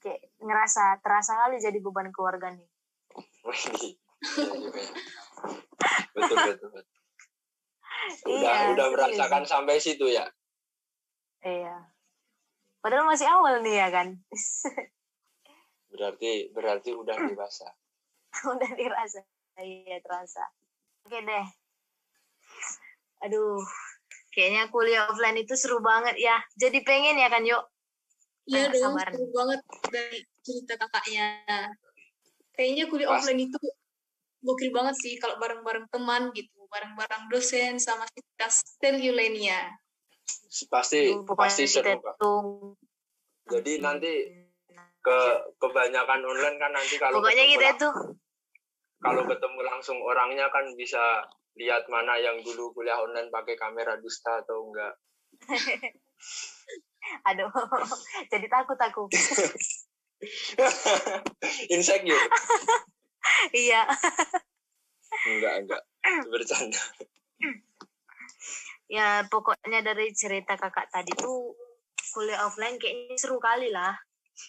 kayak 0.01 0.21
ngerasa 0.41 0.99
terasa 1.05 1.37
kali 1.45 1.61
jadi 1.61 1.77
beban 1.77 2.09
keluarga 2.09 2.49
nih. 2.49 2.67
betul 6.17 6.37
betul 6.41 6.69
betul. 6.73 6.99
Udah 8.25 8.55
iya, 8.65 8.73
udah 8.73 8.87
merasakan 8.89 9.45
sampai 9.45 9.77
situ 9.77 10.09
ya. 10.09 10.25
Iya. 11.45 11.89
Padahal 12.81 13.05
masih 13.05 13.29
awal 13.29 13.61
nih 13.61 13.77
ya 13.77 13.87
kan. 13.93 14.07
berarti 15.91 16.49
berarti 16.49 16.91
udah 16.97 17.15
dewasa. 17.29 17.69
udah 18.45 18.71
dirasa. 18.73 19.21
Iya 19.61 20.01
terasa. 20.01 20.41
Oke 21.05 21.21
deh. 21.21 21.45
Aduh, 23.21 23.61
kayaknya 24.33 24.73
kuliah 24.73 25.05
offline 25.05 25.45
itu 25.45 25.53
seru 25.53 25.77
banget 25.81 26.17
ya. 26.17 26.41
Jadi 26.57 26.81
pengen 26.81 27.21
ya 27.21 27.29
kan 27.29 27.45
yuk 27.45 27.61
Iya 28.49 28.73
dong, 28.73 28.97
seru 28.97 29.25
banget 29.29 29.61
dari 29.91 30.19
cerita 30.41 30.73
kakaknya. 30.79 31.27
Kayaknya 32.57 32.83
kuliah 32.89 33.09
Pas. 33.13 33.21
offline 33.21 33.47
itu 33.47 33.59
gokil 34.41 34.71
banget 34.73 34.95
sih 34.97 35.13
kalau 35.21 35.37
bareng-bareng 35.37 35.85
teman 35.93 36.33
gitu, 36.33 36.65
bareng-bareng 36.67 37.29
dosen 37.29 37.77
sama 37.77 38.09
kita 38.09 38.49
Yulenia. 38.97 39.77
Pasti 40.69 41.13
pasti 41.37 41.63
seru 41.69 42.01
kak. 42.01 42.15
Jadi 43.51 43.83
nanti 43.83 44.11
ke 45.01 45.19
kebanyakan 45.57 46.21
online 46.21 46.57
kan 46.61 46.71
nanti 46.77 46.95
kalau 47.01 47.17
pokoknya 47.25 47.43
gitu 47.49 47.65
tuh 47.89 47.93
kalau 49.01 49.25
ketemu 49.25 49.59
langsung 49.65 49.97
orangnya 49.97 50.45
kan 50.53 50.77
bisa 50.77 51.25
lihat 51.57 51.89
mana 51.89 52.21
yang 52.21 52.37
dulu 52.45 52.69
kuliah 52.71 53.01
online 53.01 53.33
pakai 53.33 53.57
kamera 53.57 53.97
dusta 53.97 54.45
atau 54.45 54.69
enggak. 54.69 54.93
Aduh, 57.29 57.49
jadi 58.31 58.47
takut 58.47 58.77
aku. 58.77 59.09
Insecure. 61.73 62.25
iya. 63.57 63.89
enggak, 65.25 65.53
enggak. 65.65 65.81
Bercanda. 66.29 66.81
ya, 68.95 69.25
pokoknya 69.29 69.81
dari 69.81 70.13
cerita 70.13 70.57
kakak 70.57 70.93
tadi 70.93 71.13
tuh 71.17 71.57
kuliah 72.11 72.45
offline 72.45 72.77
kayaknya 72.77 73.17
seru 73.17 73.39
kali 73.39 73.71
lah 73.71 73.95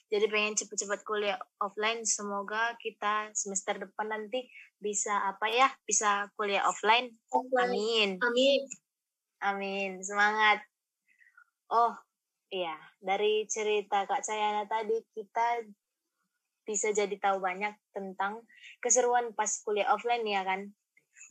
jadi 0.09 0.27
pengen 0.29 0.57
cepet-cepet 0.57 1.01
kuliah 1.05 1.39
offline 1.61 2.03
semoga 2.07 2.75
kita 2.81 3.31
semester 3.37 3.77
depan 3.77 4.09
nanti 4.09 4.49
bisa 4.81 5.13
apa 5.29 5.47
ya 5.53 5.69
bisa 5.87 6.27
kuliah 6.35 6.65
offline, 6.67 7.13
amin 7.61 8.19
amin 8.19 8.61
amin 9.43 9.91
semangat 10.03 10.65
oh 11.71 11.95
iya 12.53 12.77
dari 13.01 13.49
cerita 13.49 14.05
kak 14.05 14.23
Cayana 14.23 14.69
tadi 14.69 15.01
kita 15.17 15.65
bisa 16.63 16.95
jadi 16.95 17.17
tahu 17.19 17.43
banyak 17.43 17.75
tentang 17.91 18.45
keseruan 18.79 19.35
pas 19.35 19.51
kuliah 19.65 19.91
offline 19.91 20.23
ya 20.29 20.45
kan 20.45 20.71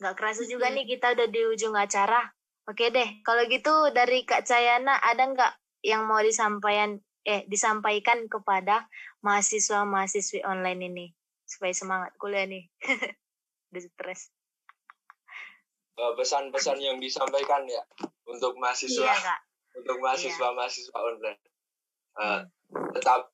nggak 0.02 0.18
kerasa 0.18 0.44
juga 0.44 0.68
nih 0.68 0.84
kita 0.84 1.14
udah 1.14 1.28
di 1.30 1.40
ujung 1.46 1.78
acara 1.78 2.26
oke 2.66 2.84
deh 2.90 3.22
kalau 3.22 3.46
gitu 3.46 3.94
dari 3.94 4.26
kak 4.26 4.44
Cayana 4.44 4.98
ada 4.98 5.30
nggak 5.30 5.52
yang 5.86 6.04
mau 6.04 6.20
disampaikan 6.20 7.00
eh 7.22 7.46
disampaikan 7.46 8.26
kepada 8.26 8.90
mahasiswa-mahasiswi 9.22 10.42
online 10.42 10.82
ini 10.90 11.06
supaya 11.46 11.74
semangat 11.76 12.12
kuliah 12.18 12.48
nih. 12.48 12.66
Udah 13.70 13.82
stres. 13.84 14.32
Eh, 15.92 16.12
pesan-pesan 16.16 16.78
yang 16.80 16.96
disampaikan 16.96 17.68
ya 17.68 17.84
untuk 18.24 18.56
mahasiswa 18.56 19.04
iya, 19.04 19.14
Kak. 19.14 19.40
Untuk 19.76 19.96
mahasiswa-mahasiswa 20.00 20.98
online. 20.98 21.40
Uh, 22.12 22.44
tetap 22.92 23.32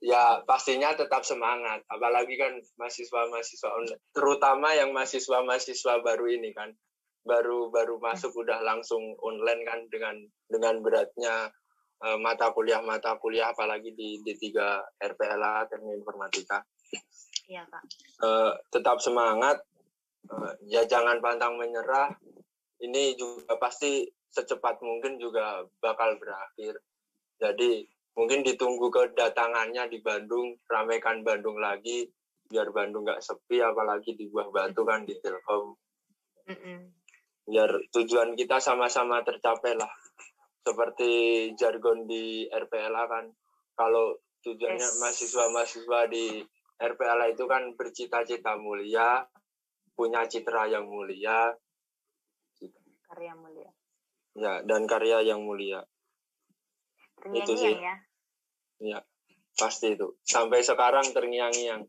ya 0.00 0.40
pastinya 0.48 0.96
tetap 0.96 1.26
semangat 1.26 1.84
apalagi 1.92 2.40
kan 2.40 2.56
mahasiswa-mahasiswa 2.80 3.68
online 3.68 4.00
terutama 4.16 4.72
yang 4.72 4.96
mahasiswa-mahasiswa 4.96 6.00
baru 6.00 6.24
ini 6.32 6.54
kan 6.56 6.72
baru 7.26 7.68
baru 7.68 8.00
masuk 8.00 8.32
udah 8.32 8.64
langsung 8.64 9.12
online 9.20 9.60
kan 9.68 9.80
dengan 9.92 10.16
dengan 10.48 10.80
beratnya 10.80 11.52
Eh, 11.98 12.18
mata 12.22 12.54
kuliah 12.54 12.78
mata 12.78 13.18
kuliah 13.18 13.50
apalagi 13.50 13.90
di 13.90 14.22
D3 14.22 14.54
RPLA 15.02 15.66
Teknik 15.66 15.98
Informatika. 15.98 16.62
Iya, 17.50 17.66
Kak. 17.66 17.82
Uh, 18.22 18.54
tetap 18.70 19.02
semangat. 19.02 19.58
Uh, 20.30 20.54
ya 20.70 20.86
jangan 20.86 21.18
pantang 21.18 21.58
menyerah. 21.58 22.14
Ini 22.78 23.18
juga 23.18 23.58
pasti 23.58 24.06
secepat 24.28 24.80
mungkin 24.84 25.16
juga 25.16 25.64
bakal 25.80 26.16
berakhir. 26.20 26.78
Jadi 27.38 27.86
mungkin 28.18 28.42
ditunggu 28.44 28.90
kedatangannya 28.90 29.88
di 29.88 29.98
Bandung, 30.02 30.58
ramaikan 30.68 31.22
Bandung 31.22 31.56
lagi 31.58 32.08
biar 32.48 32.72
Bandung 32.72 33.04
nggak 33.04 33.20
sepi 33.20 33.60
apalagi 33.60 34.16
di 34.16 34.26
Buah 34.32 34.48
Batu 34.48 34.82
kan 34.84 35.04
di 35.04 35.14
Telkom. 35.20 35.76
Biar 37.48 37.70
tujuan 37.92 38.36
kita 38.36 38.60
sama-sama 38.60 39.20
tercapai 39.24 39.76
lah 39.76 39.92
seperti 40.64 41.10
jargon 41.56 42.04
di 42.04 42.44
RPLA 42.48 43.04
kan 43.08 43.24
kalau 43.72 44.16
tujuannya 44.44 44.88
mahasiswa-mahasiswa 45.00 46.00
di 46.12 46.44
RPLA 46.78 47.32
itu 47.32 47.44
kan 47.48 47.74
bercita-cita 47.74 48.54
mulia, 48.60 49.24
punya 49.96 50.28
citra 50.28 50.68
yang 50.70 50.86
mulia, 50.86 51.50
karya 53.08 53.34
mulia. 53.34 53.70
Ya, 54.38 54.62
dan 54.62 54.86
karya 54.86 55.26
yang 55.26 55.42
mulia. 55.42 55.82
itu 57.34 57.52
sih. 57.58 57.74
ya. 57.74 57.94
Ya, 58.78 58.98
pasti 59.58 59.98
itu. 59.98 60.14
Sampai 60.22 60.62
sekarang 60.62 61.10
terngiang-ngiang. 61.10 61.82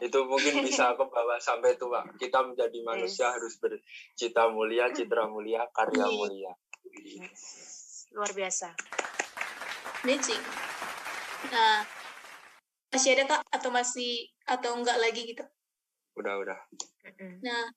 Itu 0.00 0.24
mungkin 0.24 0.64
bisa 0.64 0.92
ke 0.98 1.04
bawah 1.04 1.36
sampai 1.36 1.76
tua. 1.76 2.00
Kita 2.16 2.40
menjadi 2.40 2.80
manusia 2.80 3.28
yes. 3.28 3.32
harus 3.36 3.54
bercita 3.60 4.48
mulia, 4.48 4.88
citra 4.88 5.28
mulia, 5.28 5.68
karya 5.76 6.08
mulia. 6.08 6.52
Yes 6.96 7.72
luar 8.12 8.28
biasa 8.36 8.68
amazing 10.04 10.42
nah 11.48 11.80
masih 12.92 13.16
ada 13.16 13.24
kak 13.24 13.40
atau 13.48 13.72
masih 13.72 14.28
atau 14.44 14.76
enggak 14.76 15.00
lagi 15.00 15.32
gitu 15.32 15.44
udah 16.20 16.34
udah 16.44 16.58
nah 17.40 17.72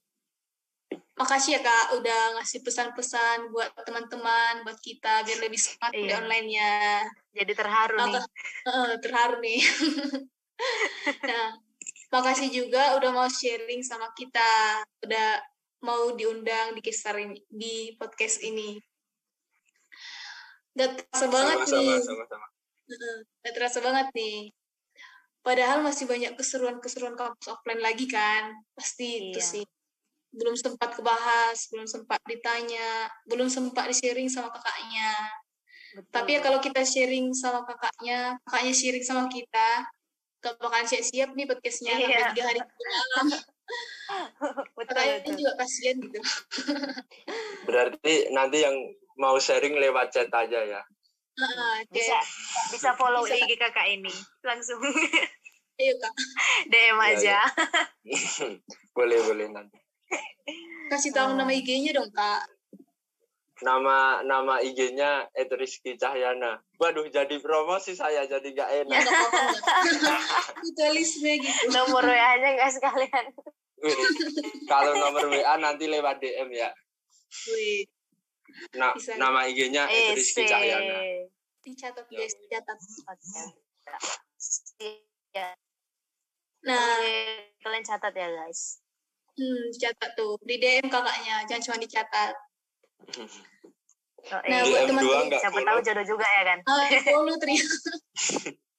makasih 1.15 1.55
ya 1.55 1.61
kak 1.63 1.85
udah 1.95 2.21
ngasih 2.39 2.59
pesan-pesan 2.59 3.51
buat 3.55 3.71
teman-teman 3.87 4.67
buat 4.67 4.75
kita 4.83 5.23
biar 5.23 5.39
lebih 5.39 5.55
semangat 5.55 5.93
iya. 5.95 6.03
di 6.03 6.11
online-nya 6.11 6.73
jadi 7.31 7.51
terharu 7.55 7.95
Maka, 7.95 8.07
nih 8.07 8.23
uh, 8.67 8.93
terharu 8.99 9.35
nih 9.39 9.61
nah 11.31 11.55
makasih 12.11 12.51
juga 12.51 12.99
udah 12.99 13.09
mau 13.15 13.27
sharing 13.31 13.79
sama 13.79 14.11
kita 14.11 14.83
udah 15.07 15.39
mau 15.87 16.11
diundang 16.19 16.75
di 16.75 16.81
kisar 16.83 17.15
ini 17.15 17.39
di 17.47 17.95
podcast 17.95 18.43
ini 18.43 18.75
Gak 20.75 20.91
terasa 20.99 21.25
banget 21.31 21.57
sama, 21.63 21.79
nih. 21.79 21.87
Sama, 21.87 22.03
sama, 22.03 22.23
sama. 22.27 22.47
Gak 23.47 23.53
terasa 23.55 23.79
banget 23.79 24.07
nih. 24.11 24.39
Padahal 25.39 25.79
masih 25.79 26.03
banyak 26.03 26.35
keseruan-keseruan 26.35 27.15
kampus 27.15 27.47
offline 27.47 27.79
lagi 27.79 28.11
kan. 28.11 28.51
Pasti 28.75 29.07
iya. 29.07 29.23
itu 29.31 29.39
sih. 29.39 29.65
Belum 30.35 30.55
sempat 30.59 30.91
kebahas, 30.93 31.71
belum 31.71 31.87
sempat 31.87 32.19
ditanya, 32.27 33.07
belum 33.25 33.47
sempat 33.47 33.87
di-sharing 33.87 34.27
sama 34.27 34.51
kakaknya. 34.51 35.15
Betul. 35.95 36.11
Tapi 36.11 36.29
ya 36.35 36.39
kalau 36.43 36.59
kita 36.59 36.83
sharing 36.83 37.31
sama 37.31 37.63
kakaknya, 37.63 38.35
kakaknya 38.43 38.73
sharing 38.75 39.05
sama 39.05 39.31
kita, 39.31 39.87
gak 40.43 40.59
bakalan 40.59 40.85
siap-siap 40.85 41.31
nih 41.33 41.47
podcastnya 41.47 41.95
iya. 41.97 42.29
tiga 42.35 42.43
hari 42.51 42.59
malam. 42.61 43.27
Kakaknya 44.77 45.33
juga 45.33 45.57
kasihan 45.57 45.97
gitu. 45.97 46.19
Berarti 47.65 48.29
nanti 48.29 48.61
yang 48.61 48.77
mau 49.17 49.39
sharing 49.41 49.79
lewat 49.81 50.13
chat 50.13 50.29
aja 50.29 50.61
ya. 50.61 50.81
Uh, 51.35 51.83
bisa 51.91 52.15
bisa 52.71 52.95
follow 52.95 53.25
bisa. 53.27 53.41
IG 53.43 53.59
kakak 53.59 53.87
ini 53.91 54.13
langsung. 54.45 54.79
Ayo 55.75 55.93
kak. 55.99 56.13
DM 56.71 56.79
iya, 56.79 56.93
aja. 57.11 57.37
Ya, 58.05 58.15
ya. 58.15 58.47
boleh 58.97 59.19
boleh 59.27 59.47
nanti. 59.51 59.77
Kasih 60.91 61.11
tahu 61.15 61.33
nama 61.33 61.49
IG-nya 61.49 61.97
dong 61.97 62.11
kak. 62.13 62.45
Nama 63.63 64.21
nama 64.27 64.59
IG-nya 64.59 65.31
Etriski 65.31 65.95
Cahyana. 65.95 66.59
Waduh 66.75 67.07
jadi 67.07 67.39
promosi 67.39 67.95
saya 67.95 68.27
jadi 68.27 68.51
gak 68.51 68.69
enak. 68.83 69.01
Mutualisme 70.61 71.39
gitu. 71.39 71.71
Nomor 71.71 72.03
WA-nya 72.03 72.49
nggak 72.59 72.71
sekalian. 72.75 73.25
Kalau 74.67 74.93
nomor 74.99 75.31
WA 75.31 75.55
nanti 75.57 75.87
lewat 75.87 76.19
DM 76.19 76.51
ya. 76.51 76.69
Wih. 77.51 77.87
Na 78.75 78.93
Bisa. 78.95 79.15
nama 79.19 79.47
IG-nya 79.47 79.87
itu 79.89 80.11
Rizky 80.15 80.43
Cahyana. 80.47 81.25
Dicatat 81.65 82.05
guys, 82.13 82.37
dicatat. 82.37 82.77
Ya. 85.33 85.49
Nah, 86.61 87.01
kalian 87.65 87.83
catat 87.83 88.13
ya 88.13 88.29
guys. 88.29 88.84
Hmm, 89.35 89.67
catat 89.75 90.15
tuh. 90.15 90.39
Di 90.47 90.55
DM 90.55 90.87
kakaknya, 90.87 91.43
jangan 91.43 91.63
cuma 91.67 91.77
dicatat. 91.83 92.31
Oh, 94.25 94.41
nah, 94.49 94.65
buat 94.65 94.89
teman-teman 94.89 95.29
siapa 95.37 95.61
tahu 95.61 95.79
jodoh 95.85 96.05
juga 96.07 96.25
ya 96.25 96.43
kan? 96.47 96.59
Ah, 96.65 96.89
follow 97.13 97.37
ternyata. 97.37 97.77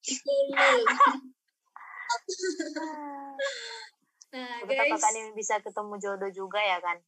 follow. 0.02 0.56
nah, 4.34 4.58
guys. 4.66 4.90
Kakak 4.90 5.10
ini 5.14 5.30
bisa 5.38 5.54
ketemu 5.62 5.94
jodoh 6.02 6.30
juga 6.34 6.58
ya 6.58 6.82
kan? 6.82 6.98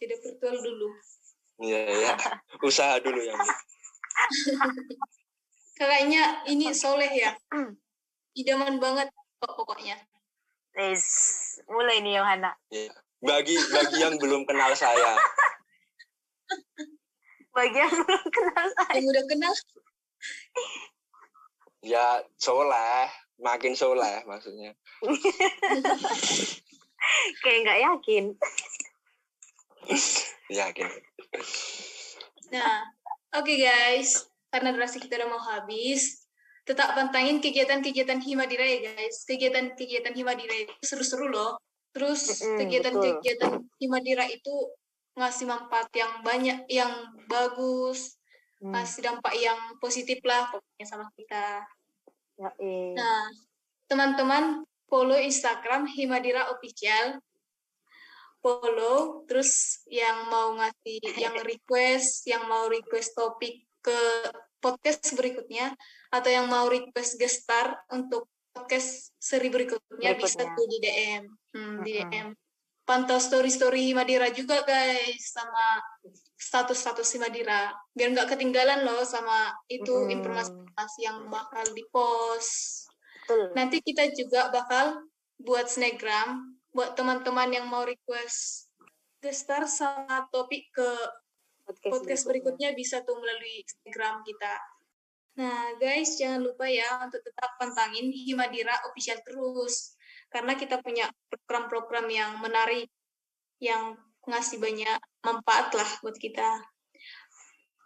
Jadi 0.00 0.14
virtual 0.18 0.58
dulu. 0.58 0.88
Iya, 1.62 1.86
ya. 1.86 2.18
Usaha 2.64 2.98
dulu 2.98 3.22
ya. 3.22 3.38
Kakaknya 5.78 6.42
ini 6.50 6.74
soleh 6.74 7.14
ya. 7.14 7.38
Idaman 8.40 8.82
banget 8.82 9.06
pokoknya. 9.38 9.94
Yes. 10.74 11.04
Mulai 11.70 12.02
nih 12.02 12.18
Yohana. 12.18 12.52
Iya. 12.70 12.90
Bagi 13.24 13.56
bagi 13.72 13.96
yang 14.02 14.18
belum 14.18 14.44
kenal 14.44 14.74
saya. 14.74 15.16
Bagi 17.54 17.78
yang 17.78 17.94
belum 17.94 18.26
kenal 18.28 18.66
saya. 18.74 18.92
Yang 18.98 19.06
udah 19.14 19.24
kenal. 19.30 19.54
Ya 21.84 22.06
soleh, 22.40 23.12
makin 23.40 23.76
soleh 23.76 24.24
maksudnya. 24.24 24.72
Kayak 27.44 27.58
nggak 27.64 27.80
yakin. 27.84 28.24
Yakin. 30.48 30.88
Nah, 32.52 32.88
oke 33.36 33.44
okay 33.44 33.68
guys, 33.68 34.24
karena 34.48 34.72
durasi 34.72 34.96
kita 34.96 35.20
udah 35.20 35.28
mau 35.28 35.42
habis, 35.44 36.23
tetap 36.64 36.96
pantangin 36.96 37.38
kegiatan-kegiatan 37.44 38.20
Himadira 38.24 38.64
ya 38.64 38.92
guys. 38.92 39.28
Kegiatan-kegiatan 39.28 40.16
Himadira 40.16 40.56
itu 40.64 40.72
seru-seru 40.80 41.28
loh. 41.28 41.60
Terus 41.92 42.42
kegiatan-kegiatan 42.42 43.62
Himadira 43.78 44.24
itu 44.26 44.72
ngasih 45.14 45.46
manfaat 45.46 45.86
yang 45.94 46.26
banyak, 46.26 46.66
yang 46.66 46.90
bagus, 47.30 48.18
hmm. 48.58 48.74
ngasih 48.74 49.00
dampak 49.06 49.34
yang 49.38 49.78
positif 49.78 50.18
lah 50.26 50.50
pokoknya 50.50 50.86
sama 50.90 51.06
kita. 51.14 51.62
Ya, 52.34 52.50
eh. 52.58 52.98
Nah, 52.98 53.30
teman-teman 53.86 54.66
follow 54.90 55.14
Instagram 55.14 55.86
Himadira 55.86 56.50
Official 56.50 57.22
follow 58.44 59.24
terus 59.24 59.80
yang 59.88 60.28
mau 60.28 60.52
ngasih 60.60 61.00
yang 61.16 61.32
request 61.48 62.28
yang 62.28 62.44
mau 62.44 62.68
request 62.68 63.16
topik 63.16 63.64
ke 63.80 64.00
podcast 64.60 65.16
berikutnya 65.16 65.72
atau 66.14 66.30
yang 66.30 66.46
mau 66.46 66.70
request 66.70 67.18
gestar 67.18 67.74
untuk 67.90 68.30
podcast 68.54 69.10
seri 69.18 69.50
berikutnya, 69.50 70.14
berikutnya. 70.14 70.22
bisa 70.22 70.46
tuh 70.54 70.66
di 70.70 70.78
DM 70.78 71.24
hmm, 71.26 71.76
di 71.82 71.92
DM 71.98 72.28
pantau 72.86 73.18
story 73.18 73.50
story 73.50 73.96
Madira 73.96 74.30
juga 74.30 74.62
guys 74.62 75.34
sama 75.34 75.82
status 76.38 76.78
status 76.78 77.16
Madira. 77.18 77.74
Biar 77.96 78.14
nggak 78.14 78.36
ketinggalan 78.36 78.86
loh 78.86 79.02
sama 79.02 79.50
itu 79.66 80.06
informasi-informasi 80.12 80.98
yang 81.02 81.26
bakal 81.32 81.66
di 81.74 81.82
post 81.90 82.86
nanti 83.56 83.80
kita 83.80 84.12
juga 84.12 84.52
bakal 84.52 85.00
buat 85.40 85.64
snapgram 85.64 86.60
buat 86.74 86.98
teman-teman 86.98 87.54
yang 87.54 87.66
mau 87.70 87.86
request 87.86 88.68
gestar 89.22 89.64
sama 89.64 90.28
topik 90.28 90.68
ke 90.74 90.90
podcast, 91.64 91.92
podcast 91.96 92.22
berikutnya. 92.28 92.74
berikutnya 92.74 92.76
bisa 92.76 92.96
tuh 93.06 93.16
melalui 93.16 93.64
Instagram 93.64 94.20
kita. 94.26 94.54
Nah, 95.34 95.74
guys, 95.82 96.14
jangan 96.14 96.46
lupa 96.46 96.70
ya 96.70 96.86
untuk 97.02 97.18
tetap 97.26 97.58
pantangin 97.58 98.14
Himadira 98.14 98.74
official 98.86 99.18
terus 99.26 99.98
karena 100.30 100.54
kita 100.54 100.78
punya 100.82 101.10
program-program 101.30 102.06
yang 102.10 102.38
menarik 102.38 102.86
yang 103.58 103.98
ngasih 104.26 104.62
banyak 104.62 104.98
manfaat 105.26 105.74
lah 105.74 105.90
buat 106.02 106.14
kita. 106.18 106.62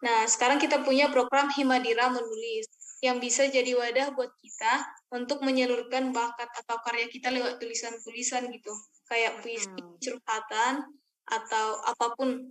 Nah, 0.04 0.28
sekarang 0.28 0.60
kita 0.60 0.84
punya 0.84 1.08
program 1.08 1.48
Himadira 1.50 2.12
menulis 2.12 2.68
yang 2.98 3.22
bisa 3.22 3.46
jadi 3.46 3.78
wadah 3.78 4.10
buat 4.12 4.30
kita 4.42 4.72
untuk 5.14 5.40
menyalurkan 5.46 6.10
bakat 6.10 6.50
atau 6.64 6.82
karya 6.82 7.06
kita 7.06 7.30
lewat 7.30 7.62
tulisan-tulisan 7.62 8.50
gitu 8.50 8.74
kayak 9.06 9.38
puisi 9.40 9.70
hmm. 9.70 10.02
curhatan 10.02 10.82
atau 11.28 11.66
apa 11.86 12.06
pun 12.18 12.42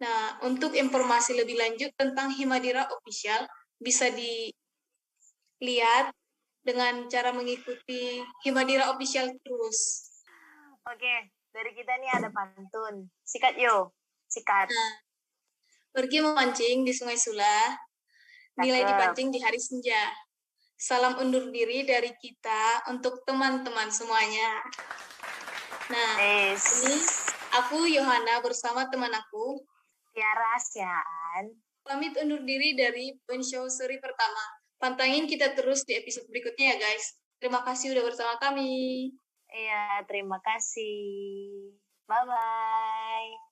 nah 0.00 0.40
untuk 0.42 0.74
informasi 0.74 1.36
lebih 1.38 1.54
lanjut 1.54 1.92
tentang 1.94 2.32
Himadira 2.32 2.88
Official 2.90 3.44
bisa 3.82 4.06
dilihat 4.14 6.14
dengan 6.62 7.10
cara 7.10 7.34
mengikuti 7.34 8.22
Himadira 8.46 8.94
Official 8.94 9.34
terus 9.42 9.78
oke 10.86 11.14
dari 11.52 11.70
kita 11.74 11.92
nih 11.98 12.10
ada 12.22 12.28
pantun 12.30 13.10
sikat 13.26 13.58
yo 13.58 13.90
sikat 14.30 14.70
nah, 14.70 14.92
pergi 15.92 16.22
memancing 16.22 16.86
di 16.86 16.94
Sungai 16.94 17.18
Sula 17.18 17.74
nilai 18.60 18.84
dipancing 18.84 19.32
di 19.32 19.40
hari 19.40 19.56
senja. 19.56 20.12
Salam 20.76 21.14
undur 21.22 21.48
diri 21.54 21.86
dari 21.86 22.10
kita 22.18 22.90
untuk 22.90 23.22
teman-teman 23.22 23.88
semuanya. 23.88 24.60
Nah, 25.88 26.12
yes. 26.18 26.82
ini 26.82 26.98
aku 27.54 27.86
Yohana 27.86 28.42
bersama 28.42 28.90
teman 28.90 29.14
aku 29.14 29.62
Tiara 30.10 30.58
Sian. 30.58 31.54
Pamit 31.82 32.14
undur 32.18 32.42
diri 32.46 32.78
dari 32.78 33.10
Show 33.26 33.66
seri 33.66 33.98
pertama. 33.98 34.44
Pantangin 34.78 35.26
kita 35.26 35.54
terus 35.54 35.86
di 35.86 35.98
episode 35.98 36.26
berikutnya 36.30 36.74
ya 36.74 36.76
guys. 36.78 37.18
Terima 37.42 37.62
kasih 37.66 37.94
udah 37.94 38.04
bersama 38.06 38.34
kami. 38.38 39.10
Iya, 39.52 40.06
terima 40.06 40.38
kasih. 40.40 41.74
Bye-bye. 42.06 43.51